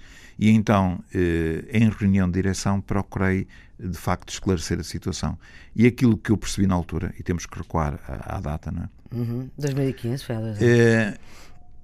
E 0.44 0.50
então, 0.50 1.02
eh, 1.16 1.64
em 1.72 1.90
reunião 1.90 2.28
de 2.28 2.34
direção, 2.34 2.82
procurei 2.82 3.48
de 3.80 3.98
facto 3.98 4.30
esclarecer 4.30 4.78
a 4.78 4.84
situação. 4.84 5.40
E 5.74 5.88
aquilo 5.88 6.18
que 6.18 6.34
eu 6.34 6.38
percebi 6.38 6.68
na 6.68 6.76
altura, 6.76 7.16
e 7.18 7.24
temos 7.24 7.46
que 7.46 7.58
recuar 7.58 7.98
à, 8.06 8.36
à 8.36 8.42
data, 8.42 8.70
não 8.70 8.84
é? 8.84 8.90
Uhum. 9.16 9.50
2015 9.58 10.26
foi 10.26 10.36
a 10.36 10.40
é, 10.60 11.18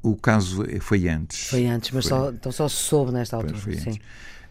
O 0.03 0.13
caso 0.17 0.65
foi 0.81 1.07
antes. 1.07 1.47
Foi 1.47 1.67
antes, 1.67 1.91
mas 1.91 2.05
foi, 2.05 2.17
só, 2.17 2.31
então 2.31 2.51
só 2.51 2.67
soube 2.67 3.13
nesta 3.13 3.37
altura. 3.37 3.57
Foi 3.57 3.77
Sim. 3.77 3.97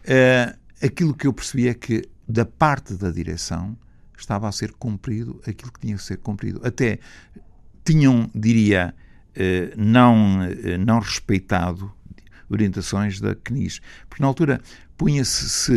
É, 0.03 0.55
aquilo 0.81 1.13
que 1.13 1.27
eu 1.27 1.33
percebi 1.33 1.67
é 1.67 1.75
que, 1.75 2.09
da 2.27 2.45
parte 2.45 2.95
da 2.95 3.11
direção, 3.11 3.77
estava 4.17 4.49
a 4.49 4.51
ser 4.51 4.71
cumprido 4.71 5.39
aquilo 5.47 5.71
que 5.71 5.81
tinha 5.81 5.95
que 5.95 6.01
ser 6.01 6.17
cumprido. 6.17 6.59
Até 6.63 6.97
tinham, 7.85 8.27
diria, 8.33 8.91
não, 9.77 10.39
não 10.79 10.97
respeitado 10.97 11.93
orientações 12.49 13.19
da 13.19 13.35
CNIS. 13.35 13.81
Porque 14.07 14.21
na 14.21 14.27
altura 14.27 14.61
punha-se. 14.97 15.49
Se... 15.49 15.73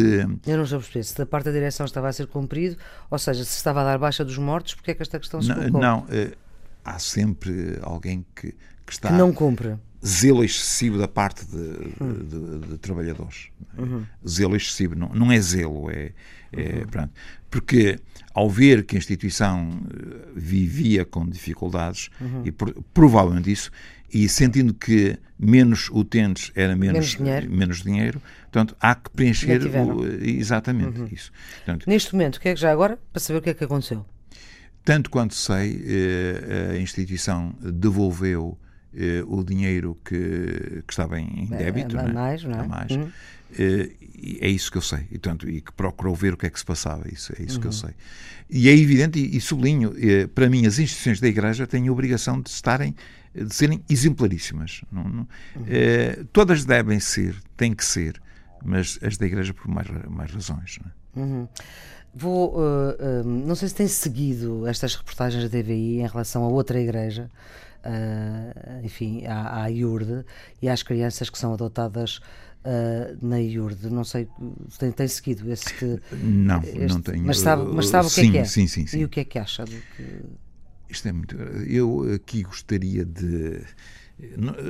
Eu 0.46 0.56
não 0.56 0.64
estou 0.64 0.78
a 0.78 0.80
perceber 0.80 1.04
se 1.04 1.16
da 1.16 1.26
parte 1.26 1.46
da 1.46 1.52
direção 1.52 1.86
estava 1.86 2.08
a 2.08 2.12
ser 2.12 2.26
cumprido, 2.26 2.76
ou 3.10 3.18
seja, 3.18 3.44
se 3.44 3.56
estava 3.56 3.82
a 3.82 3.84
dar 3.84 3.98
baixa 3.98 4.24
dos 4.24 4.38
mortos, 4.38 4.74
porque 4.74 4.90
é 4.90 4.94
que 4.94 5.02
esta 5.02 5.18
questão 5.18 5.40
se 5.40 5.52
colocou? 5.52 5.80
Não, 5.80 6.00
uh, 6.00 6.36
há 6.84 6.98
sempre 6.98 7.78
alguém 7.82 8.24
que, 8.34 8.52
que 8.86 8.92
está. 8.92 9.08
Que 9.08 9.14
não 9.14 9.32
cumpre. 9.32 9.76
Zelo 10.04 10.42
excessivo 10.42 10.98
da 10.98 11.06
parte 11.06 11.46
de, 11.46 11.94
hum. 12.00 12.12
de, 12.12 12.58
de, 12.58 12.68
de 12.70 12.78
trabalhadores. 12.78 13.50
Uhum. 13.78 14.04
Zelo 14.28 14.56
excessivo, 14.56 14.96
não, 14.96 15.08
não 15.10 15.30
é 15.30 15.40
zelo, 15.40 15.88
é. 15.92 16.10
é 16.52 16.80
uhum. 16.80 16.86
pronto. 16.88 17.12
Porque 17.48 18.00
ao 18.34 18.50
ver 18.50 18.84
que 18.84 18.96
a 18.96 18.98
instituição 18.98 19.80
eh, 19.94 20.28
vivia 20.34 21.04
com 21.04 21.24
dificuldades, 21.24 22.10
uhum. 22.20 22.42
e 22.44 22.50
por, 22.50 22.74
provavelmente 22.92 23.52
isso, 23.52 23.70
e 24.12 24.28
sentindo 24.28 24.74
que 24.74 25.18
menos 25.38 25.88
utentes 25.90 26.52
era 26.54 26.76
menos, 26.76 26.92
menos 26.92 27.16
dinheiro. 27.16 27.50
menos 27.50 27.82
dinheiro, 27.82 28.22
portanto, 28.42 28.76
há 28.80 28.94
que 28.94 29.10
preencher 29.10 29.60
o, 29.64 30.04
exatamente 30.22 31.00
uhum. 31.00 31.08
isso. 31.10 31.32
Portanto, 31.56 31.88
Neste 31.88 32.12
momento, 32.12 32.36
o 32.36 32.40
que 32.40 32.50
é 32.50 32.54
que 32.54 32.60
já 32.60 32.70
agora, 32.70 32.98
para 33.12 33.20
saber 33.20 33.38
o 33.38 33.42
que 33.42 33.50
é 33.50 33.54
que 33.54 33.64
aconteceu? 33.64 34.04
Tanto 34.84 35.10
quanto 35.10 35.34
sei, 35.34 35.82
eh, 35.86 36.72
a 36.72 36.78
instituição 36.78 37.54
devolveu 37.60 38.58
eh, 38.94 39.22
o 39.26 39.42
dinheiro 39.42 39.96
que, 40.04 40.82
que 40.86 40.92
estava 40.92 41.18
em 41.18 41.46
débito, 41.46 41.96
é, 41.96 42.04
é, 42.04 42.12
mais, 42.12 42.44
não 42.44 42.60
é? 42.60 42.66
mais. 42.66 42.90
Uhum. 42.90 43.10
Eh, 43.58 43.90
é 44.40 44.48
isso 44.48 44.70
que 44.70 44.78
eu 44.78 44.82
sei. 44.82 45.06
E, 45.10 45.18
tanto, 45.18 45.48
e 45.48 45.60
que 45.60 45.72
procurou 45.72 46.14
ver 46.14 46.34
o 46.34 46.36
que 46.36 46.46
é 46.46 46.50
que 46.50 46.58
se 46.58 46.64
passava. 46.64 47.08
Isso, 47.12 47.32
é 47.38 47.42
isso 47.42 47.54
uhum. 47.54 47.60
que 47.60 47.66
eu 47.68 47.70
uhum. 47.70 47.78
sei. 47.78 47.90
E 48.50 48.68
é 48.68 48.76
evidente, 48.76 49.18
e 49.18 49.40
sublinho, 49.40 49.94
para 50.34 50.50
mim, 50.50 50.66
as 50.66 50.78
instituições 50.78 51.20
da 51.20 51.28
Igreja 51.28 51.66
têm 51.66 51.88
a 51.88 51.92
obrigação 51.92 52.40
de 52.40 52.50
estarem 52.50 52.94
de 53.34 53.54
serem 53.54 53.82
exemplaríssimas. 53.88 54.82
Não, 54.90 55.04
não, 55.04 55.28
uhum. 55.56 55.64
é, 55.66 56.24
todas 56.32 56.64
devem 56.64 57.00
ser, 57.00 57.36
têm 57.56 57.74
que 57.74 57.84
ser, 57.84 58.20
mas 58.64 58.98
as 59.02 59.16
da 59.16 59.26
Igreja 59.26 59.54
por 59.54 59.68
mais, 59.68 59.88
mais 60.08 60.30
razões. 60.30 60.78
Não, 61.14 61.22
é? 61.22 61.26
uhum. 61.26 61.48
Vou, 62.14 62.54
uh, 62.56 63.22
uh, 63.22 63.24
não 63.24 63.54
sei 63.54 63.68
se 63.68 63.74
tem 63.74 63.88
seguido 63.88 64.66
estas 64.66 64.94
reportagens 64.94 65.42
da 65.44 65.48
TVI 65.48 66.00
em 66.00 66.06
relação 66.06 66.44
a 66.44 66.48
outra 66.48 66.78
igreja, 66.78 67.30
uh, 67.86 68.84
enfim, 68.84 69.24
à, 69.24 69.62
à 69.62 69.66
IURD 69.68 70.24
e 70.60 70.68
às 70.68 70.82
crianças 70.82 71.30
que 71.30 71.38
são 71.38 71.54
adotadas 71.54 72.20
na 73.20 73.40
IURD. 73.40 73.90
Não 73.90 74.04
sei 74.04 74.28
se 74.68 74.78
tem, 74.78 74.92
tem 74.92 75.08
seguido 75.08 75.50
este. 75.50 76.00
Não, 76.12 76.62
este, 76.62 76.86
não 76.86 77.00
tenho. 77.00 77.24
Mas 77.24 77.40
sabe, 77.40 77.64
mas 77.74 77.88
sabe 77.88 78.08
sim, 78.08 78.20
o 78.20 78.22
que 78.24 78.28
é 78.28 78.32
que 78.32 78.38
é? 78.38 78.44
Sim, 78.44 78.66
sim, 78.68 78.86
sim. 78.86 78.98
E 79.00 79.04
o 79.04 79.08
que 79.08 79.20
é 79.20 79.24
que 79.24 79.38
acha? 79.38 79.64
Do 79.64 79.72
que... 79.96 80.22
Isto 80.92 81.08
é 81.08 81.12
muito. 81.12 81.36
Eu 81.36 82.14
aqui 82.14 82.42
gostaria 82.42 83.04
de. 83.04 83.62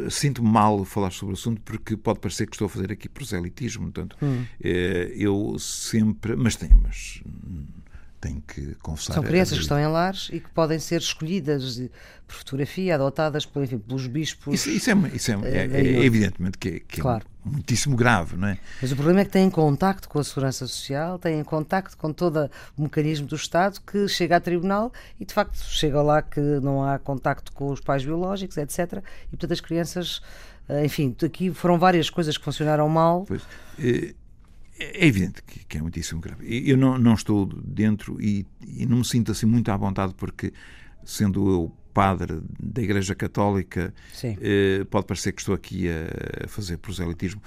Sinto-me 0.08 0.48
mal 0.48 0.84
falar 0.84 1.10
sobre 1.10 1.34
o 1.34 1.36
assunto 1.36 1.60
porque 1.62 1.96
pode 1.96 2.20
parecer 2.20 2.46
que 2.46 2.54
estou 2.54 2.66
a 2.66 2.68
fazer 2.68 2.92
aqui 2.92 3.08
proselitismo. 3.08 3.90
Portanto, 3.90 4.16
hum. 4.22 4.44
Eh, 4.62 5.12
eu 5.16 5.58
sempre. 5.58 6.36
Mas 6.36 6.54
tenho, 6.54 6.80
mas 6.80 7.20
tenho 8.22 8.40
que 8.40 8.76
confessar. 8.76 9.14
São 9.14 9.22
crianças 9.22 9.58
que 9.58 9.64
estão 9.64 9.78
em 9.78 9.86
lares 9.86 10.30
e 10.32 10.38
que 10.38 10.48
podem 10.50 10.78
ser 10.78 11.00
escolhidas 11.00 11.82
por 12.26 12.36
fotografia, 12.36 12.94
adotadas 12.94 13.44
por, 13.44 13.64
enfim, 13.64 13.78
pelos 13.78 14.06
bispos. 14.06 14.54
Isso, 14.54 14.70
isso, 14.70 14.90
é, 14.90 14.94
isso 15.12 15.32
é, 15.32 15.34
é, 15.42 15.66
é, 15.66 15.80
é 15.80 16.04
evidentemente 16.04 16.56
que, 16.56 16.68
é, 16.68 16.78
que 16.78 17.00
claro. 17.00 17.26
é 17.44 17.48
muitíssimo 17.48 17.96
grave, 17.96 18.36
não 18.36 18.46
é? 18.46 18.58
Mas 18.80 18.92
o 18.92 18.94
problema 18.94 19.20
é 19.20 19.24
que 19.24 19.32
têm 19.32 19.50
contacto 19.50 20.08
com 20.08 20.20
a 20.20 20.24
Segurança 20.24 20.66
Social, 20.68 21.18
têm 21.18 21.42
contacto 21.42 21.96
com 21.96 22.12
todo 22.12 22.48
o 22.78 22.82
mecanismo 22.82 23.26
do 23.26 23.34
Estado 23.34 23.80
que 23.80 24.06
chega 24.06 24.36
a 24.36 24.40
tribunal 24.40 24.92
e, 25.18 25.24
de 25.24 25.34
facto, 25.34 25.56
chega 25.56 26.00
lá 26.00 26.22
que 26.22 26.40
não 26.40 26.84
há 26.84 27.00
contacto 27.00 27.52
com 27.52 27.70
os 27.72 27.80
pais 27.80 28.04
biológicos, 28.04 28.56
etc. 28.56 29.02
E, 29.26 29.30
portanto, 29.30 29.52
as 29.52 29.60
crianças. 29.60 30.22
Eh, 30.68 30.84
enfim, 30.84 31.14
aqui 31.24 31.52
foram 31.52 31.76
várias 31.76 32.08
coisas 32.08 32.38
que 32.38 32.44
funcionaram 32.44 32.88
mal. 32.88 33.24
Pois, 33.26 33.42
é, 34.82 35.06
evidente 35.06 35.42
que, 35.42 35.64
que, 35.64 35.78
é 35.78 35.82
muitíssimo 35.82 36.20
grave. 36.20 36.68
Eu 36.68 36.76
não, 36.76 36.98
não 36.98 37.14
estou 37.14 37.46
dentro 37.46 38.20
e, 38.20 38.46
e, 38.66 38.86
não 38.86 38.98
me 38.98 39.04
sinto 39.04 39.32
assim 39.32 39.46
muito 39.46 39.70
à 39.70 39.76
vontade 39.76 40.14
porque, 40.14 40.52
sendo 41.04 41.50
eu 41.50 41.76
padre 41.92 42.40
da 42.58 42.82
Igreja 42.82 43.14
Católica, 43.14 43.92
eh, 44.24 44.84
pode 44.90 45.06
parecer 45.06 45.32
que 45.32 45.42
estou 45.42 45.54
aqui 45.54 45.88
a 45.90 46.48
fazer 46.48 46.78
proselitismo. 46.78 47.42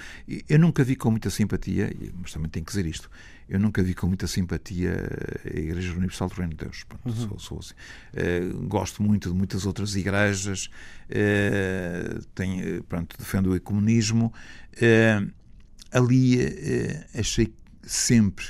Eu 0.48 0.60
nunca 0.60 0.84
vi 0.84 0.96
com 0.96 1.10
muita 1.10 1.32
simpatia, 1.32 1.92
mas 2.14 2.32
também 2.32 2.50
tenho 2.50 2.64
que 2.64 2.72
dizer 2.72 2.86
isto, 2.86 3.10
eu 3.48 3.60
nunca 3.60 3.84
vi 3.84 3.94
com 3.94 4.08
muita 4.08 4.28
simpatia 4.28 5.08
a 5.46 5.58
Igreja 5.58 5.92
Universal 5.94 6.30
do 6.30 6.36
Reino 6.36 6.52
de 6.52 6.58
Deus. 6.58 6.84
Pronto, 6.84 7.08
uhum. 7.08 7.28
sou, 7.28 7.40
sou 7.40 7.60
assim. 7.60 7.74
uh, 7.74 8.68
gosto 8.68 9.04
muito 9.04 9.30
de 9.30 9.36
muitas 9.36 9.66
outras 9.66 9.96
igrejas, 9.96 10.70
uh, 11.10 12.24
tenho, 12.34 12.84
pronto, 12.84 13.16
defendo 13.18 13.52
o 13.52 13.56
ecumenismo. 13.56 14.34
Uh, 14.74 15.32
ali 15.96 16.40
achei 17.18 17.54
sempre 17.84 18.46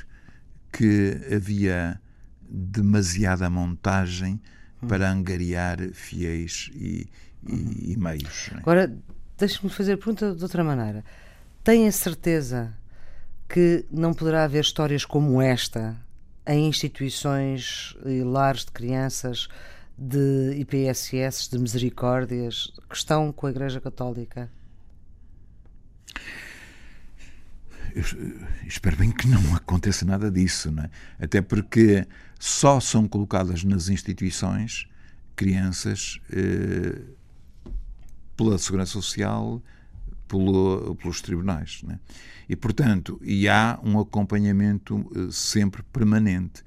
que 0.71 1.17
havia 1.33 1.99
demasiada 2.41 3.49
montagem 3.49 4.41
uhum. 4.81 4.87
para 4.87 5.11
angariar 5.11 5.77
fiéis 5.93 6.69
e, 6.73 7.07
e, 7.43 7.53
uhum. 7.53 7.73
e 7.79 7.97
meios. 7.97 8.49
É? 8.53 8.57
Agora, 8.57 8.97
deixe-me 9.37 9.69
fazer 9.69 9.93
a 9.93 9.97
pergunta 9.97 10.33
de 10.33 10.43
outra 10.43 10.63
maneira. 10.63 11.03
Tem 11.63 11.87
a 11.87 11.91
certeza 11.91 12.73
que 13.47 13.85
não 13.91 14.13
poderá 14.13 14.43
haver 14.43 14.61
histórias 14.61 15.05
como 15.05 15.41
esta 15.41 15.95
em 16.47 16.67
instituições 16.67 17.95
e 18.05 18.21
lares 18.21 18.65
de 18.65 18.71
crianças, 18.71 19.47
de 19.97 20.57
IPSS, 20.59 21.49
de 21.49 21.57
misericórdias, 21.57 22.71
que 22.89 22.95
estão 22.95 23.31
com 23.31 23.47
a 23.47 23.49
Igreja 23.49 23.79
Católica? 23.79 24.51
Eu 27.95 28.03
espero 28.67 28.97
bem 28.97 29.09
que 29.09 29.25
não 29.25 29.55
aconteça 29.55 30.05
nada 30.05 30.29
disso, 30.29 30.69
é? 30.79 30.89
até 31.23 31.41
porque 31.41 32.05
só 32.37 32.79
são 32.81 33.07
colocadas 33.07 33.63
nas 33.63 33.87
instituições 33.87 34.87
crianças 35.33 36.19
eh, 36.29 37.01
pela 38.35 38.57
Segurança 38.57 38.91
Social, 38.91 39.61
pelo, 40.27 40.95
pelos 40.95 41.21
tribunais. 41.21 41.81
Né? 41.83 41.99
E, 42.49 42.55
portanto, 42.55 43.19
e 43.23 43.47
há 43.47 43.79
um 43.83 43.99
acompanhamento 43.99 44.97
uh, 44.97 45.31
sempre 45.31 45.83
permanente. 45.83 46.61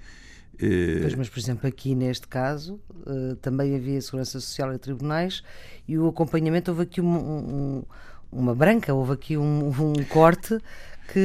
Uh, 0.55 1.03
pois, 1.03 1.14
mas, 1.14 1.29
por 1.29 1.39
exemplo, 1.39 1.68
aqui 1.68 1.95
neste 1.95 2.26
caso 2.26 2.81
uh, 3.07 3.37
também 3.37 3.76
havia 3.76 4.01
Segurança 4.01 4.41
Social 4.41 4.74
e 4.74 4.79
tribunais 4.79 5.43
e 5.87 5.97
o 5.99 6.09
acompanhamento 6.09 6.70
houve 6.70 6.83
aqui 6.83 7.01
um, 7.01 7.16
um, 7.16 7.83
uma 8.33 8.55
branca, 8.55 8.93
houve 8.93 9.12
aqui 9.12 9.37
um, 9.37 9.68
um 9.68 10.05
corte 10.09 10.59
que 11.12 11.18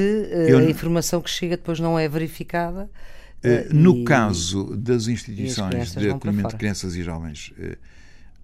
Eu, 0.47 0.59
a 0.59 0.63
informação 0.63 1.21
que 1.21 1.29
chega 1.29 1.57
depois 1.57 1.79
não 1.79 1.97
é 1.97 2.07
verificada. 2.07 2.89
no 3.71 3.97
e, 3.97 4.03
caso 4.03 4.75
das 4.77 5.07
instituições 5.07 5.93
de 5.93 6.09
acolhimento 6.09 6.49
de 6.49 6.55
crianças 6.55 6.95
e 6.95 7.03
jovens 7.03 7.53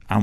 há, 0.10 0.18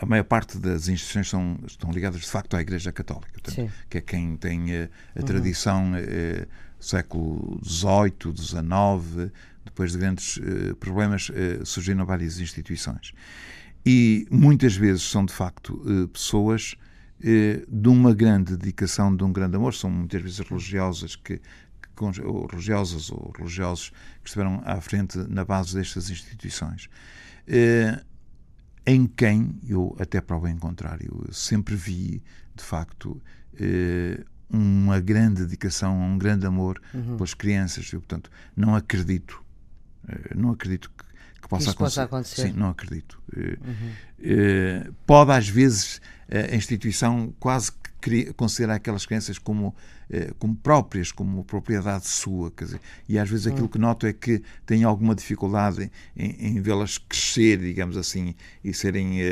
a 0.00 0.06
maior 0.06 0.24
parte 0.24 0.58
das 0.58 0.88
instituições 0.88 1.28
são, 1.28 1.58
estão 1.66 1.90
ligadas 1.92 2.20
de 2.20 2.26
facto 2.26 2.56
à 2.56 2.60
Igreja 2.60 2.90
Católica, 2.92 3.30
portanto, 3.32 3.72
que 3.88 3.98
é 3.98 4.00
quem 4.00 4.36
tem 4.36 4.72
a, 4.72 4.74
eh, 4.74 4.88
a 5.14 5.20
uhum. 5.20 5.26
tradição 5.26 5.92
eh, 5.94 6.46
século 6.80 7.60
XVIII, 7.64 8.36
XIX, 8.36 9.30
depois 9.64 9.92
de 9.92 9.98
grandes 9.98 10.38
eh, 10.38 10.74
problemas, 10.74 11.30
eh, 11.32 11.60
surgiram 11.64 12.04
várias 12.04 12.40
instituições. 12.40 13.12
E 13.86 14.26
muitas 14.30 14.74
vezes 14.76 15.02
são 15.02 15.24
de 15.24 15.32
facto 15.32 15.80
eh, 15.86 16.08
pessoas 16.12 16.74
eh, 16.74 16.79
de 17.20 17.88
uma 17.88 18.14
grande 18.14 18.56
dedicação, 18.56 19.14
de 19.14 19.22
um 19.22 19.32
grande 19.32 19.56
amor, 19.56 19.74
são 19.74 19.90
muitas 19.90 20.22
vezes 20.22 20.38
religiosas 20.38 21.16
que, 21.16 21.40
ou 22.24 22.46
religiosas 22.46 23.10
ou 23.10 23.32
religiosos 23.36 23.90
que 24.22 24.28
estiveram 24.28 24.62
à 24.64 24.80
frente 24.80 25.18
na 25.28 25.44
base 25.44 25.74
destas 25.74 26.08
instituições 26.08 26.88
em 28.86 29.06
quem 29.06 29.58
eu, 29.68 29.94
até 29.98 30.20
para 30.20 30.36
o 30.36 30.40
bem 30.40 30.56
contrário, 30.56 31.26
sempre 31.32 31.74
vi, 31.74 32.22
de 32.54 32.64
facto, 32.64 33.20
eh, 33.58 34.24
uma 34.48 34.98
grande 34.98 35.44
dedicação, 35.44 35.96
um 35.96 36.18
grande 36.18 36.46
amor 36.46 36.80
uhum. 36.92 37.16
pelas 37.16 37.34
crianças. 37.34 37.92
Eu, 37.92 38.00
portanto, 38.00 38.30
não 38.56 38.74
acredito, 38.74 39.42
eh, 40.08 40.34
não 40.34 40.50
acredito 40.50 40.90
que, 40.90 41.04
que 41.40 41.48
possa, 41.48 41.70
acontecer. 41.70 41.76
possa, 41.76 42.02
acontecer. 42.02 42.42
Sim, 42.48 42.52
não 42.52 42.70
acredito. 42.70 43.20
Eh, 43.36 43.58
uhum. 43.64 44.92
pode, 45.06 45.32
às 45.32 45.48
vezes, 45.48 46.00
a 46.30 46.54
instituição 46.54 47.32
quase 47.40 47.72
considerar 48.36 48.76
aquelas 48.76 49.04
crianças 49.04 49.38
como, 49.38 49.74
eh, 50.08 50.32
como 50.38 50.56
próprias, 50.56 51.12
como 51.12 51.44
propriedade 51.44 52.06
sua. 52.06 52.50
Quer 52.50 52.64
dizer, 52.64 52.80
e 53.08 53.18
às 53.18 53.28
vezes 53.28 53.46
aquilo 53.46 53.66
hum. 53.66 53.68
que 53.68 53.78
noto 53.78 54.06
é 54.06 54.12
que 54.12 54.42
tem 54.64 54.84
alguma 54.84 55.14
dificuldade 55.14 55.90
em, 56.16 56.56
em 56.56 56.60
vê-las 56.60 56.98
crescer, 56.98 57.58
digamos 57.58 57.96
assim, 57.96 58.34
e 58.64 58.72
serem 58.72 59.20
uh, 59.20 59.24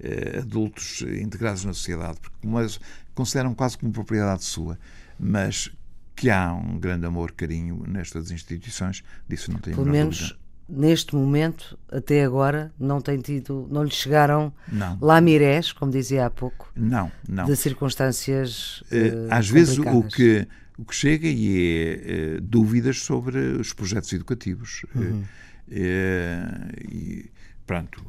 uh, 0.00 0.38
adultos 0.40 1.02
integrados 1.02 1.64
na 1.64 1.72
sociedade, 1.72 2.18
porque 2.20 2.36
como 2.40 2.58
as 2.58 2.80
consideram 3.14 3.54
quase 3.54 3.76
como 3.78 3.92
propriedade 3.92 4.44
sua. 4.44 4.78
Mas 5.18 5.70
que 6.14 6.30
há 6.30 6.52
um 6.52 6.78
grande 6.78 7.06
amor, 7.06 7.32
carinho 7.32 7.84
nestas 7.86 8.30
instituições, 8.30 9.04
disso 9.28 9.52
não 9.52 9.58
tenho 9.58 9.76
Pelo 9.76 9.90
menos 9.90 10.18
dúvida 10.18 10.45
neste 10.68 11.14
momento, 11.14 11.78
até 11.90 12.24
agora, 12.24 12.72
não 12.78 13.00
tem 13.00 13.20
tido, 13.20 13.68
não 13.70 13.84
lhe 13.84 13.90
chegaram 13.90 14.52
não. 14.70 14.98
lamirés, 15.00 15.72
como 15.72 15.92
dizia 15.92 16.26
há 16.26 16.30
pouco, 16.30 16.70
não, 16.74 17.10
não. 17.28 17.44
de 17.44 17.56
circunstâncias. 17.56 18.80
Uh, 18.82 19.28
Às 19.30 19.48
vezes 19.48 19.78
o 19.78 20.02
que, 20.02 20.46
o 20.76 20.84
que 20.84 20.94
chega 20.94 21.28
e 21.28 21.58
é 21.58 22.38
uh, 22.38 22.40
dúvidas 22.40 22.98
sobre 22.98 23.38
os 23.38 23.72
projetos 23.72 24.12
educativos. 24.12 24.84
Uhum. 24.94 25.22
Uh, 25.68 26.92
e 26.92 27.30
pronto. 27.64 28.04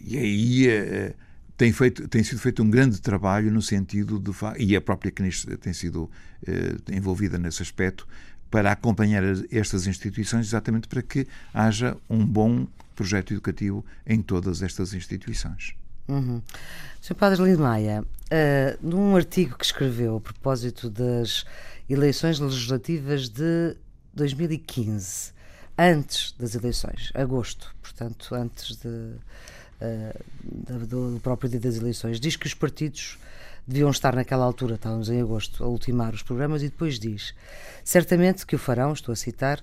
E 0.00 0.16
aí 0.18 1.14
tem, 1.56 1.72
feito, 1.72 2.06
tem 2.06 2.22
sido 2.22 2.40
feito 2.40 2.62
um 2.62 2.70
grande 2.70 3.00
trabalho 3.00 3.50
no 3.50 3.62
sentido 3.62 4.20
de. 4.20 4.30
E 4.58 4.76
a 4.76 4.80
própria 4.80 5.10
CNIS 5.10 5.46
tem 5.60 5.72
sido 5.72 6.08
envolvida 6.92 7.38
nesse 7.38 7.62
aspecto 7.62 8.06
para 8.50 8.72
acompanhar 8.72 9.22
estas 9.50 9.86
instituições, 9.86 10.46
exatamente 10.46 10.88
para 10.88 11.02
que 11.02 11.26
haja 11.52 11.96
um 12.08 12.24
bom 12.24 12.66
projeto 12.94 13.32
educativo 13.32 13.84
em 14.06 14.22
todas 14.22 14.62
estas 14.62 14.94
instituições. 14.94 15.74
Uhum. 16.08 16.40
Sr. 17.00 17.14
Padre 17.14 17.42
Lindo 17.42 17.62
Maia, 17.62 18.02
uh, 18.02 18.86
num 18.86 19.16
artigo 19.16 19.56
que 19.58 19.64
escreveu 19.64 20.16
a 20.16 20.20
propósito 20.20 20.88
das 20.88 21.44
eleições 21.90 22.38
legislativas 22.38 23.28
de 23.28 23.76
2015, 24.14 25.32
antes 25.76 26.32
das 26.38 26.54
eleições, 26.54 27.10
agosto, 27.14 27.74
portanto, 27.82 28.34
antes 28.34 28.76
de, 28.76 28.88
uh, 28.88 30.86
do 30.86 31.20
próprio 31.22 31.50
dia 31.50 31.60
das 31.60 31.76
eleições, 31.76 32.18
diz 32.18 32.36
que 32.36 32.46
os 32.46 32.54
partidos 32.54 33.18
deviam 33.66 33.90
estar 33.90 34.14
naquela 34.14 34.44
altura, 34.44 34.76
estávamos 34.76 35.08
em 35.08 35.20
agosto, 35.20 35.64
a 35.64 35.66
ultimar 35.66 36.14
os 36.14 36.22
programas, 36.22 36.62
e 36.62 36.68
depois 36.68 36.98
diz: 36.98 37.34
certamente 37.84 38.46
que 38.46 38.54
o 38.54 38.58
farão, 38.58 38.92
estou 38.92 39.12
a 39.12 39.16
citar, 39.16 39.62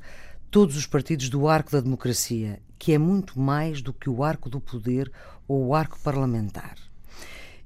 todos 0.51 0.75
os 0.75 0.85
partidos 0.85 1.29
do 1.29 1.47
arco 1.47 1.71
da 1.71 1.81
democracia, 1.81 2.59
que 2.77 2.93
é 2.93 2.97
muito 2.97 3.39
mais 3.39 3.81
do 3.81 3.93
que 3.93 4.09
o 4.09 4.23
arco 4.23 4.49
do 4.49 4.59
poder 4.59 5.11
ou 5.47 5.67
o 5.67 5.75
arco 5.75 5.97
parlamentar. 6.03 6.75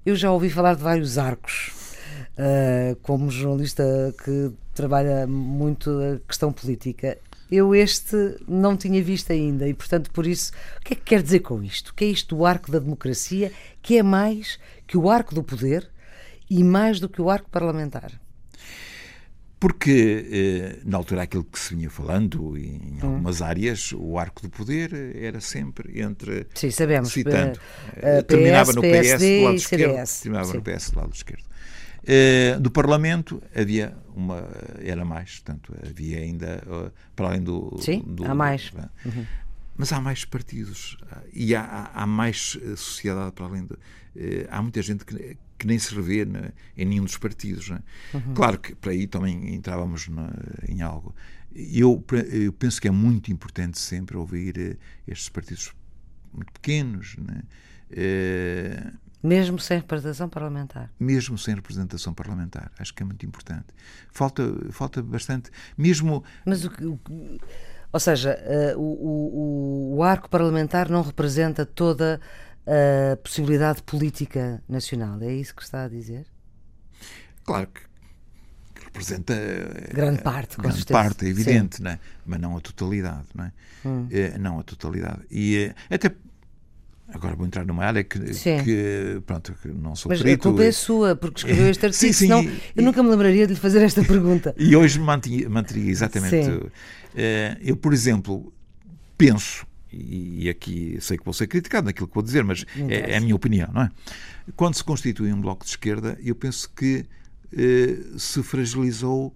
Eu 0.05 0.15
já 0.15 0.31
ouvi 0.31 0.49
falar 0.49 0.75
de 0.75 0.83
vários 0.83 1.17
arcos. 1.17 1.73
Uh, 2.37 2.95
como 3.01 3.29
jornalista 3.29 3.83
que 4.23 4.51
trabalha 4.73 5.27
muito 5.27 5.89
a 5.89 6.19
questão 6.27 6.53
política, 6.53 7.17
eu 7.51 7.73
este 7.73 8.15
não 8.47 8.77
tinha 8.77 9.03
visto 9.03 9.31
ainda 9.31 9.67
e, 9.67 9.73
portanto, 9.73 10.11
por 10.11 10.25
isso, 10.25 10.51
o 10.79 10.81
que 10.81 10.93
é 10.93 10.95
que 10.95 11.03
quer 11.03 11.21
dizer 11.21 11.39
com 11.39 11.63
isto? 11.63 11.89
O 11.89 11.93
que 11.93 12.05
é 12.05 12.07
isto 12.07 12.35
do 12.35 12.45
arco 12.45 12.71
da 12.71 12.79
democracia, 12.79 13.51
que 13.81 13.97
é 13.97 14.03
mais 14.03 14.59
que 14.85 14.97
o 14.97 15.09
arco 15.09 15.33
do 15.33 15.43
poder 15.43 15.89
e 16.49 16.63
mais 16.63 16.99
do 16.99 17.09
que 17.09 17.21
o 17.21 17.29
arco 17.29 17.49
parlamentar? 17.49 18.11
Porque, 19.59 20.27
eh, 20.31 20.79
na 20.85 20.97
altura, 20.97 21.23
aquilo 21.23 21.43
que 21.43 21.57
se 21.57 21.73
vinha 21.73 21.89
falando, 21.89 22.55
em 22.55 22.79
hum. 22.79 22.99
algumas 23.01 23.41
hum. 23.41 23.45
áreas, 23.45 23.91
o 23.91 24.17
arco 24.19 24.43
do 24.43 24.49
poder 24.49 25.15
era 25.15 25.41
sempre 25.41 25.99
entre. 25.99 26.45
Sim, 26.53 26.69
sabemos. 26.69 27.11
Citando. 27.11 27.59
Uh, 27.97 28.23
terminava 28.23 28.69
PS, 28.69 28.75
no 28.75 28.81
PS 28.83 28.91
PSD 28.91 29.39
do 29.39 29.45
lado 29.45 29.55
esquerdo. 29.55 30.21
Terminava 30.21 30.51
Sim. 30.51 30.57
no 30.57 30.61
PS 30.61 30.91
do 30.91 30.99
lado 30.99 31.13
esquerdo. 31.13 31.43
Do 32.61 32.71
Parlamento 32.71 33.41
havia 33.55 33.97
uma. 34.15 34.47
Era 34.79 35.03
mais, 35.03 35.39
portanto, 35.39 35.73
havia 35.83 36.19
ainda. 36.19 36.61
Para 37.15 37.29
além 37.29 37.41
do. 37.41 37.79
Sim, 37.81 38.03
do, 38.05 38.25
há 38.25 38.35
mais. 38.35 38.71
Uhum. 39.03 39.25
Mas 39.75 39.91
há 39.91 39.99
mais 39.99 40.23
partidos 40.23 40.97
e 41.33 41.55
há, 41.55 41.91
há 41.93 42.05
mais 42.05 42.57
sociedade 42.75 43.31
para 43.31 43.45
além 43.45 43.65
do. 43.65 43.77
há 44.49 44.61
muita 44.61 44.83
gente 44.83 45.03
que, 45.03 45.35
que 45.57 45.67
nem 45.67 45.79
se 45.79 45.93
revê 45.93 46.25
na, 46.25 46.51
em 46.75 46.85
nenhum 46.85 47.03
dos 47.03 47.17
partidos. 47.17 47.71
É? 47.71 48.17
Uhum. 48.17 48.33
Claro 48.33 48.59
que 48.59 48.75
para 48.75 48.91
aí 48.91 49.07
também 49.07 49.55
entrávamos 49.55 50.07
na, 50.07 50.29
em 50.67 50.81
algo. 50.81 51.15
Eu, 51.55 52.03
eu, 52.31 52.53
penso 52.53 52.79
que 52.79 52.87
é 52.87 52.91
muito 52.91 53.31
importante 53.31 53.79
sempre 53.79 54.15
ouvir 54.15 54.57
uh, 54.57 54.77
estes 55.07 55.29
partidos 55.29 55.73
muito 56.33 56.51
pequenos. 56.53 57.15
Uh, 57.17 58.97
mesmo 59.23 59.59
sem 59.59 59.77
representação 59.77 60.29
parlamentar. 60.29 60.91
Mesmo 60.99 61.37
sem 61.37 61.55
representação 61.55 62.13
parlamentar. 62.13 62.71
Acho 62.77 62.93
que 62.93 63.01
é 63.01 63.05
muito 63.05 63.25
importante. 63.25 63.65
Falta, 64.11 64.43
falta 64.71 65.01
bastante. 65.01 65.49
Mesmo. 65.75 66.23
Mas 66.45 66.63
o, 66.63 66.71
o 66.81 66.99
Ou 67.91 67.99
seja, 67.99 68.37
uh, 68.75 68.79
o, 68.79 69.93
o, 69.93 69.97
o, 69.97 70.03
arco 70.03 70.29
parlamentar 70.29 70.89
não 70.89 71.01
representa 71.01 71.65
toda 71.65 72.21
a 72.67 73.17
possibilidade 73.17 73.81
política 73.83 74.61
nacional. 74.67 75.21
É 75.21 75.33
isso 75.33 75.55
que 75.55 75.63
está 75.63 75.85
a 75.85 75.87
dizer? 75.87 76.25
Claro 77.43 77.67
que 77.67 77.87
representa 78.83 79.35
grande 79.93 80.21
parte, 80.21 80.57
grande 80.57 80.85
parte, 80.85 81.25
é 81.25 81.29
evidente, 81.29 81.81
né? 81.81 81.99
mas 82.25 82.39
não 82.39 82.57
a 82.57 82.61
totalidade, 82.61 83.27
não 83.35 83.45
é? 83.45 83.51
Hum. 83.85 84.07
é? 84.09 84.37
Não 84.37 84.59
a 84.59 84.63
totalidade. 84.63 85.21
E 85.29 85.71
até 85.89 86.11
Agora 87.09 87.37
vou 87.37 87.45
entrar 87.45 87.65
numa 87.65 87.85
área 87.85 88.03
que, 88.03 88.19
que 88.19 89.21
pronto, 89.25 89.55
que 89.61 89.69
não 89.69 89.95
sou 89.95 90.09
Mas 90.09 90.21
perito. 90.21 90.49
a 90.49 90.51
culpa 90.51 90.65
é 90.65 90.71
sua, 90.73 91.15
porque 91.15 91.39
escreveu 91.39 91.69
este 91.69 91.85
artigo, 91.85 91.99
sim, 91.99 92.11
sim, 92.11 92.27
senão 92.27 92.43
e, 92.43 92.61
eu 92.75 92.83
nunca 92.83 93.01
me 93.01 93.09
lembraria 93.09 93.47
de 93.47 93.53
lhe 93.53 93.59
fazer 93.59 93.81
esta 93.81 94.03
pergunta. 94.03 94.53
E 94.57 94.75
hoje 94.75 94.99
manteria, 94.99 95.49
manteria 95.49 95.89
exatamente. 95.89 96.49
Uh, 96.49 96.69
eu, 97.61 97.77
por 97.77 97.93
exemplo, 97.93 98.51
penso, 99.17 99.65
e 99.91 100.49
aqui 100.49 100.97
sei 100.99 101.17
que 101.17 101.23
vou 101.23 101.33
ser 101.33 101.47
criticado 101.47 101.85
naquilo 101.85 102.07
que 102.07 102.13
vou 102.13 102.23
dizer, 102.23 102.43
mas 102.43 102.65
é, 102.89 103.11
é, 103.11 103.17
a 103.17 103.21
minha 103.21 103.35
opinião, 103.35 103.69
não 103.73 103.83
é? 103.83 103.91
Quando 104.55 104.75
se 104.75 104.83
constitui 104.83 105.31
um 105.31 105.41
bloco 105.41 105.63
de 105.63 105.71
esquerda, 105.71 106.17
eu 106.21 106.35
penso 106.35 106.69
que 106.73 107.05
uh, 107.53 108.19
se 108.19 108.43
fragilizou 108.43 109.35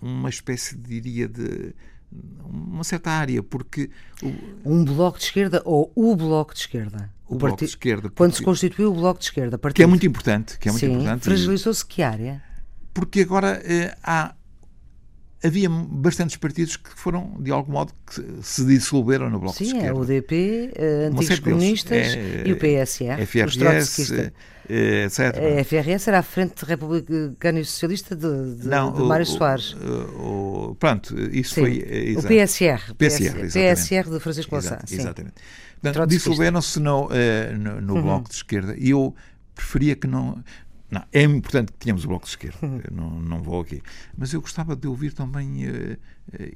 uma 0.00 0.28
espécie, 0.28 0.76
diria, 0.76 1.28
de 1.28 1.74
uma 2.44 2.84
certa 2.84 3.10
área, 3.10 3.42
porque. 3.42 3.90
Um 4.64 4.84
bloco 4.84 5.18
de 5.18 5.24
esquerda 5.24 5.62
ou 5.64 5.92
o 5.94 6.16
bloco 6.16 6.54
de 6.54 6.60
esquerda? 6.60 7.12
O, 7.26 7.34
o 7.34 7.38
bloco 7.38 7.58
de 7.58 7.64
esquerda. 7.64 8.10
Quando 8.10 8.34
se 8.34 8.42
constituiu 8.42 8.90
o 8.90 8.94
bloco 8.94 9.20
de 9.20 9.26
esquerda. 9.26 9.58
Partido. 9.58 9.76
Que 9.76 9.82
é 9.82 9.86
muito 9.86 10.06
importante. 10.06 10.58
Que 10.58 10.68
é 10.68 10.72
muito 10.72 10.86
Sim. 10.86 11.18
Fragilizou-se 11.20 11.84
que 11.84 12.02
área? 12.02 12.42
Porque 12.94 13.20
agora 13.20 13.60
eh, 13.64 13.96
há. 14.02 14.34
Havia 15.42 15.68
bastantes 15.70 16.36
partidos 16.36 16.76
que 16.76 16.90
foram, 16.90 17.36
de 17.38 17.52
algum 17.52 17.72
modo, 17.72 17.92
que 18.06 18.22
se 18.42 18.64
dissolveram 18.64 19.30
no 19.30 19.38
Bloco 19.38 19.56
Sim, 19.56 19.64
de 19.64 19.70
Esquerda. 19.70 19.94
Sim, 19.94 19.98
é 19.98 20.02
o 20.02 20.04
DP, 20.04 20.72
eh, 20.74 21.10
Antigos 21.12 21.38
Comunistas 21.38 22.14
é, 22.14 22.42
e 22.44 22.52
o 22.52 22.56
PSR. 22.56 23.24
FRS, 23.24 24.32
eh, 24.68 25.04
etc. 25.04 25.20
A 25.36 25.64
FRS 25.64 26.08
era 26.08 26.18
a 26.18 26.22
Frente 26.22 26.64
Republicana 26.64 27.60
e 27.60 27.64
Socialista 27.64 28.16
de, 28.16 28.56
de, 28.56 28.66
Não, 28.66 28.92
de 28.92 29.02
Mário 29.02 29.24
Soares. 29.24 29.74
O, 29.74 30.70
o, 30.70 30.74
pronto, 30.74 31.14
isso 31.30 31.54
sim, 31.54 31.60
foi. 31.60 31.84
Exato. 31.88 32.26
O 32.26 32.28
PSR. 32.28 32.94
PSR, 32.94 33.48
PSR 33.52 34.10
de 34.10 34.20
Francisco 34.20 34.54
Louçã. 34.56 34.78
Exatamente. 34.90 35.34
Dissolveram-se 36.08 36.80
no, 36.80 37.06
uh, 37.06 37.08
no, 37.56 37.80
no 37.80 37.94
uhum. 37.94 38.02
Bloco 38.02 38.28
de 38.28 38.34
Esquerda 38.34 38.74
e 38.76 38.90
eu 38.90 39.14
preferia 39.54 39.94
que 39.94 40.06
não. 40.06 40.42
Não, 40.90 41.04
é 41.12 41.22
importante 41.22 41.72
que 41.72 41.78
tenhamos 41.78 42.04
o 42.04 42.08
Bloco 42.08 42.24
de 42.24 42.30
Esquerda, 42.30 42.58
uhum. 42.62 42.80
não, 42.90 43.10
não 43.20 43.42
vou 43.42 43.60
aqui. 43.60 43.82
Mas 44.16 44.32
eu 44.32 44.40
gostava 44.40 44.74
de 44.74 44.86
ouvir 44.86 45.12
também 45.12 45.68
uh, 45.68 45.98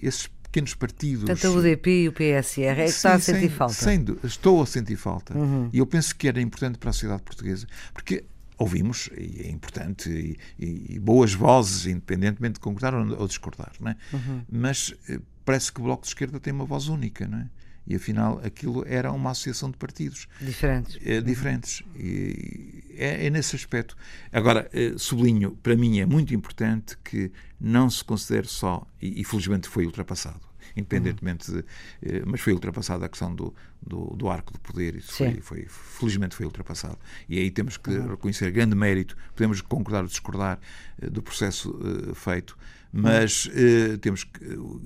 esses 0.00 0.26
pequenos 0.26 0.74
partidos. 0.74 1.24
Tanto 1.24 1.48
o 1.48 1.58
UDP 1.58 2.04
e 2.04 2.08
o 2.08 2.12
PSR, 2.12 2.80
é 2.80 2.84
que 2.84 2.90
está 2.90 3.14
a 3.14 3.20
sentir 3.20 3.40
sem, 3.40 3.48
falta. 3.48 3.74
Sem, 3.74 4.04
estou 4.24 4.62
a 4.62 4.66
sentir 4.66 4.96
falta. 4.96 5.36
Uhum. 5.36 5.68
E 5.72 5.78
eu 5.78 5.86
penso 5.86 6.14
que 6.16 6.28
era 6.28 6.40
importante 6.40 6.78
para 6.78 6.90
a 6.90 6.92
sociedade 6.92 7.22
portuguesa, 7.22 7.66
porque 7.92 8.24
ouvimos, 8.58 9.10
e 9.16 9.42
é 9.42 9.50
importante, 9.50 10.08
e, 10.08 10.38
e, 10.58 10.94
e 10.94 10.98
boas 10.98 11.34
vozes, 11.34 11.86
independentemente 11.86 12.54
de 12.54 12.60
concordar 12.60 12.94
ou, 12.94 13.20
ou 13.20 13.26
discordar, 13.26 13.72
não 13.80 13.90
é? 13.90 13.96
Uhum. 14.12 14.42
mas 14.50 14.94
eh, 15.08 15.18
parece 15.44 15.72
que 15.72 15.80
o 15.80 15.84
Bloco 15.84 16.02
de 16.02 16.08
Esquerda 16.08 16.38
tem 16.38 16.52
uma 16.52 16.64
voz 16.64 16.88
única, 16.88 17.26
não 17.26 17.38
é? 17.38 17.50
E 17.86 17.96
afinal 17.96 18.40
aquilo 18.44 18.84
era 18.86 19.10
uma 19.10 19.30
associação 19.30 19.70
de 19.70 19.76
partidos 19.76 20.28
diferentes. 20.40 20.98
É, 21.04 21.20
diferentes. 21.20 21.82
E 21.96 22.82
é, 22.96 23.26
é, 23.26 23.30
nesse 23.30 23.56
aspecto. 23.56 23.96
Agora, 24.32 24.68
eh, 24.72 24.94
sublinho, 24.96 25.52
para 25.62 25.74
mim 25.74 26.00
é 26.00 26.06
muito 26.06 26.34
importante 26.34 26.96
que 27.02 27.30
não 27.60 27.88
se 27.88 28.04
considere 28.04 28.46
só, 28.46 28.86
e, 29.00 29.20
e 29.20 29.24
felizmente 29.24 29.68
foi 29.68 29.86
ultrapassado, 29.86 30.40
independentemente 30.76 31.50
de, 31.50 31.64
eh, 32.02 32.22
mas 32.26 32.40
foi 32.40 32.52
ultrapassada 32.52 33.06
a 33.06 33.08
questão 33.08 33.34
do, 33.34 33.54
do, 33.80 34.14
do, 34.16 34.28
arco 34.28 34.52
do 34.52 34.60
poder, 34.60 34.96
isso 34.96 35.12
foi, 35.12 35.40
foi, 35.40 35.66
felizmente 35.68 36.36
foi 36.36 36.46
ultrapassado. 36.46 36.98
E 37.28 37.38
aí 37.38 37.50
temos 37.50 37.76
que 37.76 37.90
uhum. 37.90 38.08
reconhecer 38.08 38.50
grande 38.50 38.74
mérito, 38.74 39.16
podemos 39.34 39.60
concordar 39.60 40.02
ou 40.02 40.08
discordar 40.08 40.60
uh, 41.02 41.10
do 41.10 41.22
processo 41.22 41.70
uh, 41.70 42.14
feito, 42.14 42.56
mas 42.92 43.46
uh, 43.46 43.96
temos 43.98 44.24
que, 44.24 44.38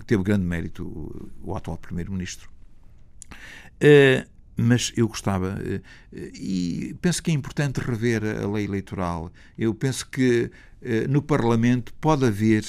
teve 0.06 0.22
grande 0.22 0.44
mérito 0.44 0.84
o, 0.84 1.50
o 1.50 1.56
atual 1.56 1.76
Primeiro-Ministro. 1.76 2.55
Mas 4.56 4.92
eu 4.96 5.06
gostava, 5.06 5.58
e 6.12 6.96
penso 7.00 7.22
que 7.22 7.30
é 7.30 7.34
importante 7.34 7.78
rever 7.78 8.22
a 8.24 8.48
lei 8.48 8.64
eleitoral. 8.64 9.30
Eu 9.58 9.74
penso 9.74 10.08
que 10.08 10.50
no 11.08 11.20
Parlamento 11.20 11.92
pode 11.94 12.24
haver 12.24 12.64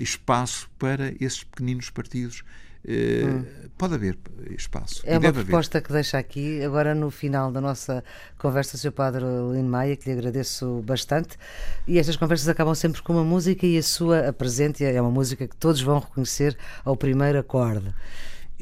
espaço 0.00 0.70
para 0.78 1.12
esses 1.20 1.44
pequeninos 1.44 1.90
partidos. 1.90 2.42
Hum. 2.84 3.44
Pode 3.78 3.94
haver 3.94 4.18
espaço. 4.58 5.02
É 5.04 5.16
uma 5.16 5.32
proposta 5.32 5.78
haver. 5.78 5.86
que 5.86 5.92
deixa 5.92 6.18
aqui, 6.18 6.64
agora 6.64 6.96
no 6.96 7.12
final 7.12 7.52
da 7.52 7.60
nossa 7.60 8.02
conversa, 8.36 8.76
Sr. 8.76 8.90
Padre 8.90 9.24
Lino 9.52 9.68
Maia, 9.68 9.96
que 9.96 10.10
lhe 10.10 10.18
agradeço 10.18 10.82
bastante. 10.84 11.38
E 11.86 11.96
estas 11.96 12.16
conversas 12.16 12.48
acabam 12.48 12.74
sempre 12.74 13.00
com 13.00 13.12
uma 13.12 13.22
música 13.22 13.64
e 13.64 13.78
a 13.78 13.82
sua 13.84 14.28
apresente 14.28 14.84
é 14.84 15.00
uma 15.00 15.12
música 15.12 15.46
que 15.46 15.56
todos 15.56 15.80
vão 15.80 16.00
reconhecer 16.00 16.58
ao 16.84 16.96
primeiro 16.96 17.38
acorde. 17.38 17.94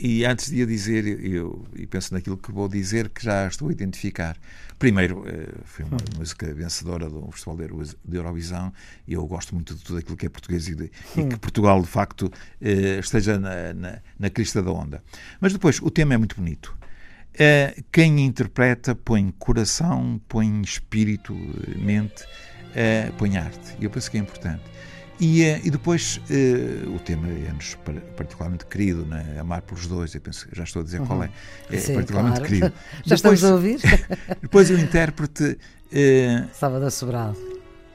E 0.03 0.25
antes 0.25 0.51
de 0.51 0.63
a 0.63 0.67
dizer, 0.67 1.05
eu, 1.23 1.63
e 1.77 1.87
penso 1.87 2.15
naquilo 2.15 2.39
que 2.39 2.51
vou 2.51 2.67
dizer, 2.67 3.11
que 3.11 3.23
já 3.23 3.47
estou 3.47 3.69
a 3.69 3.73
identificar. 3.73 4.35
Primeiro, 4.79 5.25
eh, 5.29 5.53
foi 5.67 5.85
uma 5.85 5.99
hum. 5.99 6.19
música 6.19 6.55
vencedora 6.55 7.07
do 7.07 7.31
Festival 7.31 7.59
de 8.03 8.17
Eurovisão 8.17 8.73
e 9.07 9.13
eu 9.13 9.27
gosto 9.27 9.55
muito 9.55 9.75
de 9.75 9.85
tudo 9.85 9.99
aquilo 9.99 10.17
que 10.17 10.25
é 10.25 10.31
português 10.31 10.69
e, 10.69 10.75
de, 10.75 10.85
e 10.85 10.91
que 11.15 11.21
hum. 11.21 11.39
Portugal, 11.39 11.83
de 11.83 11.87
facto, 11.87 12.33
eh, 12.63 12.99
esteja 12.99 13.39
na, 13.39 13.75
na, 13.75 13.99
na 14.19 14.31
crista 14.31 14.63
da 14.63 14.73
onda. 14.73 15.05
Mas 15.39 15.53
depois, 15.53 15.79
o 15.83 15.91
tema 15.91 16.15
é 16.15 16.17
muito 16.17 16.35
bonito. 16.35 16.75
Eh, 17.35 17.83
quem 17.93 18.25
interpreta 18.25 18.95
põe 18.95 19.31
coração, 19.39 20.19
põe 20.27 20.63
espírito, 20.63 21.35
mente, 21.77 22.25
põe 23.19 23.37
arte. 23.37 23.77
E 23.79 23.85
eu 23.85 23.91
penso 23.91 24.11
que 24.11 24.17
é 24.17 24.21
importante. 24.21 24.63
E, 25.21 25.43
eh, 25.43 25.61
e 25.63 25.71
depois 25.71 26.17
uh, 26.17 26.95
o 26.95 26.99
tema 26.99 27.29
é-nos 27.29 27.77
particularmente 28.17 28.65
querido, 28.65 29.05
né? 29.05 29.37
Amar 29.39 29.61
pelos 29.61 29.87
dois, 29.87 30.15
eu 30.15 30.21
penso, 30.21 30.49
já 30.51 30.65
estou 30.65 30.81
a 30.81 30.85
dizer 30.85 31.01
uhum. 31.01 31.07
qual 31.07 31.25
é. 31.25 31.31
É 31.71 31.77
Sim, 31.77 31.95
particularmente 31.95 32.39
claro. 32.39 32.55
querido. 32.55 32.73
já 33.05 33.17
depois, 33.17 33.35
estamos 33.39 33.45
a 33.45 33.55
ouvir? 33.55 33.81
depois 34.41 34.71
o 34.71 34.75
intérprete. 34.75 35.59
Uh, 35.93 36.49
Salvador 36.55 36.91
Sobral. 36.91 37.37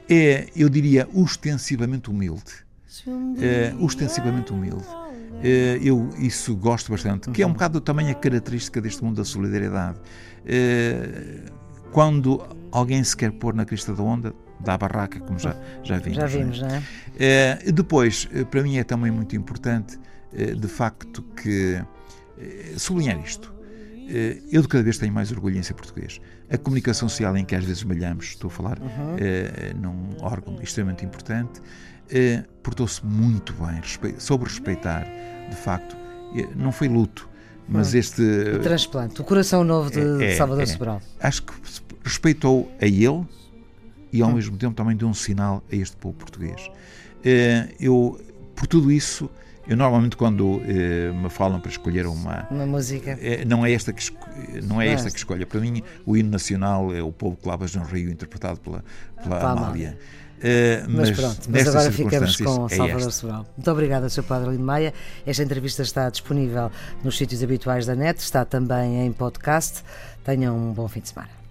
É, 0.08 0.46
eu 0.54 0.68
diria, 0.68 1.08
ostensivamente 1.12 2.10
humilde. 2.10 2.64
Uh, 3.06 3.84
ostensivamente 3.84 4.52
humilde. 4.52 4.86
Uh, 4.86 5.82
eu 5.82 6.08
isso 6.18 6.56
gosto 6.56 6.90
bastante, 6.90 7.30
que 7.30 7.42
é 7.42 7.44
um 7.44 7.48
uhum. 7.48 7.54
bocado 7.54 7.80
também 7.80 8.10
a 8.10 8.14
característica 8.14 8.80
deste 8.80 9.02
mundo 9.02 9.16
da 9.16 9.24
solidariedade. 9.24 9.98
Uh, 10.44 11.50
quando 11.90 12.42
alguém 12.70 13.02
se 13.02 13.16
quer 13.16 13.32
pôr 13.32 13.54
na 13.54 13.64
crista 13.64 13.92
da 13.92 14.02
onda, 14.02 14.34
da 14.60 14.76
barraca, 14.76 15.20
como 15.20 15.38
já, 15.38 15.54
já 15.82 15.98
vimos. 15.98 16.16
Já 16.16 16.26
vimos, 16.26 16.60
não 16.60 16.68
é? 16.68 16.82
é? 17.18 17.72
depois, 17.72 18.28
eh, 18.32 18.44
para 18.44 18.62
mim 18.62 18.78
é 18.78 18.84
também 18.84 19.10
muito 19.10 19.36
importante, 19.36 19.98
eh, 20.32 20.54
de 20.54 20.68
facto, 20.68 21.22
que 21.22 21.82
sublinhar 22.76 23.18
isto. 23.18 23.54
Eu 24.52 24.62
de 24.62 24.68
cada 24.68 24.84
vez 24.84 24.98
tenho 24.98 25.12
mais 25.12 25.32
orgulho 25.32 25.56
em 25.56 25.62
ser 25.62 25.74
português. 25.74 26.20
A 26.50 26.58
comunicação 26.58 27.08
social 27.08 27.36
em 27.36 27.44
que 27.44 27.56
às 27.56 27.64
vezes 27.64 27.82
malhamos, 27.82 28.26
estou 28.26 28.48
a 28.48 28.50
falar 28.50 28.78
uhum. 28.78 29.16
num 29.80 30.16
órgão 30.20 30.60
extremamente 30.62 31.04
importante, 31.04 31.62
portou-se 32.62 33.04
muito 33.04 33.54
bem, 33.54 33.80
soube 34.18 34.44
respeitar, 34.44 35.06
de 35.48 35.56
facto, 35.56 35.96
não 36.54 36.70
foi 36.70 36.88
luto, 36.88 37.26
mas 37.68 37.94
hum. 37.94 37.98
este. 37.98 38.22
O 38.22 38.60
transplante, 38.60 39.20
o 39.20 39.24
coração 39.24 39.64
novo 39.64 39.90
de, 39.90 40.24
é, 40.24 40.32
é, 40.32 40.36
Salvador 40.36 40.62
é, 40.62 40.66
Sobral. 40.66 41.02
Acho 41.20 41.42
que 41.42 41.52
respeitou 42.04 42.70
a 42.80 42.86
ele 42.86 43.26
e 44.12 44.22
ao 44.22 44.32
mesmo 44.32 44.56
tempo 44.56 44.74
também 44.74 44.96
deu 44.96 45.08
um 45.08 45.14
sinal 45.14 45.62
a 45.70 45.76
este 45.76 45.96
povo 45.96 46.14
português. 46.14 46.70
Eh, 47.24 47.68
eu, 47.80 48.20
por 48.54 48.66
tudo 48.66 48.90
isso, 48.90 49.28
eu 49.66 49.76
normalmente 49.76 50.16
quando 50.16 50.62
eh, 50.64 51.10
me 51.12 51.28
falam 51.28 51.60
para 51.60 51.70
escolher 51.70 52.06
uma 52.06 52.46
uma 52.50 52.66
música 52.66 53.18
eh, 53.20 53.44
não 53.44 53.66
é 53.66 53.72
esta 53.72 53.92
que 53.92 54.12
não 54.62 54.80
é 54.80 54.88
esta 54.88 55.10
que 55.10 55.18
escolha 55.18 55.44
para 55.44 55.60
mim 55.60 55.82
o 56.04 56.16
hino 56.16 56.30
nacional 56.30 56.94
é 56.94 57.02
o 57.02 57.10
povo 57.10 57.36
que 57.36 57.48
lavas 57.48 57.74
no 57.74 57.82
rio 57.82 58.08
interpretado 58.08 58.60
pela 58.60 58.84
pela 59.22 59.40
Amália. 59.40 59.58
Amália. 59.58 59.98
Uh, 60.36 60.84
mas, 60.88 61.08
mas, 61.08 61.18
pronto, 61.18 61.48
mas 61.48 61.68
agora 61.68 61.90
ficamos 61.90 62.36
com 62.36 62.66
é 62.66 62.76
Salvador 62.76 63.10
Sobral. 63.10 63.46
Muito 63.56 63.70
obrigada, 63.70 64.06
Sr. 64.10 64.22
Padre 64.22 64.50
Lino 64.50 64.64
Maia. 64.64 64.92
Esta 65.26 65.42
entrevista 65.42 65.80
está 65.80 66.10
disponível 66.10 66.70
nos 67.02 67.16
sítios 67.16 67.42
habituais 67.42 67.86
da 67.86 67.94
net, 67.94 68.20
está 68.20 68.44
também 68.44 69.06
em 69.06 69.12
podcast. 69.12 69.82
Tenham 70.24 70.54
um 70.54 70.74
bom 70.74 70.86
fim 70.88 71.00
de 71.00 71.08
semana. 71.08 71.45